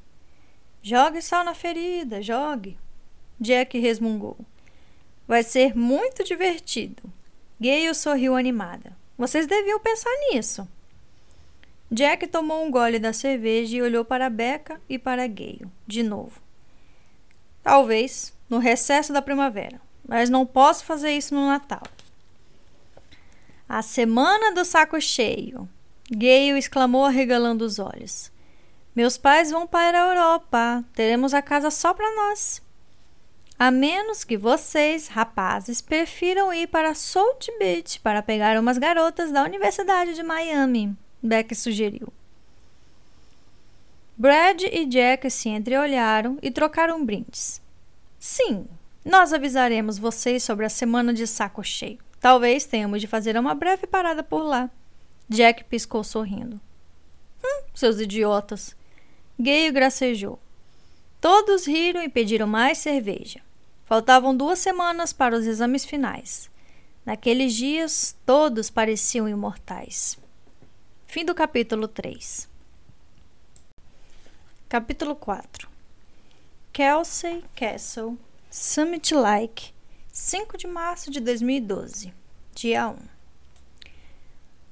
Jogue 0.81 1.21
sal 1.21 1.43
na 1.43 1.53
ferida, 1.53 2.21
jogue. 2.21 2.79
Jack 3.37 3.77
resmungou. 3.77 4.37
Vai 5.27 5.43
ser 5.43 5.75
muito 5.75 6.23
divertido. 6.23 7.03
Gale 7.59 7.93
sorriu 7.93 8.33
animada. 8.33 8.95
Vocês 9.17 9.45
deviam 9.45 9.77
pensar 9.81 10.11
nisso. 10.29 10.65
Jack 11.95 12.27
tomou 12.27 12.65
um 12.65 12.69
gole 12.69 12.99
da 12.99 13.13
cerveja 13.13 13.77
e 13.77 13.81
olhou 13.81 14.03
para 14.03 14.29
Becca 14.29 14.81
e 14.89 14.99
para 14.99 15.25
Gale, 15.27 15.65
de 15.87 16.03
novo. 16.03 16.41
Talvez, 17.63 18.33
no 18.49 18.57
recesso 18.57 19.13
da 19.13 19.21
primavera, 19.21 19.79
mas 20.05 20.29
não 20.29 20.45
posso 20.45 20.83
fazer 20.83 21.11
isso 21.11 21.33
no 21.33 21.47
Natal. 21.47 21.83
A 23.67 23.81
semana 23.81 24.53
do 24.53 24.65
saco 24.65 24.99
cheio! 24.99 25.69
Gale 26.11 26.59
exclamou 26.59 27.05
arregalando 27.05 27.63
os 27.63 27.79
olhos. 27.79 28.29
Meus 28.93 29.17
pais 29.17 29.49
vão 29.49 29.65
para 29.65 30.03
a 30.03 30.09
Europa. 30.09 30.83
Teremos 30.93 31.33
a 31.33 31.41
casa 31.41 31.71
só 31.71 31.93
para 31.93 32.13
nós. 32.13 32.61
A 33.57 33.71
menos 33.71 34.25
que 34.25 34.35
vocês, 34.35 35.07
rapazes, 35.07 35.79
prefiram 35.79 36.53
ir 36.53 36.67
para 36.67 36.93
Salt 36.93 37.47
Beach 37.57 38.01
para 38.01 38.21
pegar 38.21 38.59
umas 38.59 38.77
garotas 38.77 39.31
da 39.31 39.43
Universidade 39.43 40.13
de 40.13 40.23
Miami, 40.23 40.95
Beck 41.25 41.55
sugeriu. 41.55 42.13
Brad 44.15 44.61
e 44.61 44.85
Jack 44.85 45.29
se 45.29 45.49
entreolharam 45.49 46.37
e 46.41 46.51
trocaram 46.51 47.03
brindes. 47.03 47.59
Sim, 48.19 48.65
nós 49.03 49.33
avisaremos 49.33 49.97
vocês 49.97 50.43
sobre 50.43 50.65
a 50.65 50.69
semana 50.69 51.13
de 51.13 51.25
saco 51.25 51.63
cheio. 51.63 51.97
Talvez 52.19 52.65
tenhamos 52.65 53.01
de 53.01 53.07
fazer 53.07 53.37
uma 53.37 53.55
breve 53.55 53.87
parada 53.87 54.23
por 54.23 54.43
lá. 54.43 54.69
Jack 55.27 55.63
piscou 55.63 56.03
sorrindo. 56.03 56.61
Hum, 57.43 57.63
seus 57.73 57.99
idiotas. 57.99 58.75
Gale 59.37 59.71
gracejou. 59.71 60.39
Todos 61.19 61.65
riram 61.65 62.03
e 62.03 62.09
pediram 62.09 62.47
mais 62.47 62.77
cerveja. 62.77 63.41
Faltavam 63.85 64.35
duas 64.35 64.59
semanas 64.59 65.11
para 65.11 65.35
os 65.35 65.45
exames 65.45 65.83
finais. 65.85 66.49
Naqueles 67.05 67.53
dias, 67.53 68.15
todos 68.25 68.69
pareciam 68.69 69.27
imortais. 69.27 70.17
Fim 71.15 71.23
do 71.23 71.33
capítulo 71.33 71.87
3. 71.87 72.49
Capítulo 74.67 75.15
4 75.15 75.69
Kelsey 76.73 77.41
Castle, 77.55 78.17
Summit 78.51 79.15
Lake, 79.15 79.73
5 80.11 80.57
de 80.57 80.67
março 80.67 81.09
de 81.09 81.21
2012, 81.21 82.13
dia 82.53 82.89
1. 82.89 82.97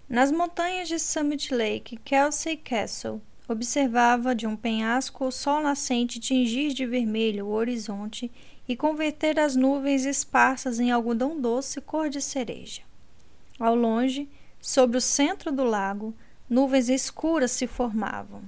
Nas 0.09 0.33
montanhas 0.33 0.89
de 0.89 0.99
Summit 0.99 1.53
Lake, 1.53 1.95
Kelsey 2.03 2.57
Castle 2.57 3.21
observava 3.47 4.35
de 4.35 4.45
um 4.45 4.57
penhasco 4.57 5.23
o 5.23 5.31
sol 5.31 5.61
nascente 5.61 6.19
tingir 6.19 6.73
de 6.73 6.85
vermelho 6.85 7.45
o 7.45 7.53
horizonte 7.53 8.29
e 8.67 8.75
converter 8.75 9.39
as 9.39 9.55
nuvens 9.55 10.03
esparsas 10.03 10.77
em 10.77 10.91
algodão 10.91 11.39
doce 11.39 11.79
cor 11.79 12.09
de 12.09 12.21
cereja. 12.21 12.81
Ao 13.57 13.73
longe, 13.73 14.27
sobre 14.59 14.97
o 14.97 15.01
centro 15.01 15.49
do 15.49 15.63
lago, 15.63 16.13
nuvens 16.54 16.88
escuras 16.88 17.49
se 17.49 17.66
formavam. 17.66 18.43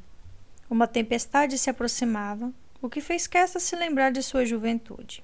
Uma 0.70 0.86
tempestade 0.86 1.58
se 1.58 1.72
aproximava, 1.72 2.53
o 2.80 2.88
que 2.88 3.01
fez 3.01 3.26
Kessa 3.26 3.60
se 3.60 3.76
lembrar 3.76 4.12
de 4.12 4.22
sua 4.22 4.45
juventude. 4.45 5.24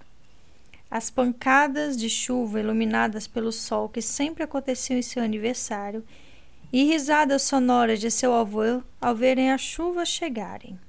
As 0.90 1.12
pancadas 1.12 1.96
de 1.96 2.10
chuva 2.10 2.60
iluminadas 2.60 3.28
pelo 3.28 3.52
sol 3.52 3.88
que 3.88 4.02
sempre 4.02 4.44
aconteciam 4.44 4.98
em 4.98 5.04
seu 5.04 5.22
aniversário 5.22 6.04
e 6.74 6.84
risadas 6.84 7.44
sonoras 7.44 8.00
de 8.00 8.10
seu 8.10 8.34
avô 8.34 8.82
ao 9.00 9.16
verem 9.16 9.52
a 9.52 9.60
chuva 9.60 10.04
chegarem. 10.04 10.80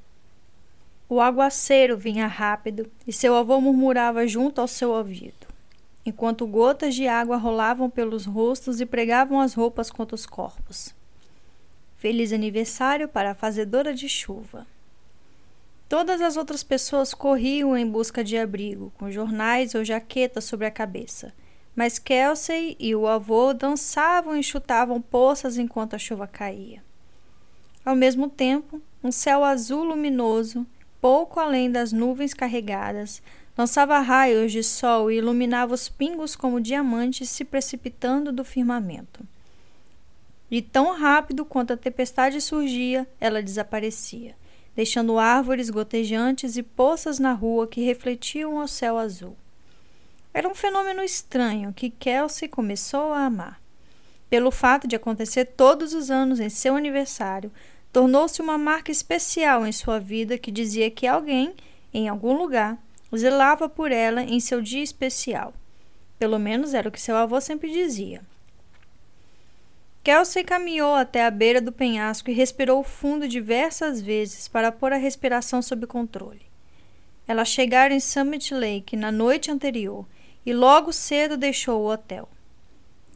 O 1.10 1.20
aguaceiro 1.20 1.98
vinha 1.98 2.26
rápido 2.26 2.90
e 3.06 3.12
seu 3.12 3.36
avô 3.36 3.60
murmurava 3.60 4.26
junto 4.26 4.62
ao 4.62 4.66
seu 4.66 4.92
ouvido, 4.92 5.46
enquanto 6.06 6.46
gotas 6.46 6.94
de 6.94 7.06
água 7.06 7.36
rolavam 7.36 7.90
pelos 7.90 8.24
rostos 8.24 8.80
e 8.80 8.86
pregavam 8.86 9.38
as 9.38 9.52
roupas 9.52 9.90
contra 9.90 10.14
os 10.14 10.24
corpos. 10.24 10.94
Feliz 12.02 12.32
aniversário 12.32 13.06
para 13.06 13.30
a 13.30 13.34
fazedora 13.36 13.94
de 13.94 14.08
chuva. 14.08 14.66
Todas 15.88 16.20
as 16.20 16.36
outras 16.36 16.64
pessoas 16.64 17.14
corriam 17.14 17.76
em 17.76 17.88
busca 17.88 18.24
de 18.24 18.36
abrigo, 18.36 18.92
com 18.98 19.08
jornais 19.08 19.72
ou 19.76 19.84
jaquetas 19.84 20.42
sobre 20.42 20.66
a 20.66 20.70
cabeça. 20.72 21.32
Mas 21.76 22.00
Kelsey 22.00 22.76
e 22.80 22.92
o 22.92 23.06
avô 23.06 23.54
dançavam 23.54 24.36
e 24.36 24.42
chutavam 24.42 25.00
poças 25.00 25.56
enquanto 25.56 25.94
a 25.94 25.98
chuva 25.98 26.26
caía. 26.26 26.82
Ao 27.84 27.94
mesmo 27.94 28.28
tempo, 28.28 28.82
um 29.00 29.12
céu 29.12 29.44
azul 29.44 29.84
luminoso 29.84 30.66
pouco 31.00 31.38
além 31.38 31.70
das 31.70 31.92
nuvens 31.92 32.34
carregadas, 32.34 33.22
lançava 33.56 34.00
raios 34.00 34.50
de 34.50 34.64
sol 34.64 35.08
e 35.08 35.18
iluminava 35.18 35.72
os 35.72 35.88
pingos 35.88 36.34
como 36.34 36.60
diamantes 36.60 37.30
se 37.30 37.44
precipitando 37.44 38.32
do 38.32 38.44
firmamento. 38.44 39.24
E 40.52 40.60
tão 40.60 40.92
rápido 40.92 41.46
quanto 41.46 41.72
a 41.72 41.78
tempestade 41.78 42.38
surgia, 42.38 43.08
ela 43.18 43.42
desaparecia, 43.42 44.36
deixando 44.76 45.18
árvores 45.18 45.70
gotejantes 45.70 46.58
e 46.58 46.62
poças 46.62 47.18
na 47.18 47.32
rua 47.32 47.66
que 47.66 47.80
refletiam 47.80 48.58
o 48.58 48.68
céu 48.68 48.98
azul. 48.98 49.34
Era 50.34 50.46
um 50.46 50.54
fenômeno 50.54 51.02
estranho 51.02 51.72
que 51.72 51.88
Kelsey 51.88 52.50
começou 52.50 53.14
a 53.14 53.24
amar. 53.24 53.62
Pelo 54.28 54.50
fato 54.50 54.86
de 54.86 54.94
acontecer 54.94 55.46
todos 55.46 55.94
os 55.94 56.10
anos 56.10 56.38
em 56.38 56.50
seu 56.50 56.76
aniversário, 56.76 57.50
tornou-se 57.90 58.42
uma 58.42 58.58
marca 58.58 58.92
especial 58.92 59.66
em 59.66 59.72
sua 59.72 59.98
vida 59.98 60.36
que 60.36 60.50
dizia 60.50 60.90
que 60.90 61.06
alguém, 61.06 61.54
em 61.94 62.10
algum 62.10 62.34
lugar, 62.34 62.76
zelava 63.16 63.70
por 63.70 63.90
ela 63.90 64.22
em 64.22 64.38
seu 64.38 64.60
dia 64.60 64.82
especial. 64.82 65.54
Pelo 66.18 66.38
menos 66.38 66.74
era 66.74 66.90
o 66.90 66.92
que 66.92 67.00
seu 67.00 67.16
avô 67.16 67.40
sempre 67.40 67.72
dizia. 67.72 68.20
Kelsey 70.04 70.42
caminhou 70.42 70.94
até 70.96 71.24
a 71.24 71.30
beira 71.30 71.60
do 71.60 71.70
penhasco 71.70 72.28
e 72.28 72.34
respirou 72.34 72.82
fundo 72.82 73.28
diversas 73.28 74.00
vezes 74.00 74.48
para 74.48 74.72
pôr 74.72 74.92
a 74.92 74.96
respiração 74.96 75.62
sob 75.62 75.86
controle. 75.86 76.42
Ela 77.26 77.44
chegara 77.44 77.94
em 77.94 78.00
Summit 78.00 78.52
Lake 78.52 78.96
na 78.96 79.12
noite 79.12 79.48
anterior 79.48 80.04
e 80.44 80.52
logo 80.52 80.92
cedo 80.92 81.36
deixou 81.36 81.82
o 81.82 81.88
hotel. 81.88 82.28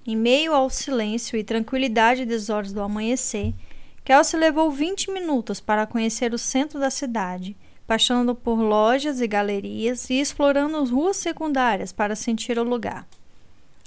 Em 0.06 0.14
meio 0.14 0.54
ao 0.54 0.70
silêncio 0.70 1.36
e 1.36 1.42
tranquilidade 1.42 2.24
das 2.24 2.48
horas 2.48 2.72
do 2.72 2.80
amanhecer, 2.80 3.52
Kelsey 4.04 4.38
levou 4.38 4.70
20 4.70 5.10
minutos 5.10 5.58
para 5.58 5.88
conhecer 5.88 6.32
o 6.32 6.38
centro 6.38 6.78
da 6.78 6.88
cidade, 6.88 7.56
passando 7.84 8.32
por 8.32 8.60
lojas 8.60 9.20
e 9.20 9.26
galerias 9.26 10.08
e 10.08 10.20
explorando 10.20 10.76
as 10.76 10.90
ruas 10.90 11.16
secundárias 11.16 11.90
para 11.90 12.14
sentir 12.14 12.56
o 12.60 12.62
lugar. 12.62 13.08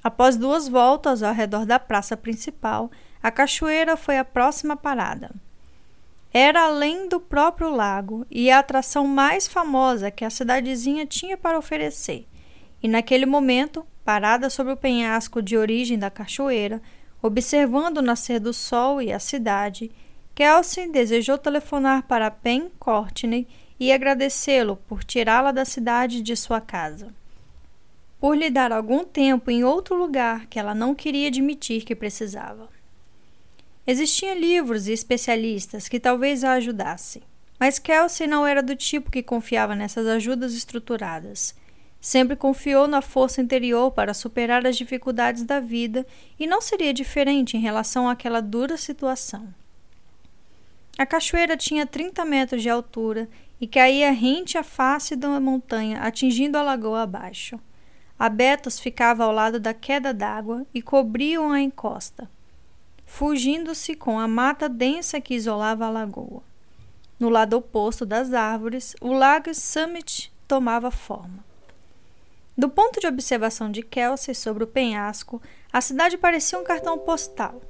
Após 0.04 0.38
duas 0.38 0.68
voltas 0.68 1.22
ao 1.22 1.34
redor 1.34 1.66
da 1.66 1.78
praça 1.78 2.16
principal, 2.16 2.89
a 3.22 3.30
cachoeira 3.30 3.97
foi 3.97 4.18
a 4.18 4.24
próxima 4.24 4.78
parada. 4.78 5.32
Era 6.34 6.66
além 6.66 7.10
do 7.10 7.20
próprio 7.20 7.70
lago 7.70 8.26
e 8.30 8.52
a 8.52 8.60
atração 8.60 9.06
mais 9.08 9.47
famosa 9.47 10.12
que 10.12 10.24
a 10.24 10.30
cidadezinha 10.30 11.06
tinha 11.06 11.36
para 11.36 11.58
oferecer. 11.58 12.28
E 12.82 12.88
naquele 12.88 13.26
momento, 13.26 13.86
parada 14.06 14.50
sobre 14.50 14.72
o 14.72 14.78
penhasco 14.78 15.41
de 15.41 15.58
origem 15.58 15.97
da 15.97 16.10
cachoeira, 16.10 16.82
observando 17.22 17.97
o 17.97 18.02
nascer 18.02 18.39
do 18.39 18.54
sol 18.54 19.02
e 19.02 19.12
a 19.12 19.20
cidade, 19.20 19.91
Kelsey 20.34 20.89
desejou 20.89 21.38
telefonar 21.38 22.04
para 22.04 22.32
Pen 22.32 22.72
Courtney 22.80 23.47
e 23.78 23.91
agradecê-lo 23.91 24.78
por 24.88 25.04
tirá-la 25.04 25.52
da 25.52 25.66
cidade 25.66 26.22
de 26.22 26.36
sua 26.36 26.62
casa. 26.62 27.14
Por 28.20 28.36
lhe 28.36 28.49
dar 28.49 28.72
algum 28.72 29.05
tempo 29.05 29.49
em 29.49 29.63
outro 29.63 29.95
lugar 29.95 30.45
que 30.47 30.59
ela 30.59 30.76
não 30.76 30.93
queria 30.93 31.28
admitir 31.28 31.86
que 31.86 31.95
precisava. 31.95 32.70
Existiam 33.88 34.36
livros 34.36 34.88
e 34.88 34.91
especialistas 34.91 35.88
que 35.88 35.99
talvez 35.99 36.43
a 36.43 36.53
ajudassem, 36.53 37.24
mas 37.59 37.80
Kelsey 37.80 38.28
não 38.28 38.45
era 38.45 38.61
do 38.61 38.76
tipo 38.76 39.09
que 39.09 39.24
confiava 39.24 39.74
nessas 39.74 40.05
ajudas 40.05 40.53
estruturadas. 40.53 41.55
Sempre 42.01 42.36
confiou 42.36 42.88
na 42.88 43.01
força 43.01 43.41
interior 43.41 43.91
para 43.91 44.13
superar 44.13 44.65
as 44.67 44.78
dificuldades 44.78 45.43
da 45.43 45.59
vida 45.59 46.05
e 46.39 46.45
não 46.45 46.61
seria 46.61 46.93
diferente 46.93 47.57
em 47.57 47.59
relação 47.59 48.07
àquela 48.07 48.41
dura 48.41 48.78
situação. 48.78 49.47
A 50.97 51.05
cachoeira 51.05 51.57
tinha 51.57 51.86
30 51.86 52.24
metros 52.26 52.61
de 52.61 52.70
altura 52.70 53.30
e 53.59 53.65
caía 53.65 54.11
rente 54.11 54.57
à 54.57 54.63
face 54.63 55.15
da 55.15 55.39
montanha, 55.39 56.01
atingindo 56.01 56.57
a 56.57 56.61
lagoa 56.61 57.01
abaixo. 57.01 57.59
Abetos 58.20 58.80
ficava 58.80 59.24
ao 59.24 59.32
lado 59.32 59.59
da 59.59 59.74
queda 59.74 60.13
d'água 60.13 60.67
e 60.74 60.82
cobriam 60.82 61.51
a 61.51 61.61
encosta 61.61 62.30
fugindo-se 63.09 63.95
com 63.95 64.20
a 64.20 64.28
mata 64.28 64.70
densa 64.70 65.20
que 65.20 65.34
isolava 65.34 65.88
a 65.88 65.89
lagoa. 65.89 66.43
No 67.20 67.28
lado 67.28 67.57
oposto 67.57 68.05
das 68.05 68.32
árvores, 68.34 68.95
o 69.01 69.11
lago 69.11 69.53
Summit 69.53 70.32
tomava 70.47 70.91
forma. 70.91 71.43
Do 72.55 72.70
ponto 72.70 72.99
de 72.99 73.07
observação 73.07 73.72
de 73.72 73.82
Kelsey 73.82 74.36
sobre 74.36 74.63
o 74.63 74.67
penhasco, 74.67 75.41
a 75.74 75.82
cidade 75.82 76.17
parecia 76.17 76.59
um 76.59 76.63
cartão 76.63 76.99
postal. 76.99 77.61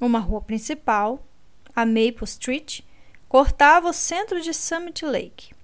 Uma 0.00 0.18
rua 0.18 0.42
principal, 0.42 1.24
a 1.74 1.86
Maple 1.86 2.24
Street, 2.24 2.80
cortava 3.28 3.88
o 3.88 3.94
centro 3.94 4.40
de 4.40 4.52
Summit 4.52 5.06
Lake, 5.06 5.54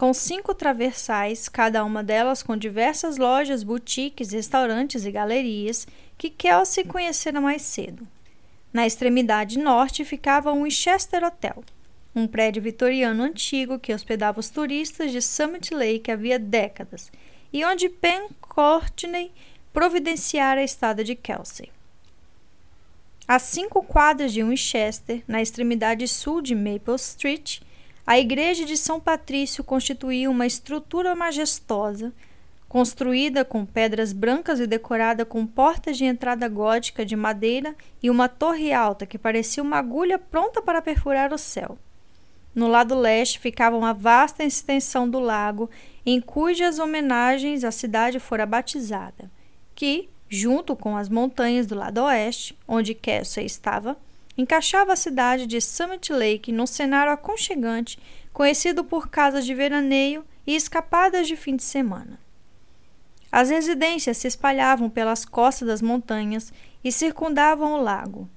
com 0.00 0.14
cinco 0.14 0.54
traversais, 0.54 1.46
cada 1.46 1.84
uma 1.84 2.02
delas 2.02 2.42
com 2.42 2.56
diversas 2.56 3.18
lojas, 3.18 3.62
boutiques, 3.62 4.32
restaurantes 4.32 5.04
e 5.04 5.12
galerias 5.12 5.86
que 6.16 6.30
Kelsey 6.30 6.84
conhecera 6.86 7.38
mais 7.38 7.60
cedo. 7.60 8.08
Na 8.72 8.86
extremidade 8.86 9.58
norte 9.58 10.02
ficava 10.02 10.52
o 10.52 10.62
Winchester 10.62 11.22
Hotel, 11.22 11.62
um 12.16 12.26
prédio 12.26 12.62
vitoriano 12.62 13.22
antigo 13.22 13.78
que 13.78 13.92
hospedava 13.92 14.40
os 14.40 14.48
turistas 14.48 15.12
de 15.12 15.20
Summit 15.20 15.74
Lake 15.74 16.10
havia 16.10 16.38
décadas 16.38 17.12
e 17.52 17.62
onde 17.62 17.90
Pen 17.90 18.30
Courtney 18.40 19.30
providenciara 19.70 20.62
a 20.62 20.64
estada 20.64 21.04
de 21.04 21.14
Kelsey. 21.14 21.70
A 23.28 23.38
cinco 23.38 23.82
quadras 23.82 24.32
de 24.32 24.42
Winchester, 24.42 25.22
na 25.28 25.42
extremidade 25.42 26.08
sul 26.08 26.40
de 26.40 26.54
Maple 26.54 26.94
Street, 26.96 27.60
a 28.10 28.18
igreja 28.18 28.64
de 28.64 28.76
São 28.76 28.98
Patrício 28.98 29.62
constituía 29.62 30.28
uma 30.28 30.44
estrutura 30.44 31.14
majestosa 31.14 32.12
construída 32.68 33.44
com 33.44 33.64
pedras 33.64 34.12
brancas 34.12 34.58
e 34.58 34.66
decorada 34.66 35.24
com 35.24 35.46
portas 35.46 35.96
de 35.96 36.06
entrada 36.06 36.48
gótica 36.48 37.06
de 37.06 37.14
madeira 37.14 37.72
e 38.02 38.10
uma 38.10 38.28
torre 38.28 38.72
alta 38.72 39.06
que 39.06 39.16
parecia 39.16 39.62
uma 39.62 39.76
agulha 39.76 40.18
pronta 40.18 40.60
para 40.60 40.82
perfurar 40.82 41.32
o 41.32 41.38
céu. 41.38 41.78
No 42.52 42.66
lado 42.66 42.98
leste 42.98 43.38
ficava 43.38 43.76
uma 43.76 43.94
vasta 43.94 44.42
extensão 44.42 45.08
do 45.08 45.20
lago, 45.20 45.70
em 46.04 46.20
cujas 46.20 46.80
homenagens 46.80 47.62
a 47.62 47.70
cidade 47.70 48.18
fora 48.18 48.44
batizada, 48.44 49.30
que, 49.72 50.08
junto 50.28 50.74
com 50.74 50.96
as 50.96 51.08
montanhas 51.08 51.64
do 51.64 51.76
lado 51.76 52.02
oeste, 52.02 52.58
onde 52.66 52.92
Kessel 52.92 53.46
estava, 53.46 53.96
encaixava 54.40 54.92
a 54.92 54.96
cidade 54.96 55.46
de 55.46 55.60
Summit 55.60 56.12
Lake 56.12 56.50
num 56.52 56.66
cenário 56.66 57.12
aconchegante, 57.12 57.98
conhecido 58.32 58.82
por 58.82 59.08
casas 59.08 59.44
de 59.44 59.54
veraneio 59.54 60.24
e 60.46 60.54
escapadas 60.54 61.28
de 61.28 61.36
fim 61.36 61.56
de 61.56 61.62
semana. 61.62 62.18
As 63.30 63.50
residências 63.50 64.16
se 64.16 64.26
espalhavam 64.26 64.90
pelas 64.90 65.24
costas 65.24 65.68
das 65.68 65.82
montanhas 65.82 66.52
e 66.82 66.90
circundavam 66.90 67.74
o 67.74 67.82
lago. 67.82 68.28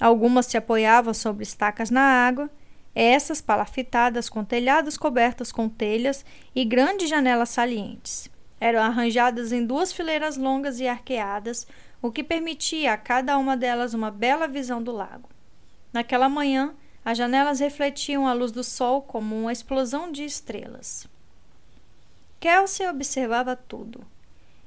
Algumas 0.00 0.46
se 0.46 0.56
apoiavam 0.56 1.12
sobre 1.12 1.42
estacas 1.42 1.90
na 1.90 2.02
água, 2.02 2.50
essas 2.94 3.40
palafitadas 3.40 4.28
com 4.28 4.44
telhados 4.44 4.96
cobertos 4.96 5.50
com 5.50 5.68
telhas 5.68 6.24
e 6.54 6.64
grandes 6.64 7.08
janelas 7.08 7.50
salientes. 7.50 8.30
Eram 8.60 8.82
arranjadas 8.82 9.52
em 9.52 9.66
duas 9.66 9.92
fileiras 9.92 10.36
longas 10.36 10.80
e 10.80 10.88
arqueadas, 10.88 11.66
o 12.00 12.10
que 12.10 12.22
permitia 12.22 12.92
a 12.92 12.96
cada 12.96 13.36
uma 13.36 13.56
delas 13.56 13.94
uma 13.94 14.10
bela 14.10 14.46
visão 14.46 14.82
do 14.82 14.92
lago. 14.92 15.28
Naquela 15.96 16.28
manhã, 16.28 16.74
as 17.02 17.16
janelas 17.16 17.58
refletiam 17.58 18.28
a 18.28 18.34
luz 18.34 18.52
do 18.52 18.62
sol 18.62 19.00
como 19.00 19.34
uma 19.34 19.50
explosão 19.50 20.12
de 20.12 20.26
estrelas. 20.26 21.06
Kelsey 22.38 22.86
observava 22.86 23.56
tudo. 23.56 24.06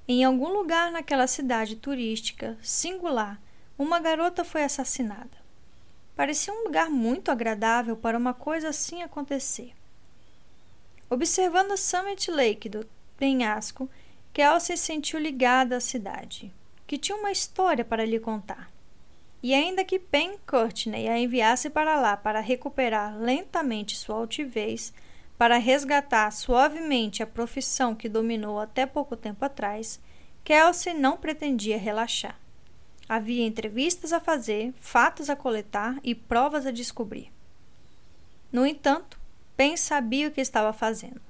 Em 0.07 0.23
algum 0.23 0.47
lugar 0.47 0.91
naquela 0.91 1.27
cidade 1.27 1.75
turística 1.75 2.57
singular, 2.63 3.39
uma 3.77 3.99
garota 3.99 4.43
foi 4.43 4.63
assassinada. 4.63 5.37
Parecia 6.15 6.51
um 6.51 6.63
lugar 6.63 6.89
muito 6.89 7.29
agradável 7.29 7.95
para 7.95 8.17
uma 8.17 8.33
coisa 8.33 8.69
assim 8.69 9.03
acontecer. 9.03 9.71
Observando 11.11 11.77
Summit 11.77 12.31
Lake 12.31 12.67
do 12.67 12.89
penhasco, 13.17 13.87
Kelsey 14.33 14.75
sentiu 14.75 15.19
ligada 15.19 15.77
à 15.77 15.79
cidade, 15.79 16.51
que 16.87 16.97
tinha 16.97 17.15
uma 17.15 17.31
história 17.31 17.85
para 17.85 18.03
lhe 18.03 18.19
contar. 18.19 18.78
E 19.41 19.53
ainda 19.53 19.85
que 19.85 19.97
Pen 19.97 20.37
Courtney 20.45 21.07
a 21.07 21.17
enviasse 21.17 21.69
para 21.69 21.99
lá 21.99 22.17
para 22.17 22.41
recuperar 22.41 23.17
lentamente 23.17 23.95
sua 23.95 24.17
altivez, 24.17 24.93
para 25.37 25.57
resgatar 25.57 26.29
suavemente 26.31 27.23
a 27.23 27.27
profissão 27.27 27.95
que 27.95 28.09
dominou 28.09 28.59
até 28.59 28.85
pouco 28.85 29.15
tempo 29.15 29.45
atrás, 29.45 29.99
Kelsey 30.43 30.93
não 30.93 31.15
pretendia 31.15 31.77
relaxar. 31.77 32.37
Havia 33.07 33.45
entrevistas 33.45 34.11
a 34.11 34.19
fazer, 34.19 34.73
fatos 34.79 35.29
a 35.29 35.35
coletar 35.35 35.97
e 36.03 36.13
provas 36.13 36.65
a 36.65 36.71
descobrir. 36.71 37.31
No 38.51 38.65
entanto, 38.65 39.17
Ben 39.57 39.77
sabia 39.77 40.27
o 40.27 40.31
que 40.31 40.41
estava 40.41 40.73
fazendo. 40.73 41.21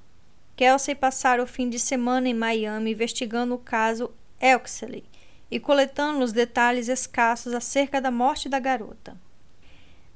Kelsey 0.55 0.95
passara 0.95 1.41
o 1.41 1.47
fim 1.47 1.69
de 1.69 1.79
semana 1.79 2.27
em 2.27 2.33
Miami 2.33 2.91
investigando 2.91 3.53
o 3.53 3.59
caso 3.59 4.11
Elxley 4.41 5.05
e 5.51 5.59
coletando 5.59 6.23
os 6.23 6.31
detalhes 6.31 6.87
escassos 6.87 7.53
acerca 7.53 7.99
da 7.99 8.11
morte 8.11 8.47
da 8.47 8.59
garota. 8.59 9.17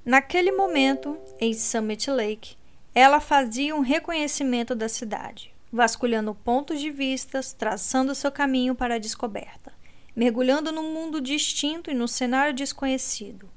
Naquele 0.05 0.51
momento, 0.51 1.17
em 1.39 1.53
Summit 1.53 2.11
Lake, 2.11 2.57
ela 2.93 3.19
fazia 3.19 3.75
um 3.75 3.79
reconhecimento 3.79 4.75
da 4.75 4.89
cidade, 4.89 5.53
vasculhando 5.71 6.35
pontos 6.35 6.79
de 6.81 6.91
vistas, 6.91 7.53
traçando 7.53 8.13
seu 8.13 8.31
caminho 8.31 8.75
para 8.75 8.95
a 8.95 8.99
descoberta, 8.99 9.71
mergulhando 10.15 10.71
num 10.71 10.93
mundo 10.93 11.21
distinto 11.21 11.89
e 11.89 11.93
no 11.93 12.07
cenário 12.07 12.53
desconhecido. 12.53 13.49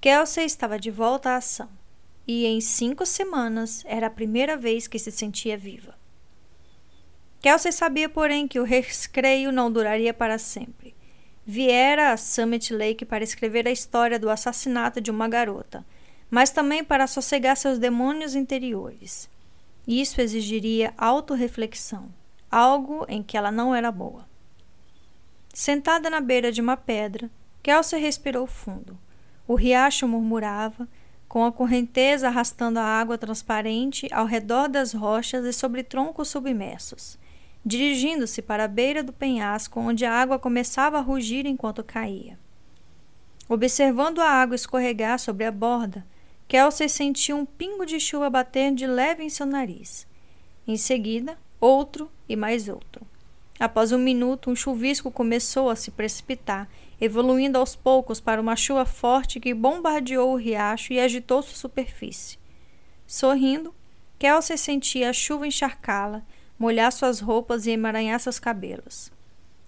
Kelsey 0.00 0.44
estava 0.44 0.78
de 0.78 0.90
volta 0.90 1.30
à 1.30 1.36
ação, 1.36 1.70
e 2.26 2.44
em 2.44 2.60
cinco 2.60 3.06
semanas 3.06 3.84
era 3.86 4.08
a 4.08 4.10
primeira 4.10 4.56
vez 4.56 4.88
que 4.88 4.98
se 4.98 5.12
sentia 5.12 5.56
viva. 5.56 5.94
Kelsey 7.40 7.70
sabia, 7.70 8.08
porém, 8.08 8.48
que 8.48 8.58
o 8.58 8.64
recreio 8.64 9.52
não 9.52 9.70
duraria 9.70 10.12
para 10.12 10.36
sempre. 10.36 10.95
Viera 11.46 12.12
a 12.12 12.16
Summit 12.16 12.72
Lake 12.74 13.04
para 13.04 13.22
escrever 13.22 13.68
a 13.68 13.70
história 13.70 14.18
do 14.18 14.28
assassinato 14.28 15.00
de 15.00 15.10
uma 15.10 15.28
garota 15.28 15.84
mas 16.30 16.50
também 16.50 16.82
para 16.82 17.06
sossegar 17.06 17.56
seus 17.56 17.78
demônios 17.78 18.34
interiores. 18.34 19.28
Isso 19.86 20.20
exigiria 20.20 20.92
autorreflexão, 20.98 22.08
algo 22.50 23.06
em 23.08 23.22
que 23.22 23.36
ela 23.36 23.52
não 23.52 23.74
era 23.74 23.92
boa. 23.92 24.26
Sentada 25.54 26.10
na 26.10 26.20
beira 26.20 26.50
de 26.50 26.60
uma 26.60 26.76
pedra, 26.76 27.30
Kelsey 27.62 28.00
respirou 28.00 28.46
fundo. 28.46 28.98
O 29.46 29.54
riacho 29.54 30.08
murmurava, 30.08 30.88
com 31.28 31.44
a 31.44 31.52
correnteza 31.52 32.28
arrastando 32.28 32.78
a 32.78 32.84
água 32.84 33.16
transparente 33.16 34.08
ao 34.12 34.26
redor 34.26 34.68
das 34.68 34.92
rochas 34.92 35.44
e 35.44 35.52
sobre 35.52 35.82
troncos 35.82 36.28
submersos. 36.28 37.18
Dirigindo-se 37.66 38.40
para 38.40 38.64
a 38.64 38.68
beira 38.68 39.02
do 39.02 39.12
penhasco 39.12 39.80
onde 39.80 40.04
a 40.04 40.12
água 40.12 40.38
começava 40.38 40.98
a 40.98 41.00
rugir 41.00 41.46
enquanto 41.46 41.82
caía. 41.82 42.38
Observando 43.48 44.20
a 44.20 44.30
água 44.30 44.54
escorregar 44.54 45.18
sobre 45.18 45.44
a 45.44 45.50
borda, 45.50 46.06
Kelsey 46.46 46.88
sentiu 46.88 47.36
um 47.36 47.44
pingo 47.44 47.84
de 47.84 47.98
chuva 47.98 48.30
bater 48.30 48.72
de 48.72 48.86
leve 48.86 49.24
em 49.24 49.28
seu 49.28 49.44
nariz. 49.44 50.06
Em 50.66 50.76
seguida, 50.76 51.36
outro 51.60 52.08
e 52.28 52.36
mais 52.36 52.68
outro. 52.68 53.04
Após 53.58 53.90
um 53.90 53.98
minuto, 53.98 54.48
um 54.48 54.54
chuvisco 54.54 55.10
começou 55.10 55.68
a 55.68 55.74
se 55.74 55.90
precipitar, 55.90 56.68
evoluindo 57.00 57.58
aos 57.58 57.74
poucos 57.74 58.20
para 58.20 58.40
uma 58.40 58.54
chuva 58.54 58.84
forte 58.84 59.40
que 59.40 59.52
bombardeou 59.52 60.32
o 60.32 60.36
riacho 60.36 60.92
e 60.92 61.00
agitou 61.00 61.42
sua 61.42 61.56
superfície. 61.56 62.38
Sorrindo, 63.08 63.74
Kelsey 64.20 64.56
sentia 64.56 65.10
a 65.10 65.12
chuva 65.12 65.48
encharcá-la, 65.48 66.22
molhar 66.58 66.92
suas 66.92 67.20
roupas 67.20 67.66
e 67.66 67.70
emaranhar 67.70 68.18
seus 68.20 68.38
cabelos. 68.38 69.10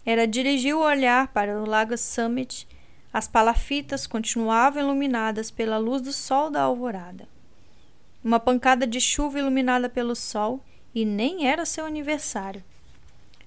Ela 0.05 0.27
dirigiu 0.27 0.79
o 0.79 0.85
olhar 0.85 1.29
para 1.29 1.61
o 1.61 1.67
lago 1.67 1.97
Summit 1.97 2.67
as 3.13 3.27
palafitas 3.27 4.07
continuavam 4.07 4.83
iluminadas 4.83 5.51
pela 5.51 5.79
luz 5.79 6.03
do 6.03 6.13
sol 6.13 6.51
da 6.51 6.63
alvorada. 6.63 7.29
Uma 8.23 8.39
pancada 8.39 8.87
de 8.87 9.01
chuva 9.01 9.39
iluminada 9.39 9.89
pelo 9.89 10.15
sol 10.15 10.63
e 10.95 11.05
nem 11.05 11.47
era 11.47 11.65
seu 11.65 11.87
aniversário. 11.87 12.63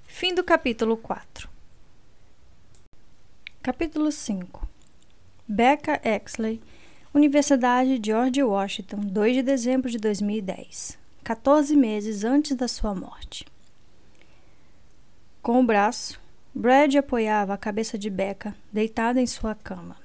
Fim 0.05 0.33
do 0.33 0.43
capítulo 0.43 0.97
4. 0.97 1.49
Capítulo 3.61 4.11
5 4.11 4.67
Becca 5.47 6.01
Exley, 6.03 6.61
Universidade 7.13 7.99
George 8.03 8.41
Washington, 8.41 9.01
2 9.01 9.35
de 9.35 9.43
dezembro 9.43 9.91
de 9.91 9.97
2010, 9.99 10.97
14 11.31 11.77
meses 11.77 12.25
antes 12.25 12.57
da 12.57 12.67
sua 12.67 12.93
morte. 12.93 13.45
Com 15.41 15.61
o 15.61 15.65
braço, 15.65 16.19
Brad 16.53 16.93
apoiava 16.95 17.53
a 17.53 17.57
cabeça 17.57 17.97
de 17.97 18.09
Becca, 18.09 18.53
deitada 18.69 19.21
em 19.21 19.25
sua 19.25 19.55
cama. 19.55 19.95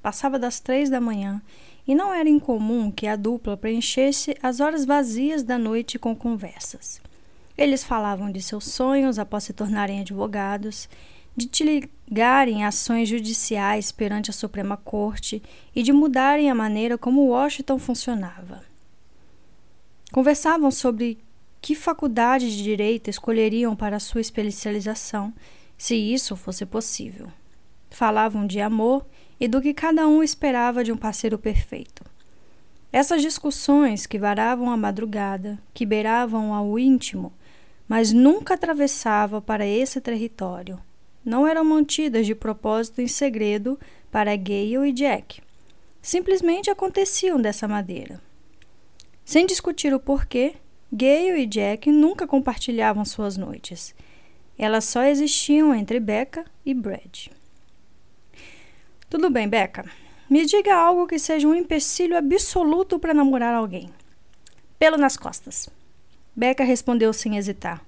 Passava 0.00 0.38
das 0.38 0.60
três 0.60 0.88
da 0.88 1.00
manhã 1.00 1.42
e 1.84 1.96
não 1.96 2.14
era 2.14 2.28
incomum 2.28 2.92
que 2.92 3.08
a 3.08 3.16
dupla 3.16 3.56
preenchesse 3.56 4.36
as 4.40 4.60
horas 4.60 4.84
vazias 4.84 5.42
da 5.42 5.58
noite 5.58 5.98
com 5.98 6.14
conversas. 6.14 7.00
Eles 7.56 7.82
falavam 7.82 8.30
de 8.30 8.40
seus 8.40 8.66
sonhos 8.66 9.18
após 9.18 9.42
se 9.42 9.52
tornarem 9.52 9.98
advogados, 10.02 10.88
de 11.36 11.46
te 11.46 11.64
ligarem 11.64 12.64
ações 12.64 13.08
judiciais 13.08 13.90
perante 13.90 14.30
a 14.30 14.32
Suprema 14.32 14.76
Corte 14.76 15.42
e 15.74 15.82
de 15.82 15.92
mudarem 15.92 16.48
a 16.48 16.54
maneira 16.54 16.96
como 16.96 17.26
Washington 17.26 17.80
funcionava. 17.80 18.67
Conversavam 20.12 20.70
sobre 20.70 21.18
que 21.60 21.74
faculdade 21.74 22.50
de 22.56 22.62
direito 22.62 23.10
escolheriam 23.10 23.76
para 23.76 24.00
sua 24.00 24.20
especialização 24.20 25.32
se 25.76 25.94
isso 25.94 26.34
fosse 26.34 26.64
possível. 26.64 27.28
Falavam 27.90 28.46
de 28.46 28.60
amor 28.60 29.04
e 29.38 29.46
do 29.46 29.60
que 29.60 29.74
cada 29.74 30.08
um 30.08 30.22
esperava 30.22 30.82
de 30.82 30.90
um 30.90 30.96
parceiro 30.96 31.38
perfeito. 31.38 32.04
Essas 32.90 33.20
discussões 33.20 34.06
que 34.06 34.18
varavam 34.18 34.70
a 34.70 34.76
madrugada, 34.76 35.58
que 35.74 35.84
beiravam 35.84 36.54
ao 36.54 36.78
íntimo, 36.78 37.32
mas 37.86 38.12
nunca 38.12 38.54
atravessavam 38.54 39.42
para 39.42 39.66
esse 39.66 40.00
território, 40.00 40.80
não 41.24 41.46
eram 41.46 41.64
mantidas 41.64 42.26
de 42.26 42.34
propósito 42.34 43.02
em 43.02 43.06
segredo 43.06 43.78
para 44.10 44.34
Gale 44.36 44.88
e 44.88 44.92
Jack. 44.92 45.42
Simplesmente 46.00 46.70
aconteciam 46.70 47.40
dessa 47.40 47.68
maneira. 47.68 48.27
Sem 49.28 49.44
discutir 49.44 49.92
o 49.92 50.00
porquê, 50.00 50.54
Gale 50.90 51.42
e 51.42 51.46
Jack 51.46 51.92
nunca 51.92 52.26
compartilhavam 52.26 53.04
suas 53.04 53.36
noites 53.36 53.94
elas 54.58 54.84
só 54.84 55.04
existiam 55.04 55.72
entre 55.72 56.00
Becca 56.00 56.44
e 56.66 56.74
Brad. 56.74 57.28
Tudo 59.08 59.30
bem, 59.30 59.48
Becca. 59.48 59.88
Me 60.28 60.44
diga 60.44 60.74
algo 60.74 61.06
que 61.06 61.18
seja 61.18 61.46
um 61.46 61.54
empecilho 61.54 62.18
absoluto 62.18 62.98
para 62.98 63.14
namorar 63.14 63.54
alguém. 63.54 63.90
Pelo 64.78 64.98
nas 64.98 65.16
costas. 65.16 65.70
Becca 66.34 66.64
respondeu 66.64 67.12
sem 67.12 67.36
hesitar. 67.36 67.82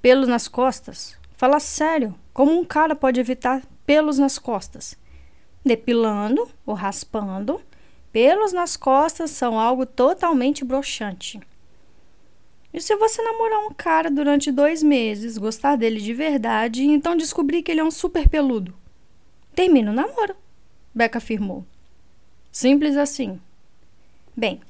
Pelo 0.00 0.24
nas 0.24 0.46
costas? 0.46 1.18
Fala 1.36 1.58
sério. 1.58 2.14
Como 2.32 2.56
um 2.56 2.64
cara 2.64 2.94
pode 2.94 3.18
evitar 3.18 3.62
pelos 3.84 4.18
nas 4.18 4.38
costas? 4.38 4.96
Depilando 5.64 6.48
ou 6.64 6.74
raspando, 6.74 7.60
pelos 8.16 8.50
nas 8.50 8.78
costas 8.78 9.30
são 9.30 9.60
algo 9.60 9.84
totalmente 9.84 10.64
broxante. 10.64 11.38
E 12.72 12.80
se 12.80 12.96
você 12.96 13.20
namorar 13.20 13.58
um 13.66 13.74
cara 13.74 14.10
durante 14.10 14.50
dois 14.50 14.82
meses, 14.82 15.36
gostar 15.36 15.76
dele 15.76 16.00
de 16.00 16.14
verdade 16.14 16.82
e 16.82 16.86
então 16.86 17.14
descobrir 17.14 17.62
que 17.62 17.70
ele 17.70 17.80
é 17.80 17.84
um 17.84 17.90
super 17.90 18.26
peludo? 18.26 18.72
Termina 19.54 19.90
o 19.90 19.94
namoro, 19.94 20.34
Becca 20.94 21.18
afirmou. 21.18 21.62
Simples 22.50 22.96
assim. 22.96 23.38
Bem, 24.34 24.62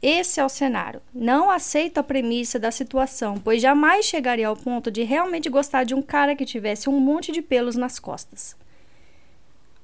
esse 0.00 0.40
é 0.40 0.44
o 0.44 0.48
cenário. 0.48 1.02
Não 1.12 1.50
aceito 1.50 1.98
a 1.98 2.02
premissa 2.02 2.58
da 2.58 2.70
situação, 2.70 3.36
pois 3.36 3.60
jamais 3.60 4.06
chegaria 4.06 4.48
ao 4.48 4.56
ponto 4.56 4.90
de 4.90 5.02
realmente 5.02 5.50
gostar 5.50 5.84
de 5.84 5.94
um 5.94 6.00
cara 6.00 6.34
que 6.34 6.46
tivesse 6.46 6.88
um 6.88 6.98
monte 6.98 7.32
de 7.32 7.42
pelos 7.42 7.76
nas 7.76 7.98
costas. 7.98 8.56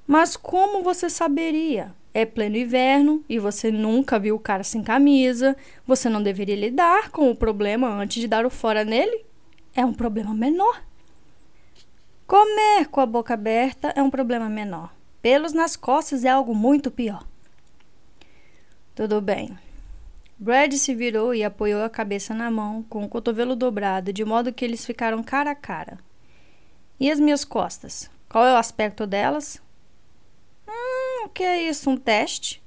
Mas 0.07 0.35
como 0.35 0.81
você 0.81 1.07
saberia? 1.07 1.93
É 2.13 2.25
pleno 2.25 2.57
inverno 2.57 3.23
e 3.27 3.39
você 3.39 3.71
nunca 3.71 4.19
viu 4.19 4.35
o 4.35 4.39
cara 4.39 4.63
sem 4.63 4.83
camisa, 4.83 5.55
você 5.85 6.09
não 6.09 6.21
deveria 6.21 6.55
lidar 6.55 7.09
com 7.09 7.29
o 7.29 7.35
problema 7.35 7.87
antes 7.87 8.21
de 8.21 8.27
dar 8.27 8.45
o 8.45 8.49
fora 8.49 8.83
nele? 8.83 9.25
É 9.73 9.85
um 9.85 9.93
problema 9.93 10.33
menor. 10.33 10.83
Comer 12.27 12.87
com 12.89 13.01
a 13.01 13.05
boca 13.05 13.33
aberta 13.33 13.93
é 13.95 14.01
um 14.01 14.09
problema 14.09 14.49
menor. 14.49 14.93
Pelos 15.21 15.53
nas 15.53 15.75
costas 15.75 16.25
é 16.25 16.29
algo 16.29 16.55
muito 16.55 16.89
pior. 16.89 17.25
Tudo 18.95 19.21
bem. 19.21 19.57
Brad 20.37 20.73
se 20.73 20.95
virou 20.95 21.35
e 21.35 21.43
apoiou 21.43 21.83
a 21.83 21.89
cabeça 21.89 22.33
na 22.33 22.49
mão, 22.49 22.83
com 22.89 23.03
o 23.03 23.09
cotovelo 23.09 23.55
dobrado, 23.55 24.11
de 24.11 24.25
modo 24.25 24.51
que 24.51 24.65
eles 24.65 24.85
ficaram 24.85 25.21
cara 25.21 25.51
a 25.51 25.55
cara. 25.55 25.99
E 26.99 27.11
as 27.11 27.19
minhas 27.19 27.45
costas? 27.45 28.09
Qual 28.27 28.45
é 28.45 28.53
o 28.53 28.57
aspecto 28.57 29.05
delas? 29.05 29.61
o 30.67 31.00
que 31.29 31.43
é 31.43 31.63
isso? 31.63 31.89
Um 31.89 31.97
teste? 31.97 32.61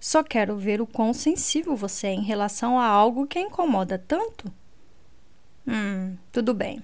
Só 0.00 0.22
quero 0.22 0.56
ver 0.56 0.80
o 0.80 0.86
quão 0.86 1.12
sensível 1.12 1.74
você 1.74 2.08
é 2.08 2.12
em 2.12 2.22
relação 2.22 2.78
a 2.78 2.86
algo 2.86 3.26
que 3.26 3.38
a 3.38 3.42
incomoda 3.42 4.02
tanto. 4.06 4.52
Hum, 5.66 6.16
tudo 6.30 6.54
bem. 6.54 6.82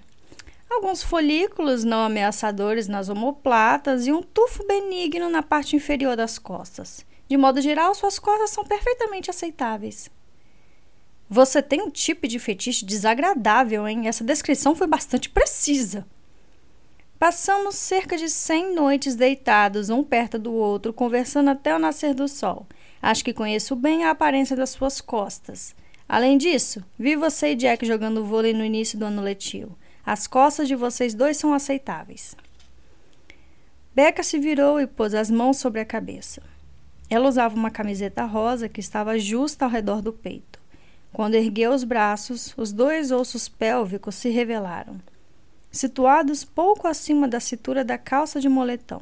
Alguns 0.69 1.03
folículos 1.03 1.85
não 1.85 2.03
ameaçadores 2.03 2.89
nas 2.89 3.09
omoplatas 3.09 4.07
e 4.07 4.13
um 4.13 4.23
tufo 4.23 4.67
benigno 4.67 5.29
na 5.29 5.43
parte 5.43 5.77
inferior 5.77 6.17
das 6.17 6.39
costas. 6.39 7.05
De 7.29 7.37
modo 7.37 7.61
geral, 7.61 7.95
suas 7.95 8.19
costas 8.19 8.51
são 8.51 8.65
perfeitamente 8.65 9.31
aceitáveis. 9.31 10.11
Você 11.29 11.63
tem 11.63 11.81
um 11.81 11.91
tipo 11.91 12.27
de 12.27 12.39
fetiche 12.39 12.85
desagradável, 12.85 13.87
hein? 13.87 14.09
Essa 14.09 14.25
descrição 14.25 14.75
foi 14.75 14.87
bastante 14.87 15.29
precisa. 15.29 16.07
Passamos 17.23 17.77
cerca 17.77 18.17
de 18.17 18.29
cem 18.29 18.75
noites 18.75 19.15
deitados 19.15 19.91
um 19.91 20.03
perto 20.03 20.41
do 20.41 20.53
outro, 20.53 20.93
conversando 20.93 21.51
até 21.51 21.73
o 21.73 21.79
nascer 21.79 22.15
do 22.15 22.27
sol. 22.27 22.67
Acho 23.01 23.25
que 23.25 23.33
conheço 23.33 23.77
bem 23.77 24.03
a 24.03 24.11
aparência 24.11 24.57
das 24.57 24.71
suas 24.71 25.01
costas. 25.01 25.73
Além 26.09 26.37
disso, 26.37 26.85
vi 26.99 27.15
você 27.15 27.53
e 27.53 27.55
Jack 27.55 27.87
jogando 27.87 28.25
vôlei 28.25 28.53
no 28.53 28.65
início 28.65 28.99
do 28.99 29.05
ano 29.05 29.23
letivo. 29.23 29.79
As 30.05 30.27
costas 30.27 30.67
de 30.67 30.75
vocês 30.75 31.15
dois 31.15 31.37
são 31.37 31.55
aceitáveis. 31.55 32.37
Becca 33.95 34.25
se 34.25 34.41
virou 34.41 34.81
e 34.81 34.89
pôs 34.89 35.15
as 35.15 35.31
mãos 35.31 35.59
sobre 35.59 35.81
a 35.81 35.85
cabeça. 35.85 36.43
Ela 37.09 37.29
usava 37.29 37.55
uma 37.55 37.71
camiseta 37.71 38.25
rosa 38.25 38.69
que 38.69 38.81
estava 38.81 39.17
justa 39.17 39.65
ao 39.65 39.71
redor 39.71 40.03
do 40.03 40.13
peito. 40.13 40.59
Quando 41.13 41.37
ergueu 41.37 41.71
os 41.71 41.85
braços, 41.85 42.53
os 42.57 42.73
dois 42.73 43.13
ossos 43.13 43.49
pélvicos 43.49 44.17
se 44.17 44.29
revelaram 44.29 45.01
situados 45.73 46.45
pouco 46.45 46.87
acima 46.87 47.27
da 47.27 47.41
cintura 47.41 47.83
da 47.83 47.97
calça 47.97 48.39
de 48.39 48.49
moletom. 48.49 49.01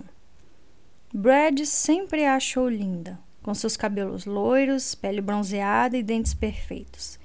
Brad 1.13 1.65
sempre 1.65 2.25
a 2.25 2.37
achou 2.37 2.69
linda, 2.69 3.19
com 3.43 3.53
seus 3.53 3.77
cabelos 3.77 4.25
loiros, 4.25 4.95
pele 4.95 5.21
bronzeada 5.21 5.99
e 5.99 6.03
dentes 6.03 6.33
perfeitos. 6.33 7.19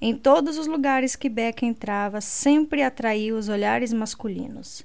Em 0.00 0.16
todos 0.16 0.58
os 0.58 0.66
lugares 0.66 1.14
que 1.14 1.28
Becca 1.28 1.64
entrava, 1.64 2.20
sempre 2.20 2.82
atraía 2.82 3.34
os 3.34 3.48
olhares 3.48 3.92
masculinos. 3.92 4.84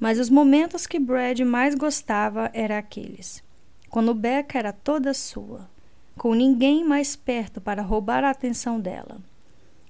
Mas 0.00 0.18
os 0.18 0.30
momentos 0.30 0.86
que 0.86 0.98
Brad 0.98 1.40
mais 1.40 1.74
gostava 1.74 2.50
eram 2.54 2.76
aqueles, 2.76 3.42
quando 3.90 4.14
Becca 4.14 4.58
era 4.58 4.72
toda 4.72 5.12
sua, 5.12 5.68
com 6.16 6.34
ninguém 6.34 6.84
mais 6.84 7.14
perto 7.14 7.60
para 7.60 7.82
roubar 7.82 8.24
a 8.24 8.30
atenção 8.30 8.80
dela. 8.80 9.20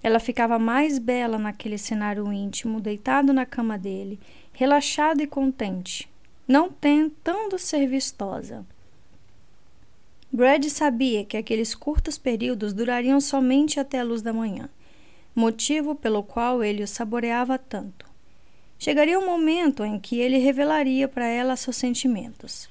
Ela 0.05 0.20
ficava 0.20 0.59
mais 0.59 0.98
bela 0.98 1.38
naquele 1.38 1.78
cenário 1.78 2.30
íntimo, 2.30 2.78
deitado 2.78 3.32
na 3.32 3.46
cama 3.46 3.78
dele, 3.78 4.20
relaxado 4.52 5.22
e 5.22 5.26
contente, 5.26 6.07
não 6.46 6.70
tentando 6.70 7.59
ser 7.59 7.86
vistosa. 7.86 8.66
Brad 10.30 10.62
sabia 10.66 11.24
que 11.24 11.38
aqueles 11.38 11.74
curtos 11.74 12.18
períodos 12.18 12.74
durariam 12.74 13.18
somente 13.18 13.80
até 13.80 13.98
a 14.00 14.05
luz 14.05 14.20
da 14.20 14.30
manhã. 14.30 14.68
motivo 15.34 15.94
pelo 15.94 16.22
qual 16.22 16.62
ele 16.62 16.82
o 16.82 16.86
saboreava 16.86 17.59
tanto. 17.59 18.07
Chegaria 18.78 19.18
um 19.18 19.24
momento 19.24 19.84
em 19.84 19.98
que 19.98 20.20
ele 20.20 20.36
revelaria 20.36 21.09
para 21.09 21.26
ela 21.26 21.57
seus 21.57 21.76
sentimentos, 21.76 22.68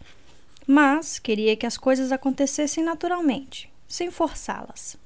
mas 0.68 1.18
queria 1.18 1.58
que 1.58 1.66
as 1.66 1.78
coisas 1.78 2.12
acontecessem 2.12 2.84
naturalmente, 2.84 3.70
sem 3.88 4.12
forçá-las. 4.12 5.02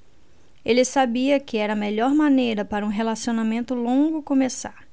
Ele 0.68 0.84
sabia 0.84 1.40
que 1.40 1.56
era 1.56 1.72
a 1.72 1.78
melhor 1.78 2.14
maneira 2.14 2.66
para 2.66 2.86
um 2.86 2.90
relacionamento 2.90 3.74
longo 3.74 4.22
começar. 4.22 4.86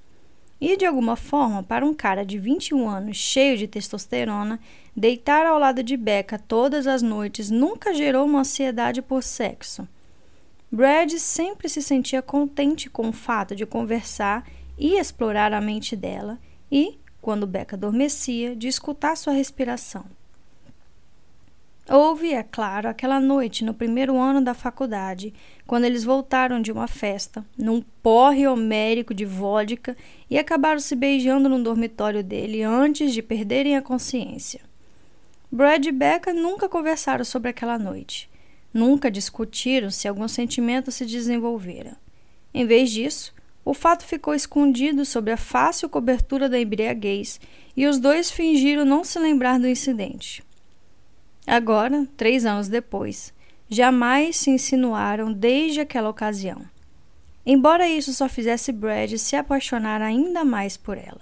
E, 0.60 0.76
de 0.76 0.86
alguma 0.86 1.16
forma, 1.16 1.64
para 1.64 1.84
um 1.84 1.92
cara 1.92 2.24
de 2.24 2.38
21 2.38 2.88
anos 2.88 3.16
cheio 3.16 3.58
de 3.58 3.66
testosterona, 3.66 4.60
deitar 4.96 5.44
ao 5.44 5.58
lado 5.58 5.82
de 5.82 5.96
Becca 5.96 6.38
todas 6.38 6.86
as 6.86 7.02
noites 7.02 7.50
nunca 7.50 7.92
gerou 7.92 8.24
uma 8.24 8.42
ansiedade 8.42 9.02
por 9.02 9.20
sexo. 9.20 9.88
Brad 10.70 11.10
sempre 11.14 11.68
se 11.68 11.82
sentia 11.82 12.22
contente 12.22 12.88
com 12.88 13.08
o 13.08 13.12
fato 13.12 13.56
de 13.56 13.66
conversar 13.66 14.48
e 14.78 14.96
explorar 14.96 15.52
a 15.52 15.60
mente 15.60 15.96
dela 15.96 16.38
e, 16.70 17.00
quando 17.20 17.48
Becca 17.48 17.74
adormecia, 17.74 18.54
de 18.54 18.68
escutar 18.68 19.16
sua 19.16 19.32
respiração. 19.32 20.04
Houve, 21.88 22.32
é 22.32 22.42
claro, 22.42 22.88
aquela 22.88 23.20
noite 23.20 23.62
no 23.62 23.74
primeiro 23.74 24.16
ano 24.16 24.40
da 24.40 24.54
faculdade, 24.54 25.34
quando 25.66 25.84
eles 25.84 26.02
voltaram 26.02 26.62
de 26.62 26.72
uma 26.72 26.88
festa, 26.88 27.44
num 27.58 27.82
porre 28.02 28.46
homérico 28.46 29.12
de 29.12 29.26
vodka, 29.26 29.94
e 30.30 30.38
acabaram 30.38 30.80
se 30.80 30.96
beijando 30.96 31.46
no 31.46 31.62
dormitório 31.62 32.24
dele 32.24 32.62
antes 32.62 33.12
de 33.12 33.20
perderem 33.20 33.76
a 33.76 33.82
consciência. 33.82 34.62
Brad 35.52 35.84
e 35.84 35.92
Becca 35.92 36.32
nunca 36.32 36.70
conversaram 36.70 37.24
sobre 37.24 37.50
aquela 37.50 37.78
noite. 37.78 38.30
Nunca 38.72 39.10
discutiram 39.10 39.90
se 39.90 40.08
algum 40.08 40.26
sentimento 40.26 40.90
se 40.90 41.04
desenvolvera. 41.04 41.96
Em 42.52 42.64
vez 42.66 42.90
disso, 42.90 43.34
o 43.62 43.74
fato 43.74 44.04
ficou 44.04 44.34
escondido 44.34 45.04
sob 45.04 45.30
a 45.30 45.36
fácil 45.36 45.88
cobertura 45.90 46.48
da 46.48 46.58
embriaguez 46.58 47.38
e 47.76 47.86
os 47.86 47.98
dois 47.98 48.30
fingiram 48.30 48.86
não 48.86 49.04
se 49.04 49.18
lembrar 49.18 49.60
do 49.60 49.68
incidente. 49.68 50.42
Agora, 51.46 52.06
três 52.16 52.46
anos 52.46 52.68
depois, 52.68 53.32
jamais 53.68 54.36
se 54.36 54.50
insinuaram 54.50 55.32
desde 55.32 55.80
aquela 55.80 56.08
ocasião. 56.08 56.62
Embora 57.46 57.88
isso 57.88 58.12
só 58.14 58.28
fizesse 58.28 58.72
Brad 58.72 59.12
se 59.16 59.36
apaixonar 59.36 60.00
ainda 60.00 60.44
mais 60.44 60.76
por 60.76 60.96
ela. 60.96 61.20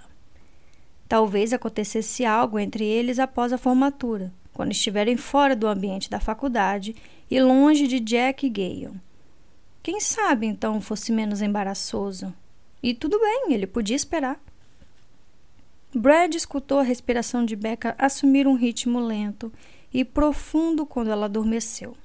Talvez 1.09 1.51
acontecesse 1.51 2.25
algo 2.25 2.57
entre 2.57 2.85
eles 2.85 3.19
após 3.19 3.51
a 3.51 3.57
formatura, 3.57 4.31
quando 4.53 4.71
estiverem 4.71 5.17
fora 5.17 5.55
do 5.55 5.67
ambiente 5.67 6.09
da 6.09 6.19
faculdade 6.19 6.95
e 7.29 7.41
longe 7.41 7.87
de 7.87 7.99
Jack 7.99 8.45
e 8.45 8.49
Gale. 8.49 8.91
Quem 9.81 9.99
sabe 9.99 10.47
então 10.47 10.79
fosse 10.79 11.11
menos 11.11 11.41
embaraçoso? 11.41 12.33
E 12.81 12.93
tudo 12.93 13.19
bem, 13.19 13.53
ele 13.53 13.67
podia 13.67 13.95
esperar. 13.95 14.39
Brad 15.93 16.33
escutou 16.33 16.79
a 16.79 16.83
respiração 16.83 17.45
de 17.45 17.55
Becca 17.55 17.93
assumir 17.97 18.47
um 18.47 18.55
ritmo 18.55 18.99
lento 18.99 19.51
e 19.93 20.03
profundo 20.03 20.85
quando 20.85 21.11
ela 21.11 21.25
adormeceu. 21.25 21.95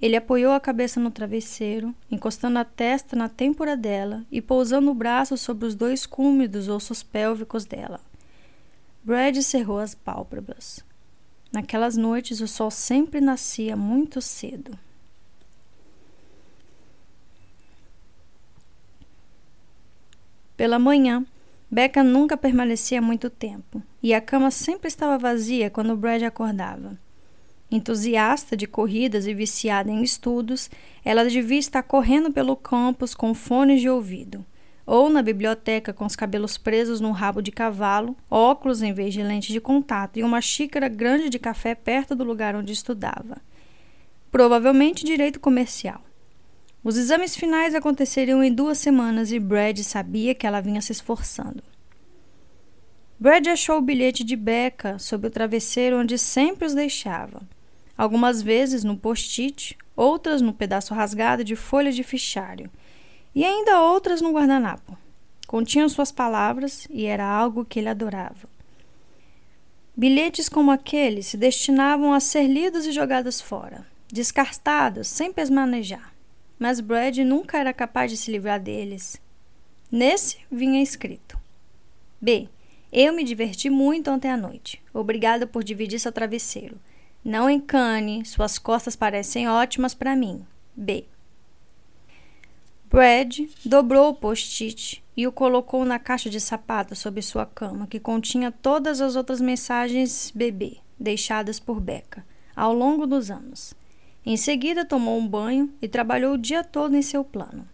Ele 0.00 0.16
apoiou 0.16 0.52
a 0.52 0.60
cabeça 0.60 0.98
no 0.98 1.10
travesseiro, 1.10 1.94
encostando 2.10 2.58
a 2.58 2.64
testa 2.64 3.14
na 3.14 3.28
têmpora 3.28 3.76
dela 3.76 4.24
e 4.30 4.40
pousando 4.40 4.90
o 4.90 4.94
braço 4.94 5.36
sobre 5.36 5.66
os 5.66 5.74
dois 5.74 6.06
cúmidos 6.06 6.68
ossos 6.68 7.02
pélvicos 7.02 7.64
dela. 7.64 8.00
Brad 9.04 9.36
cerrou 9.42 9.78
as 9.78 9.94
pálpebras. 9.94 10.84
Naquelas 11.52 11.96
noites 11.96 12.40
o 12.40 12.46
sol 12.46 12.70
sempre 12.70 13.20
nascia 13.20 13.76
muito 13.76 14.22
cedo. 14.22 14.78
Pela 20.56 20.78
manhã, 20.78 21.24
Becca 21.70 22.02
nunca 22.02 22.36
permanecia 22.36 23.00
muito 23.00 23.30
tempo, 23.30 23.80
e 24.02 24.12
a 24.12 24.20
cama 24.20 24.50
sempre 24.50 24.88
estava 24.88 25.16
vazia 25.16 25.70
quando 25.70 25.96
Brad 25.96 26.22
acordava. 26.24 26.98
Entusiasta 27.70 28.56
de 28.56 28.66
corridas 28.66 29.24
e 29.24 29.32
viciada 29.32 29.88
em 29.88 30.02
estudos, 30.02 30.68
ela 31.04 31.24
devia 31.24 31.60
estar 31.60 31.84
correndo 31.84 32.32
pelo 32.32 32.56
campus 32.56 33.14
com 33.14 33.32
fones 33.32 33.80
de 33.80 33.88
ouvido, 33.88 34.44
ou 34.84 35.08
na 35.08 35.22
biblioteca 35.22 35.92
com 35.92 36.04
os 36.04 36.16
cabelos 36.16 36.58
presos 36.58 37.00
num 37.00 37.12
rabo 37.12 37.40
de 37.40 37.52
cavalo, 37.52 38.16
óculos 38.28 38.82
em 38.82 38.92
vez 38.92 39.14
de 39.14 39.22
lente 39.22 39.52
de 39.52 39.60
contato 39.60 40.18
e 40.18 40.24
uma 40.24 40.40
xícara 40.40 40.88
grande 40.88 41.28
de 41.28 41.38
café 41.38 41.76
perto 41.76 42.16
do 42.16 42.24
lugar 42.24 42.56
onde 42.56 42.72
estudava. 42.72 43.40
Provavelmente 44.32 45.04
direito 45.04 45.38
comercial. 45.38 46.02
Os 46.82 46.96
exames 46.96 47.36
finais 47.36 47.74
aconteceriam 47.74 48.42
em 48.42 48.52
duas 48.52 48.78
semanas 48.78 49.30
e 49.30 49.38
Brad 49.38 49.78
sabia 49.80 50.34
que 50.34 50.46
ela 50.46 50.62
vinha 50.62 50.80
se 50.80 50.92
esforçando. 50.92 51.62
Brad 53.18 53.46
achou 53.48 53.76
o 53.76 53.82
bilhete 53.82 54.24
de 54.24 54.34
Becca 54.34 54.98
sob 54.98 55.26
o 55.26 55.30
travesseiro 55.30 55.98
onde 55.98 56.16
sempre 56.16 56.64
os 56.64 56.72
deixava. 56.72 57.42
Algumas 57.98 58.40
vezes 58.40 58.82
no 58.82 58.96
post-it, 58.96 59.76
outras 59.94 60.40
no 60.40 60.54
pedaço 60.54 60.94
rasgado 60.94 61.44
de 61.44 61.54
folha 61.54 61.92
de 61.92 62.02
fichário, 62.02 62.70
e 63.34 63.44
ainda 63.44 63.82
outras 63.82 64.22
no 64.22 64.32
guardanapo. 64.32 64.96
Continham 65.46 65.88
suas 65.90 66.10
palavras 66.10 66.86
e 66.88 67.04
era 67.04 67.26
algo 67.26 67.62
que 67.62 67.78
ele 67.78 67.90
adorava. 67.90 68.48
Bilhetes 69.94 70.48
como 70.48 70.70
aquele 70.70 71.22
se 71.22 71.36
destinavam 71.36 72.14
a 72.14 72.20
ser 72.20 72.44
lidos 72.44 72.86
e 72.86 72.92
jogados 72.92 73.38
fora, 73.38 73.86
descartados 74.10 75.08
sem 75.08 75.30
pesmanejar 75.30 76.09
mas 76.60 76.78
Brad 76.78 77.16
nunca 77.18 77.58
era 77.58 77.72
capaz 77.72 78.10
de 78.10 78.18
se 78.18 78.30
livrar 78.30 78.60
deles. 78.60 79.20
Nesse 79.90 80.38
vinha 80.52 80.82
escrito: 80.82 81.38
B. 82.20 82.48
Eu 82.92 83.12
me 83.12 83.24
diverti 83.24 83.70
muito 83.70 84.10
ontem 84.10 84.30
à 84.30 84.36
noite. 84.36 84.82
Obrigada 84.92 85.46
por 85.46 85.64
dividir 85.64 85.98
seu 85.98 86.12
travesseiro. 86.12 86.78
Não 87.24 87.48
encane, 87.48 88.24
suas 88.24 88.58
costas 88.58 88.94
parecem 88.94 89.48
ótimas 89.48 89.94
para 89.94 90.16
mim. 90.16 90.44
B. 90.76 91.06
Brad 92.90 93.38
dobrou 93.64 94.10
o 94.10 94.14
post-it 94.14 95.02
e 95.16 95.26
o 95.26 95.32
colocou 95.32 95.84
na 95.84 95.98
caixa 95.98 96.28
de 96.28 96.40
sapato 96.40 96.96
sob 96.96 97.22
sua 97.22 97.46
cama, 97.46 97.86
que 97.86 98.00
continha 98.00 98.50
todas 98.50 99.00
as 99.00 99.14
outras 99.14 99.40
mensagens 99.40 100.32
bebê 100.34 100.78
deixadas 100.98 101.60
por 101.60 101.80
Becca 101.80 102.24
ao 102.54 102.74
longo 102.74 103.06
dos 103.06 103.30
anos. 103.30 103.72
Em 104.24 104.36
seguida, 104.36 104.84
tomou 104.84 105.18
um 105.18 105.26
banho 105.26 105.72
e 105.80 105.88
trabalhou 105.88 106.34
o 106.34 106.38
dia 106.38 106.62
todo 106.62 106.94
em 106.94 107.02
seu 107.02 107.24
plano. 107.24 107.66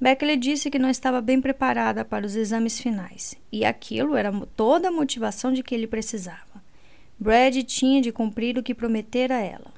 Beckley 0.00 0.36
disse 0.36 0.70
que 0.70 0.78
não 0.78 0.90
estava 0.90 1.20
bem 1.20 1.40
preparada 1.40 2.04
para 2.04 2.26
os 2.26 2.36
exames 2.36 2.78
finais, 2.78 3.34
e 3.50 3.64
aquilo 3.64 4.14
era 4.14 4.30
toda 4.54 4.88
a 4.88 4.92
motivação 4.92 5.52
de 5.52 5.62
que 5.62 5.74
ele 5.74 5.86
precisava. 5.86 6.62
Brad 7.18 7.56
tinha 7.64 8.02
de 8.02 8.12
cumprir 8.12 8.58
o 8.58 8.62
que 8.62 8.74
prometera 8.74 9.36
a 9.36 9.40
ela. 9.40 9.72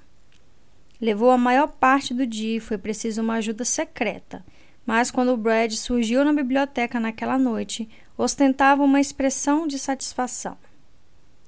Levou 1.01 1.31
a 1.31 1.39
maior 1.39 1.69
parte 1.69 2.13
do 2.13 2.27
dia 2.27 2.57
e 2.57 2.61
foi 2.61 2.77
preciso 2.77 3.23
uma 3.23 3.35
ajuda 3.35 3.65
secreta, 3.65 4.45
mas 4.85 5.11
quando 5.11 5.37
Brad 5.37 5.71
surgiu 5.73 6.25
na 6.25 6.33
biblioteca 6.33 6.99
naquela 6.99 7.39
noite, 7.39 7.89
ostentava 8.17 8.83
uma 8.83 9.01
expressão 9.01 9.69
de 9.69 9.79
satisfação. 9.79 10.59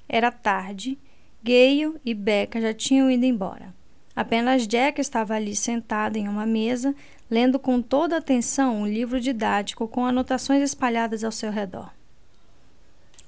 Era 0.08 0.30
tarde, 0.30 0.96
Gale 1.42 1.96
e 2.04 2.14
Becca 2.14 2.60
já 2.60 2.72
tinham 2.72 3.10
ido 3.10 3.24
embora. 3.24 3.74
Apenas 4.14 4.66
Jack 4.66 5.00
estava 5.00 5.34
ali 5.34 5.54
sentado 5.54 6.16
em 6.16 6.28
uma 6.28 6.44
mesa, 6.44 6.94
lendo 7.30 7.58
com 7.58 7.80
toda 7.80 8.16
atenção 8.16 8.82
um 8.82 8.86
livro 8.86 9.20
didático 9.20 9.86
com 9.86 10.04
anotações 10.04 10.62
espalhadas 10.62 11.22
ao 11.22 11.32
seu 11.32 11.50
redor. 11.50 11.90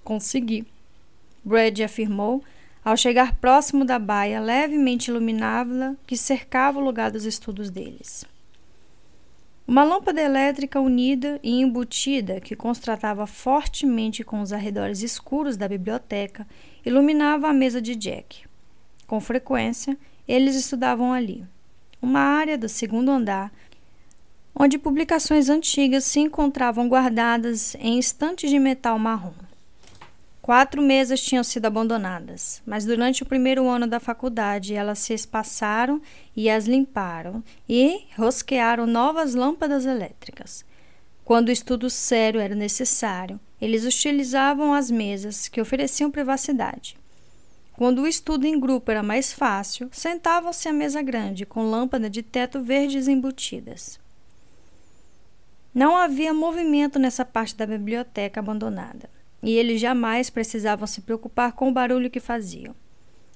Consegui, 0.02 0.66
Brad 1.44 1.80
afirmou 1.80 2.42
ao 2.84 2.96
chegar 2.96 3.36
próximo 3.36 3.84
da 3.84 3.98
baia 3.98 4.40
levemente 4.40 5.10
iluminável 5.10 5.96
que 6.06 6.16
cercava 6.16 6.80
o 6.80 6.84
lugar 6.84 7.10
dos 7.10 7.24
estudos 7.24 7.70
deles. 7.70 8.24
Uma 9.66 9.84
lâmpada 9.84 10.20
elétrica 10.20 10.80
unida 10.80 11.38
e 11.42 11.60
embutida 11.60 12.40
que 12.40 12.56
contrastava 12.56 13.26
fortemente 13.26 14.24
com 14.24 14.40
os 14.40 14.52
arredores 14.52 15.02
escuros 15.02 15.56
da 15.56 15.68
biblioteca 15.68 16.46
iluminava 16.84 17.48
a 17.48 17.52
mesa 17.52 17.80
de 17.80 17.94
Jack. 17.94 18.42
Com 19.06 19.20
frequência, 19.20 19.96
eles 20.26 20.54
estudavam 20.54 21.12
ali, 21.12 21.44
uma 22.00 22.20
área 22.20 22.56
do 22.56 22.68
segundo 22.68 23.10
andar, 23.10 23.52
onde 24.54 24.78
publicações 24.78 25.48
antigas 25.48 26.04
se 26.04 26.20
encontravam 26.20 26.88
guardadas 26.88 27.74
em 27.76 27.98
estantes 27.98 28.50
de 28.50 28.58
metal 28.58 28.98
marrom. 28.98 29.32
Quatro 30.42 30.82
mesas 30.82 31.20
tinham 31.20 31.44
sido 31.44 31.66
abandonadas, 31.66 32.60
mas 32.66 32.84
durante 32.84 33.22
o 33.22 33.26
primeiro 33.26 33.68
ano 33.68 33.86
da 33.86 34.00
faculdade 34.00 34.74
elas 34.74 34.98
se 34.98 35.14
espaçaram 35.14 36.02
e 36.36 36.50
as 36.50 36.66
limparam 36.66 37.44
e 37.68 38.00
rosquearam 38.16 38.84
novas 38.84 39.36
lâmpadas 39.36 39.86
elétricas. 39.86 40.64
Quando 41.24 41.48
o 41.48 41.52
estudo 41.52 41.88
sério 41.88 42.40
era 42.40 42.56
necessário, 42.56 43.38
eles 43.60 43.84
utilizavam 43.84 44.74
as 44.74 44.90
mesas 44.90 45.46
que 45.46 45.60
ofereciam 45.60 46.10
privacidade. 46.10 46.96
Quando 47.76 48.02
o 48.02 48.06
estudo 48.06 48.46
em 48.46 48.60
grupo 48.60 48.90
era 48.90 49.02
mais 49.02 49.32
fácil, 49.32 49.88
sentavam-se 49.90 50.68
à 50.68 50.72
mesa 50.72 51.02
grande, 51.02 51.46
com 51.46 51.68
lâmpada 51.68 52.08
de 52.08 52.22
teto 52.22 52.62
verdes 52.62 53.08
embutidas. 53.08 53.98
Não 55.74 55.96
havia 55.96 56.34
movimento 56.34 56.98
nessa 56.98 57.24
parte 57.24 57.56
da 57.56 57.66
biblioteca 57.66 58.40
abandonada, 58.40 59.08
e 59.42 59.52
eles 59.52 59.80
jamais 59.80 60.28
precisavam 60.28 60.86
se 60.86 61.00
preocupar 61.00 61.52
com 61.52 61.68
o 61.68 61.72
barulho 61.72 62.10
que 62.10 62.20
faziam. 62.20 62.74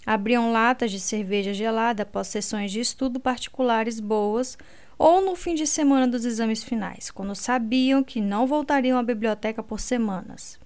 Abriam 0.05 0.53
latas 0.53 0.91
de 0.91 1.01
cerveja 1.01 1.53
gelada 1.53 2.05
após 2.05 2.29
sessões 2.29 2.71
de 2.71 2.79
estudo 2.79 3.19
particulares 3.19 3.99
boas 3.99 4.57
ou 4.99 5.21
no 5.21 5.35
fim 5.35 5.55
de 5.55 5.67
semana 5.67 6.07
dos 6.07 6.25
exames 6.25 6.63
finais, 6.63 7.11
quando 7.11 7.35
sabiam 7.35 8.05
que 8.05 8.21
não 8.21 8.47
voltariam 8.47 8.99
à 8.99 9.03
biblioteca 9.03 9.63
por 9.63 9.81
semanas. 9.81 10.59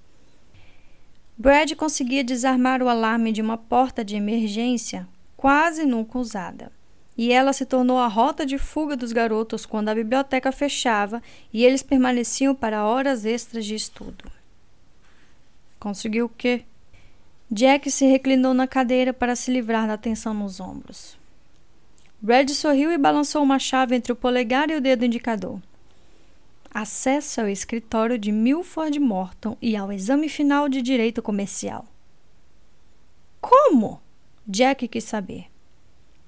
Brad 1.40 1.72
conseguia 1.74 2.22
desarmar 2.22 2.82
o 2.82 2.88
alarme 2.90 3.32
de 3.32 3.40
uma 3.40 3.56
porta 3.56 4.04
de 4.04 4.14
emergência 4.14 5.08
quase 5.38 5.86
nunca 5.86 6.18
usada. 6.18 6.70
E 7.16 7.32
ela 7.32 7.54
se 7.54 7.64
tornou 7.64 7.96
a 7.96 8.08
rota 8.08 8.44
de 8.44 8.58
fuga 8.58 8.94
dos 8.94 9.10
garotos 9.10 9.64
quando 9.64 9.88
a 9.88 9.94
biblioteca 9.94 10.52
fechava 10.52 11.22
e 11.50 11.64
eles 11.64 11.82
permaneciam 11.82 12.54
para 12.54 12.84
horas 12.84 13.24
extras 13.24 13.64
de 13.64 13.74
estudo. 13.74 14.30
Conseguiu 15.78 16.26
o 16.26 16.28
quê? 16.28 16.64
Jack 17.50 17.90
se 17.90 18.04
reclinou 18.04 18.52
na 18.52 18.66
cadeira 18.66 19.14
para 19.14 19.34
se 19.34 19.50
livrar 19.50 19.88
da 19.88 19.96
tensão 19.96 20.34
nos 20.34 20.60
ombros. 20.60 21.18
Brad 22.20 22.50
sorriu 22.50 22.92
e 22.92 22.98
balançou 22.98 23.42
uma 23.42 23.58
chave 23.58 23.96
entre 23.96 24.12
o 24.12 24.16
polegar 24.16 24.68
e 24.68 24.76
o 24.76 24.80
dedo 24.80 25.06
indicador. 25.06 25.58
Acesso 26.72 27.40
ao 27.40 27.48
escritório 27.48 28.16
de 28.16 28.30
Milford 28.30 28.98
Morton 29.00 29.56
e 29.60 29.76
ao 29.76 29.92
exame 29.92 30.28
final 30.28 30.68
de 30.68 30.80
direito 30.80 31.20
comercial. 31.20 31.84
Como? 33.40 34.00
Jack 34.46 34.86
quis 34.86 35.04
saber. 35.04 35.46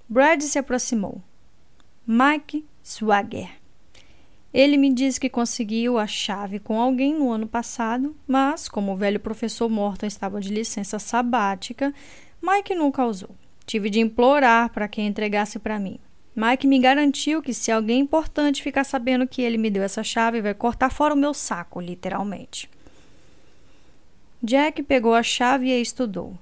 Brad 0.09 0.43
se 0.43 0.59
aproximou. 0.59 1.23
Mike 2.07 2.67
Swagger. 2.83 3.51
Ele 4.53 4.77
me 4.77 4.93
disse 4.93 5.21
que 5.21 5.31
conseguiu 5.31 5.97
a 5.97 6.07
chave 6.07 6.59
com 6.59 6.81
alguém 6.81 7.15
no 7.15 7.31
ano 7.31 7.47
passado, 7.47 8.15
mas, 8.27 8.69
como 8.69 8.93
o 8.93 8.97
velho 8.97 9.21
professor 9.21 9.69
Morton 9.69 10.07
estava 10.07 10.41
de 10.41 10.53
licença 10.53 10.99
sabática, 10.99 11.95
Mike 12.43 12.75
nunca 12.75 13.07
usou. 13.07 13.31
Tive 13.65 13.89
de 13.89 14.01
implorar 14.01 14.71
para 14.71 14.89
que 14.89 15.01
entregasse 15.01 15.59
para 15.59 15.79
mim. 15.79 15.99
Mike 16.35 16.67
me 16.67 16.79
garantiu 16.79 17.43
que 17.43 17.53
se 17.53 17.71
alguém 17.71 18.01
importante 18.01 18.63
ficar 18.63 18.85
sabendo 18.85 19.27
que 19.27 19.43
ele 19.43 19.59
me 19.59 19.71
deu 19.71 19.83
essa 19.83 20.03
chave, 20.03 20.41
vai 20.41 20.55
cortar 20.55 20.91
fora 20.91 21.13
o 21.13 21.17
meu 21.17 21.35
saco, 21.35 21.81
literalmente. 21.81 22.71
Jack 24.43 24.83
pegou 24.83 25.15
a 25.15 25.23
chave 25.23 25.69
e 25.69 25.73
a 25.73 25.79
estudou. 25.79 26.37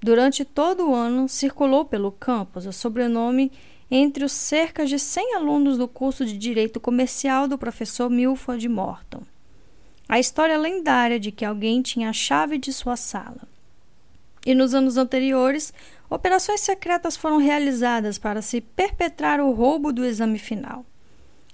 Durante 0.00 0.44
todo 0.44 0.90
o 0.90 0.94
ano, 0.94 1.28
circulou 1.28 1.84
pelo 1.84 2.12
campus 2.12 2.66
o 2.66 2.72
sobrenome 2.72 3.50
entre 3.90 4.24
os 4.24 4.32
cerca 4.32 4.84
de 4.84 4.98
100 4.98 5.36
alunos 5.36 5.78
do 5.78 5.88
curso 5.88 6.24
de 6.24 6.36
Direito 6.36 6.80
Comercial 6.80 7.48
do 7.48 7.58
professor 7.58 8.10
Milford 8.10 8.68
Morton. 8.68 9.22
A 10.08 10.18
história 10.18 10.58
lendária 10.58 11.18
de 11.18 11.30
que 11.30 11.44
alguém 11.44 11.82
tinha 11.82 12.10
a 12.10 12.12
chave 12.12 12.58
de 12.58 12.72
sua 12.72 12.96
sala. 12.96 13.48
E 14.44 14.54
nos 14.54 14.74
anos 14.74 14.96
anteriores, 14.96 15.72
operações 16.14 16.60
secretas 16.60 17.16
foram 17.16 17.38
realizadas 17.38 18.18
para 18.18 18.42
se 18.42 18.60
perpetrar 18.60 19.40
o 19.40 19.52
roubo 19.52 19.92
do 19.92 20.04
exame 20.04 20.38
final. 20.38 20.84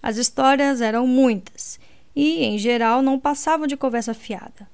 As 0.02 0.16
histórias 0.16 0.80
eram 0.80 1.06
muitas 1.06 1.78
e, 2.14 2.44
em 2.44 2.58
geral, 2.58 3.02
não 3.02 3.18
passavam 3.18 3.66
de 3.66 3.76
conversa 3.76 4.14
fiada. 4.14 4.68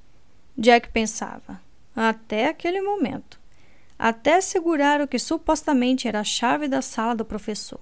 Jack 0.57 0.89
pensava, 0.91 1.61
até 1.95 2.49
aquele 2.49 2.81
momento 2.81 3.45
até 3.99 4.41
segurar 4.41 5.01
o 5.01 5.09
que 5.09 5.19
supostamente 5.19 6.09
era 6.09 6.21
a 6.21 6.25
chave 6.25 6.69
da 6.69 6.83
sala 6.83 7.15
do 7.15 7.25
professor. 7.25 7.81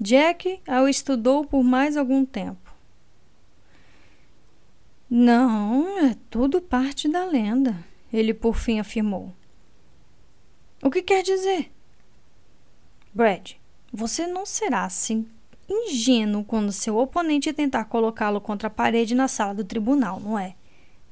Jack 0.00 0.60
a 0.66 0.88
estudou 0.88 1.44
por 1.44 1.62
mais 1.62 1.96
algum 1.96 2.24
tempo. 2.24 2.72
Não, 5.08 5.98
é 5.98 6.16
tudo 6.30 6.60
parte 6.60 7.08
da 7.08 7.24
lenda, 7.24 7.76
ele 8.12 8.32
por 8.32 8.56
fim 8.56 8.80
afirmou. 8.80 9.32
O 10.82 10.90
que 10.90 11.00
quer 11.00 11.22
dizer? 11.22 11.70
Brad, 13.14 13.52
você 13.92 14.26
não 14.26 14.44
será 14.44 14.84
assim 14.84 15.28
ingênuo 15.68 16.44
quando 16.44 16.72
seu 16.72 16.98
oponente 16.98 17.52
tentar 17.52 17.84
colocá-lo 17.84 18.40
contra 18.40 18.66
a 18.66 18.70
parede 18.70 19.14
na 19.14 19.28
sala 19.28 19.54
do 19.54 19.64
tribunal, 19.64 20.18
não 20.18 20.36
é? 20.36 20.56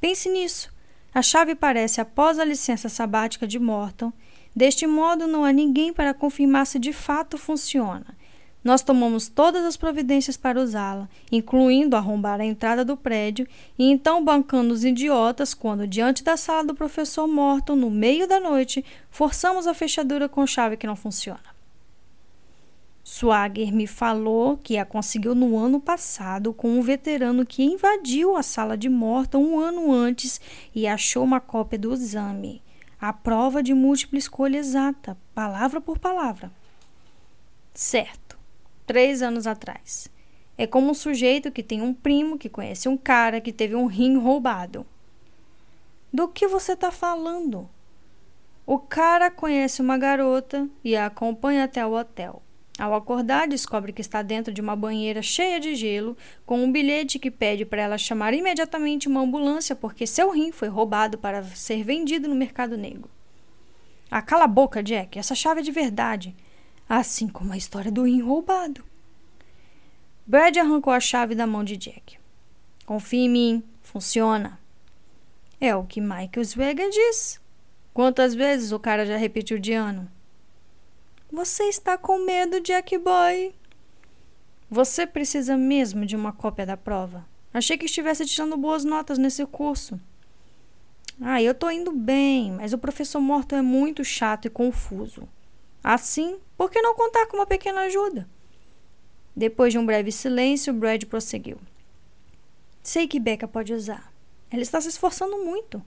Pense 0.01 0.29
nisso. 0.29 0.73
A 1.15 1.23
chave 1.23 1.55
parece 1.55 2.01
após 2.01 2.39
a 2.41 2.45
licença 2.45 2.89
sabática 2.89 3.47
de 3.47 3.61
Morton. 3.61 4.13
Deste 4.55 4.89
modo, 4.89 5.29
não 5.29 5.45
há 5.45 5.53
ninguém 5.53 5.93
para 5.93 6.13
confirmar 6.13 6.67
se 6.67 6.79
de 6.79 6.93
fato 6.93 7.39
funciona. 7.39 8.17
Nós 8.63 8.83
tomamos 8.83 9.27
todas 9.27 9.65
as 9.65 9.77
providências 9.77 10.37
para 10.37 10.61
usá-la, 10.61 11.09
incluindo 11.33 11.97
arrombar 11.97 12.41
a 12.41 12.45
entrada 12.45 12.85
do 12.85 12.97
prédio 12.97 13.47
e 13.79 13.91
então 13.91 14.23
bancando 14.23 14.75
os 14.75 14.85
idiotas 14.85 15.55
quando, 15.55 15.87
diante 15.87 16.23
da 16.23 16.37
sala 16.37 16.65
do 16.65 16.75
professor 16.75 17.27
Morton, 17.27 17.77
no 17.77 17.91
meio 17.91 18.29
da 18.29 18.39
noite, 18.39 18.85
forçamos 19.11 19.67
a 19.67 19.73
fechadura 19.73 20.29
com 20.29 20.47
chave 20.47 20.77
que 20.77 20.87
não 20.87 20.95
funciona. 20.95 21.61
Swagger 23.03 23.73
me 23.75 23.87
falou 23.87 24.59
que 24.59 24.77
a 24.77 24.85
conseguiu 24.85 25.35
no 25.35 25.57
ano 25.57 25.81
passado 25.81 26.53
com 26.53 26.79
um 26.79 26.83
veterano 26.83 27.47
que 27.47 27.63
invadiu 27.63 28.37
a 28.37 28.43
sala 28.43 28.77
de 28.77 28.89
morta 28.89 29.39
um 29.39 29.59
ano 29.59 29.91
antes 29.91 30.41
e 30.75 30.87
achou 30.87 31.25
uma 31.25 31.41
cópia 31.41 31.79
do 31.79 31.93
exame. 31.93 32.63
A 33.01 33.13
prova 33.13 33.63
de 33.63 33.73
múltipla 33.73 34.19
escolha 34.19 34.59
exata, 34.59 35.17
palavra 35.35 35.81
por 35.81 35.99
palavra. 35.99 36.53
Certo. 37.75 38.20
Três 38.91 39.23
anos 39.23 39.47
atrás. 39.47 40.11
É 40.59 40.67
como 40.67 40.91
um 40.91 40.95
sujeito 40.95 41.53
que 41.53 41.63
tem 41.63 41.81
um 41.81 41.95
primo 41.95 42.37
que 42.37 42.49
conhece 42.49 42.89
um 42.89 42.97
cara 42.97 43.41
que 43.41 43.53
teve 43.53 43.77
um 43.77 43.87
rim 43.87 44.19
roubado. 44.19 44.85
Do 46.13 46.27
que 46.27 46.49
você 46.49 46.73
está 46.73 46.91
falando? 46.91 47.71
O 48.67 48.81
cara 48.81 49.31
conhece 49.31 49.81
uma 49.81 49.97
garota 49.97 50.69
e 50.83 50.97
a 50.97 51.07
acompanha 51.07 51.63
até 51.63 51.87
o 51.87 51.93
hotel. 51.93 52.43
Ao 52.81 52.93
acordar, 52.93 53.47
descobre 53.47 53.93
que 53.93 54.01
está 54.01 54.23
dentro 54.23 54.53
de 54.53 54.61
uma 54.61 54.75
banheira 54.75 55.23
cheia 55.23 55.61
de 55.61 55.77
gelo, 55.77 56.17
com 56.45 56.61
um 56.61 56.73
bilhete 56.73 57.17
que 57.21 57.31
pede 57.31 57.65
para 57.65 57.83
ela 57.83 57.97
chamar 57.97 58.35
imediatamente 58.35 59.07
uma 59.07 59.21
ambulância 59.21 59.77
porque 59.77 60.05
seu 60.05 60.33
rim 60.33 60.51
foi 60.51 60.67
roubado 60.67 61.17
para 61.17 61.45
ser 61.45 61.85
vendido 61.85 62.29
no 62.29 62.35
mercado 62.35 62.77
negro. 62.77 63.09
Ah, 64.11 64.21
cala 64.21 64.47
a 64.47 64.49
boca, 64.49 64.83
Jack, 64.83 65.17
essa 65.17 65.37
chave 65.37 65.61
é 65.61 65.63
de 65.63 65.71
verdade. 65.71 66.35
Assim 66.91 67.29
como 67.29 67.53
a 67.53 67.57
história 67.57 67.89
do 67.89 68.03
rim 68.03 68.21
roubado. 68.21 68.85
Brad 70.27 70.57
arrancou 70.57 70.93
a 70.93 70.99
chave 70.99 71.37
da 71.37 71.47
mão 71.47 71.63
de 71.63 71.77
Jack. 71.77 72.19
Confie 72.85 73.19
em 73.19 73.29
mim, 73.29 73.65
funciona. 73.81 74.59
É 75.61 75.73
o 75.73 75.85
que 75.85 76.01
Michael 76.01 76.45
Swagger 76.45 76.91
diz. 76.91 77.41
Quantas 77.95 78.35
vezes 78.35 78.73
o 78.73 78.81
cara 78.81 79.07
já 79.07 79.17
repetiu 79.17 79.57
de 79.57 79.73
ano? 79.73 80.11
Você 81.31 81.63
está 81.69 81.97
com 81.97 82.27
medo, 82.27 82.61
Jack 82.61 82.99
Boy? 82.99 83.55
Você 84.69 85.07
precisa 85.07 85.57
mesmo 85.57 86.05
de 86.05 86.17
uma 86.17 86.33
cópia 86.33 86.67
da 86.67 86.77
prova. 86.77 87.25
Achei 87.55 87.79
que 87.79 87.87
estivesse 87.87 88.27
tirando 88.27 88.57
boas 88.57 88.83
notas 88.83 89.17
nesse 89.17 89.47
curso. 89.47 90.01
Ah, 91.21 91.41
eu 91.41 91.55
tô 91.55 91.71
indo 91.71 91.93
bem, 91.93 92.51
mas 92.51 92.73
o 92.73 92.79
professor 92.79 93.21
Morton 93.21 93.55
é 93.55 93.63
muito 93.63 94.03
chato 94.03 94.47
e 94.47 94.51
confuso. 94.51 95.29
Assim, 95.85 96.39
por 96.61 96.71
que 96.71 96.83
não 96.83 96.95
contar 96.95 97.25
com 97.25 97.39
uma 97.39 97.47
pequena 97.47 97.81
ajuda? 97.85 98.29
Depois 99.35 99.73
de 99.73 99.79
um 99.79 99.87
breve 99.87 100.13
silêncio, 100.13 100.75
Brad 100.75 101.03
prosseguiu. 101.07 101.57
Sei 102.83 103.09
que 103.09 103.19
Becca 103.19 103.49
pode 103.49 103.73
usar. 103.73 104.13
Ela 104.51 104.61
está 104.61 104.79
se 104.79 104.89
esforçando 104.89 105.43
muito. 105.43 105.83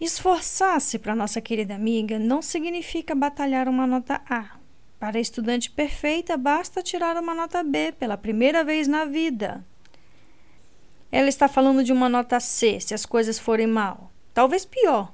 Esforçar-se 0.00 1.00
para 1.00 1.16
nossa 1.16 1.40
querida 1.40 1.74
amiga 1.74 2.16
não 2.16 2.40
significa 2.40 3.12
batalhar 3.12 3.66
uma 3.66 3.88
nota 3.88 4.22
A. 4.30 4.56
Para 5.00 5.18
a 5.18 5.20
estudante 5.20 5.68
perfeita, 5.68 6.36
basta 6.36 6.80
tirar 6.80 7.16
uma 7.16 7.34
nota 7.34 7.64
B 7.64 7.90
pela 7.90 8.16
primeira 8.16 8.62
vez 8.62 8.86
na 8.86 9.04
vida. 9.04 9.66
Ela 11.10 11.28
está 11.28 11.48
falando 11.48 11.82
de 11.82 11.92
uma 11.92 12.08
nota 12.08 12.38
C 12.38 12.78
se 12.78 12.94
as 12.94 13.04
coisas 13.04 13.36
forem 13.36 13.66
mal. 13.66 14.12
Talvez 14.32 14.64
pior. 14.64 15.12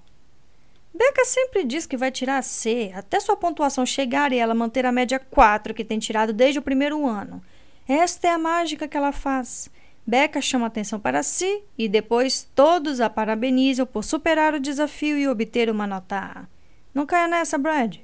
Becca 0.96 1.26
sempre 1.26 1.62
diz 1.62 1.84
que 1.84 1.96
vai 1.96 2.10
tirar 2.10 2.42
C 2.42 2.90
até 2.94 3.20
sua 3.20 3.36
pontuação 3.36 3.84
chegar 3.84 4.32
e 4.32 4.38
ela 4.38 4.54
manter 4.54 4.86
a 4.86 4.92
média 4.92 5.18
4 5.18 5.74
que 5.74 5.84
tem 5.84 5.98
tirado 5.98 6.32
desde 6.32 6.58
o 6.58 6.62
primeiro 6.62 7.06
ano. 7.06 7.42
Esta 7.86 8.28
é 8.28 8.30
a 8.30 8.38
mágica 8.38 8.88
que 8.88 8.96
ela 8.96 9.12
faz. 9.12 9.68
Becca 10.06 10.40
chama 10.40 10.66
atenção 10.66 10.98
para 10.98 11.22
si 11.22 11.62
e 11.76 11.86
depois 11.86 12.48
todos 12.54 12.98
a 13.02 13.10
parabenizam 13.10 13.84
por 13.84 14.04
superar 14.04 14.54
o 14.54 14.60
desafio 14.60 15.18
e 15.18 15.28
obter 15.28 15.68
uma 15.68 15.86
nota 15.86 16.16
A. 16.16 16.46
Não 16.94 17.04
caia 17.04 17.28
nessa, 17.28 17.58
Brad. 17.58 17.98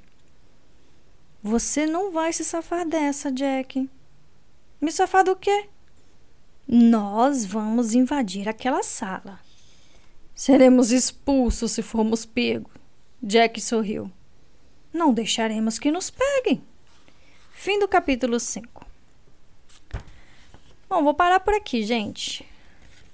Você 1.41 1.87
não 1.87 2.11
vai 2.11 2.31
se 2.31 2.43
safar 2.43 2.87
dessa, 2.87 3.31
Jack. 3.31 3.89
Me 4.79 4.91
safar 4.91 5.23
do 5.23 5.35
quê? 5.35 5.67
Nós 6.67 7.43
vamos 7.43 7.95
invadir 7.95 8.47
aquela 8.47 8.83
sala. 8.83 9.39
Seremos 10.35 10.91
expulsos 10.91 11.71
se 11.71 11.81
formos 11.81 12.23
pegos. 12.23 12.82
Jack 13.23 13.61
sorriu. 13.61 14.11
Não 14.91 15.13
deixaremos 15.13 15.79
que 15.79 15.89
nos 15.89 16.09
peguem. 16.09 16.61
Fim 17.53 17.79
do 17.79 17.87
capítulo 17.87 18.37
5. 18.37 18.85
Bom, 20.89 21.01
vou 21.01 21.13
parar 21.13 21.39
por 21.39 21.53
aqui, 21.53 21.83
gente. 21.83 22.45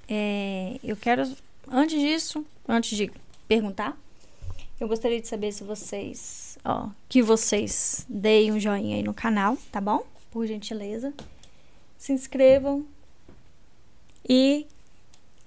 É, 0.09 0.79
eu 0.83 0.97
quero, 0.97 1.31
antes 1.71 2.01
disso, 2.01 2.43
antes 2.67 2.97
de 2.97 3.11
perguntar, 3.47 3.95
eu 4.79 4.87
gostaria 4.87 5.21
de 5.21 5.27
saber 5.27 5.51
se 5.51 5.63
vocês, 5.63 6.57
ó, 6.65 6.89
que 7.07 7.21
vocês 7.21 8.03
deem 8.09 8.51
um 8.51 8.59
joinha 8.59 8.95
aí 8.95 9.03
no 9.03 9.13
canal, 9.13 9.57
tá 9.71 9.79
bom? 9.79 10.03
Por 10.31 10.47
gentileza. 10.47 11.13
Se 11.99 12.11
inscrevam 12.11 12.83
e 14.27 14.65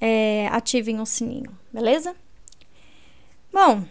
é, 0.00 0.46
ativem 0.52 1.00
o 1.00 1.06
sininho, 1.06 1.50
beleza? 1.72 2.14
Bom, 3.52 3.84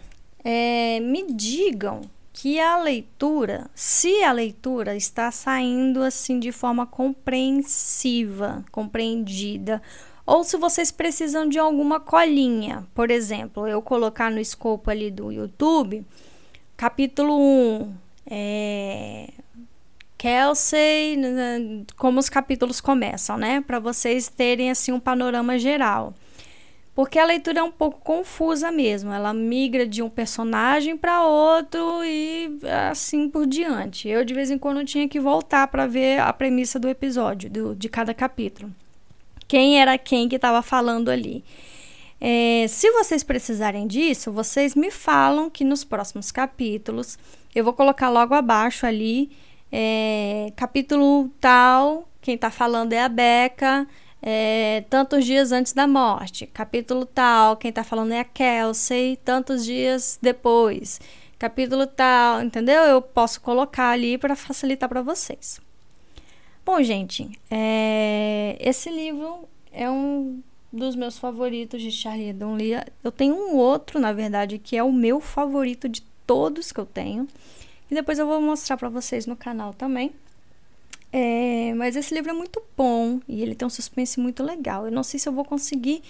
é, 0.44 1.00
me 1.00 1.32
digam 1.32 2.02
que 2.32 2.58
a 2.58 2.78
leitura, 2.78 3.70
se 3.74 4.22
a 4.24 4.32
leitura 4.32 4.96
está 4.96 5.30
saindo 5.30 6.02
assim 6.02 6.40
de 6.40 6.50
forma 6.50 6.86
compreensiva, 6.86 8.64
compreendida, 8.72 9.82
ou 10.24 10.42
se 10.42 10.56
vocês 10.56 10.90
precisam 10.90 11.48
de 11.48 11.58
alguma 11.58 12.00
colinha, 12.00 12.86
por 12.94 13.10
exemplo, 13.10 13.66
eu 13.66 13.82
colocar 13.82 14.30
no 14.30 14.40
escopo 14.40 14.90
ali 14.90 15.10
do 15.10 15.30
YouTube, 15.30 16.04
capítulo 16.76 17.38
1, 17.38 17.94
é, 18.26 19.28
Kelsey, 20.16 21.18
como 21.96 22.20
os 22.20 22.28
capítulos 22.28 22.80
começam, 22.80 23.36
né? 23.36 23.60
Para 23.60 23.80
vocês 23.80 24.28
terem 24.28 24.70
assim 24.70 24.92
um 24.92 25.00
panorama 25.00 25.58
geral. 25.58 26.14
Porque 26.94 27.18
a 27.18 27.24
leitura 27.24 27.60
é 27.60 27.62
um 27.62 27.70
pouco 27.70 28.00
confusa 28.00 28.70
mesmo. 28.70 29.12
Ela 29.12 29.32
migra 29.32 29.86
de 29.86 30.02
um 30.02 30.10
personagem 30.10 30.96
para 30.96 31.26
outro 31.26 32.04
e 32.04 32.58
assim 32.90 33.30
por 33.30 33.46
diante. 33.46 34.08
Eu, 34.08 34.24
de 34.24 34.34
vez 34.34 34.50
em 34.50 34.58
quando, 34.58 34.84
tinha 34.84 35.08
que 35.08 35.18
voltar 35.18 35.68
para 35.68 35.86
ver 35.86 36.20
a 36.20 36.32
premissa 36.32 36.78
do 36.78 36.88
episódio, 36.88 37.48
do, 37.48 37.74
de 37.74 37.88
cada 37.88 38.12
capítulo. 38.12 38.70
Quem 39.48 39.80
era 39.80 39.96
quem 39.96 40.28
que 40.28 40.36
estava 40.36 40.60
falando 40.60 41.10
ali. 41.10 41.42
É, 42.20 42.66
se 42.68 42.90
vocês 42.92 43.22
precisarem 43.22 43.86
disso, 43.86 44.30
vocês 44.30 44.74
me 44.74 44.90
falam 44.90 45.48
que 45.48 45.64
nos 45.64 45.82
próximos 45.84 46.30
capítulos 46.30 47.18
eu 47.54 47.64
vou 47.64 47.72
colocar 47.72 48.10
logo 48.10 48.34
abaixo 48.34 48.84
ali. 48.84 49.30
É, 49.72 50.52
capítulo 50.56 51.30
tal, 51.40 52.06
quem 52.20 52.34
está 52.34 52.50
falando 52.50 52.92
é 52.92 53.02
a 53.02 53.08
Beca 53.08 53.88
é, 54.22 54.84
tantos 54.88 55.24
dias 55.24 55.50
antes 55.50 55.72
da 55.72 55.86
morte. 55.86 56.46
Capítulo 56.46 57.04
tal, 57.04 57.56
quem 57.56 57.70
está 57.70 57.82
falando 57.82 58.12
é 58.12 58.20
a 58.20 58.24
Kelsey, 58.24 59.18
tantos 59.24 59.64
dias 59.64 60.18
depois. 60.22 61.00
Capítulo 61.38 61.88
tal, 61.88 62.40
entendeu? 62.40 62.82
Eu 62.84 63.02
posso 63.02 63.40
colocar 63.40 63.90
ali 63.90 64.16
para 64.16 64.36
facilitar 64.36 64.88
para 64.88 65.02
vocês. 65.02 65.60
Bom, 66.64 66.80
gente, 66.80 67.28
é, 67.50 68.56
esse 68.60 68.88
livro 68.88 69.48
é 69.72 69.90
um 69.90 70.40
dos 70.72 70.94
meus 70.94 71.18
favoritos 71.18 71.82
de 71.82 71.90
Charlie 71.90 72.32
Lee. 72.32 72.80
Eu 73.02 73.10
tenho 73.10 73.34
um 73.34 73.56
outro, 73.56 73.98
na 73.98 74.12
verdade, 74.12 74.58
que 74.58 74.76
é 74.76 74.82
o 74.84 74.92
meu 74.92 75.20
favorito 75.20 75.88
de 75.88 76.02
todos 76.24 76.70
que 76.70 76.78
eu 76.78 76.86
tenho. 76.86 77.26
E 77.90 77.94
depois 77.94 78.20
eu 78.20 78.26
vou 78.26 78.40
mostrar 78.40 78.76
para 78.76 78.88
vocês 78.88 79.26
no 79.26 79.34
canal 79.34 79.74
também. 79.74 80.12
É, 81.12 81.74
mas 81.74 81.94
esse 81.94 82.14
livro 82.14 82.30
é 82.30 82.32
muito 82.32 82.62
bom 82.74 83.20
e 83.28 83.42
ele 83.42 83.54
tem 83.54 83.66
um 83.66 83.70
suspense 83.70 84.18
muito 84.18 84.42
legal. 84.42 84.86
Eu 84.86 84.92
não 84.92 85.02
sei 85.02 85.20
se 85.20 85.28
eu 85.28 85.32
vou 85.32 85.44
conseguir 85.44 86.02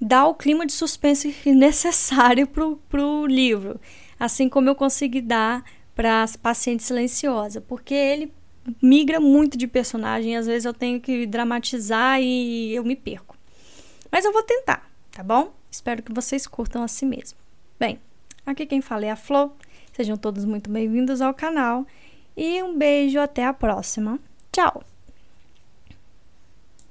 dar 0.00 0.26
o 0.26 0.34
clima 0.34 0.66
de 0.66 0.72
suspense 0.72 1.34
necessário 1.46 2.46
pro, 2.46 2.76
pro 2.88 3.24
livro, 3.26 3.80
assim 4.18 4.48
como 4.48 4.68
eu 4.68 4.74
consegui 4.74 5.20
dar 5.20 5.64
para 5.94 6.22
as 6.22 6.34
pacientes 6.34 6.86
silenciosa, 6.86 7.60
porque 7.60 7.94
ele 7.94 8.32
migra 8.80 9.20
muito 9.20 9.56
de 9.56 9.66
personagem, 9.68 10.36
às 10.36 10.46
vezes 10.46 10.64
eu 10.64 10.74
tenho 10.74 11.00
que 11.00 11.26
dramatizar 11.26 12.20
e 12.20 12.74
eu 12.74 12.84
me 12.84 12.96
perco. 12.96 13.36
Mas 14.10 14.24
eu 14.24 14.32
vou 14.32 14.42
tentar, 14.42 14.90
tá 15.12 15.22
bom? 15.22 15.52
Espero 15.70 16.02
que 16.02 16.12
vocês 16.12 16.46
curtam 16.46 16.82
assim 16.82 17.06
mesmo. 17.06 17.38
Bem, 17.78 18.00
aqui 18.44 18.66
quem 18.66 18.80
fala 18.80 19.06
é 19.06 19.10
a 19.10 19.16
Flor. 19.16 19.52
Sejam 19.92 20.16
todos 20.16 20.44
muito 20.44 20.70
bem-vindos 20.70 21.20
ao 21.20 21.34
canal 21.34 21.86
e 22.36 22.62
um 22.62 22.76
beijo 22.76 23.20
até 23.20 23.44
a 23.44 23.52
próxima. 23.52 24.18
Chao. 24.52 24.91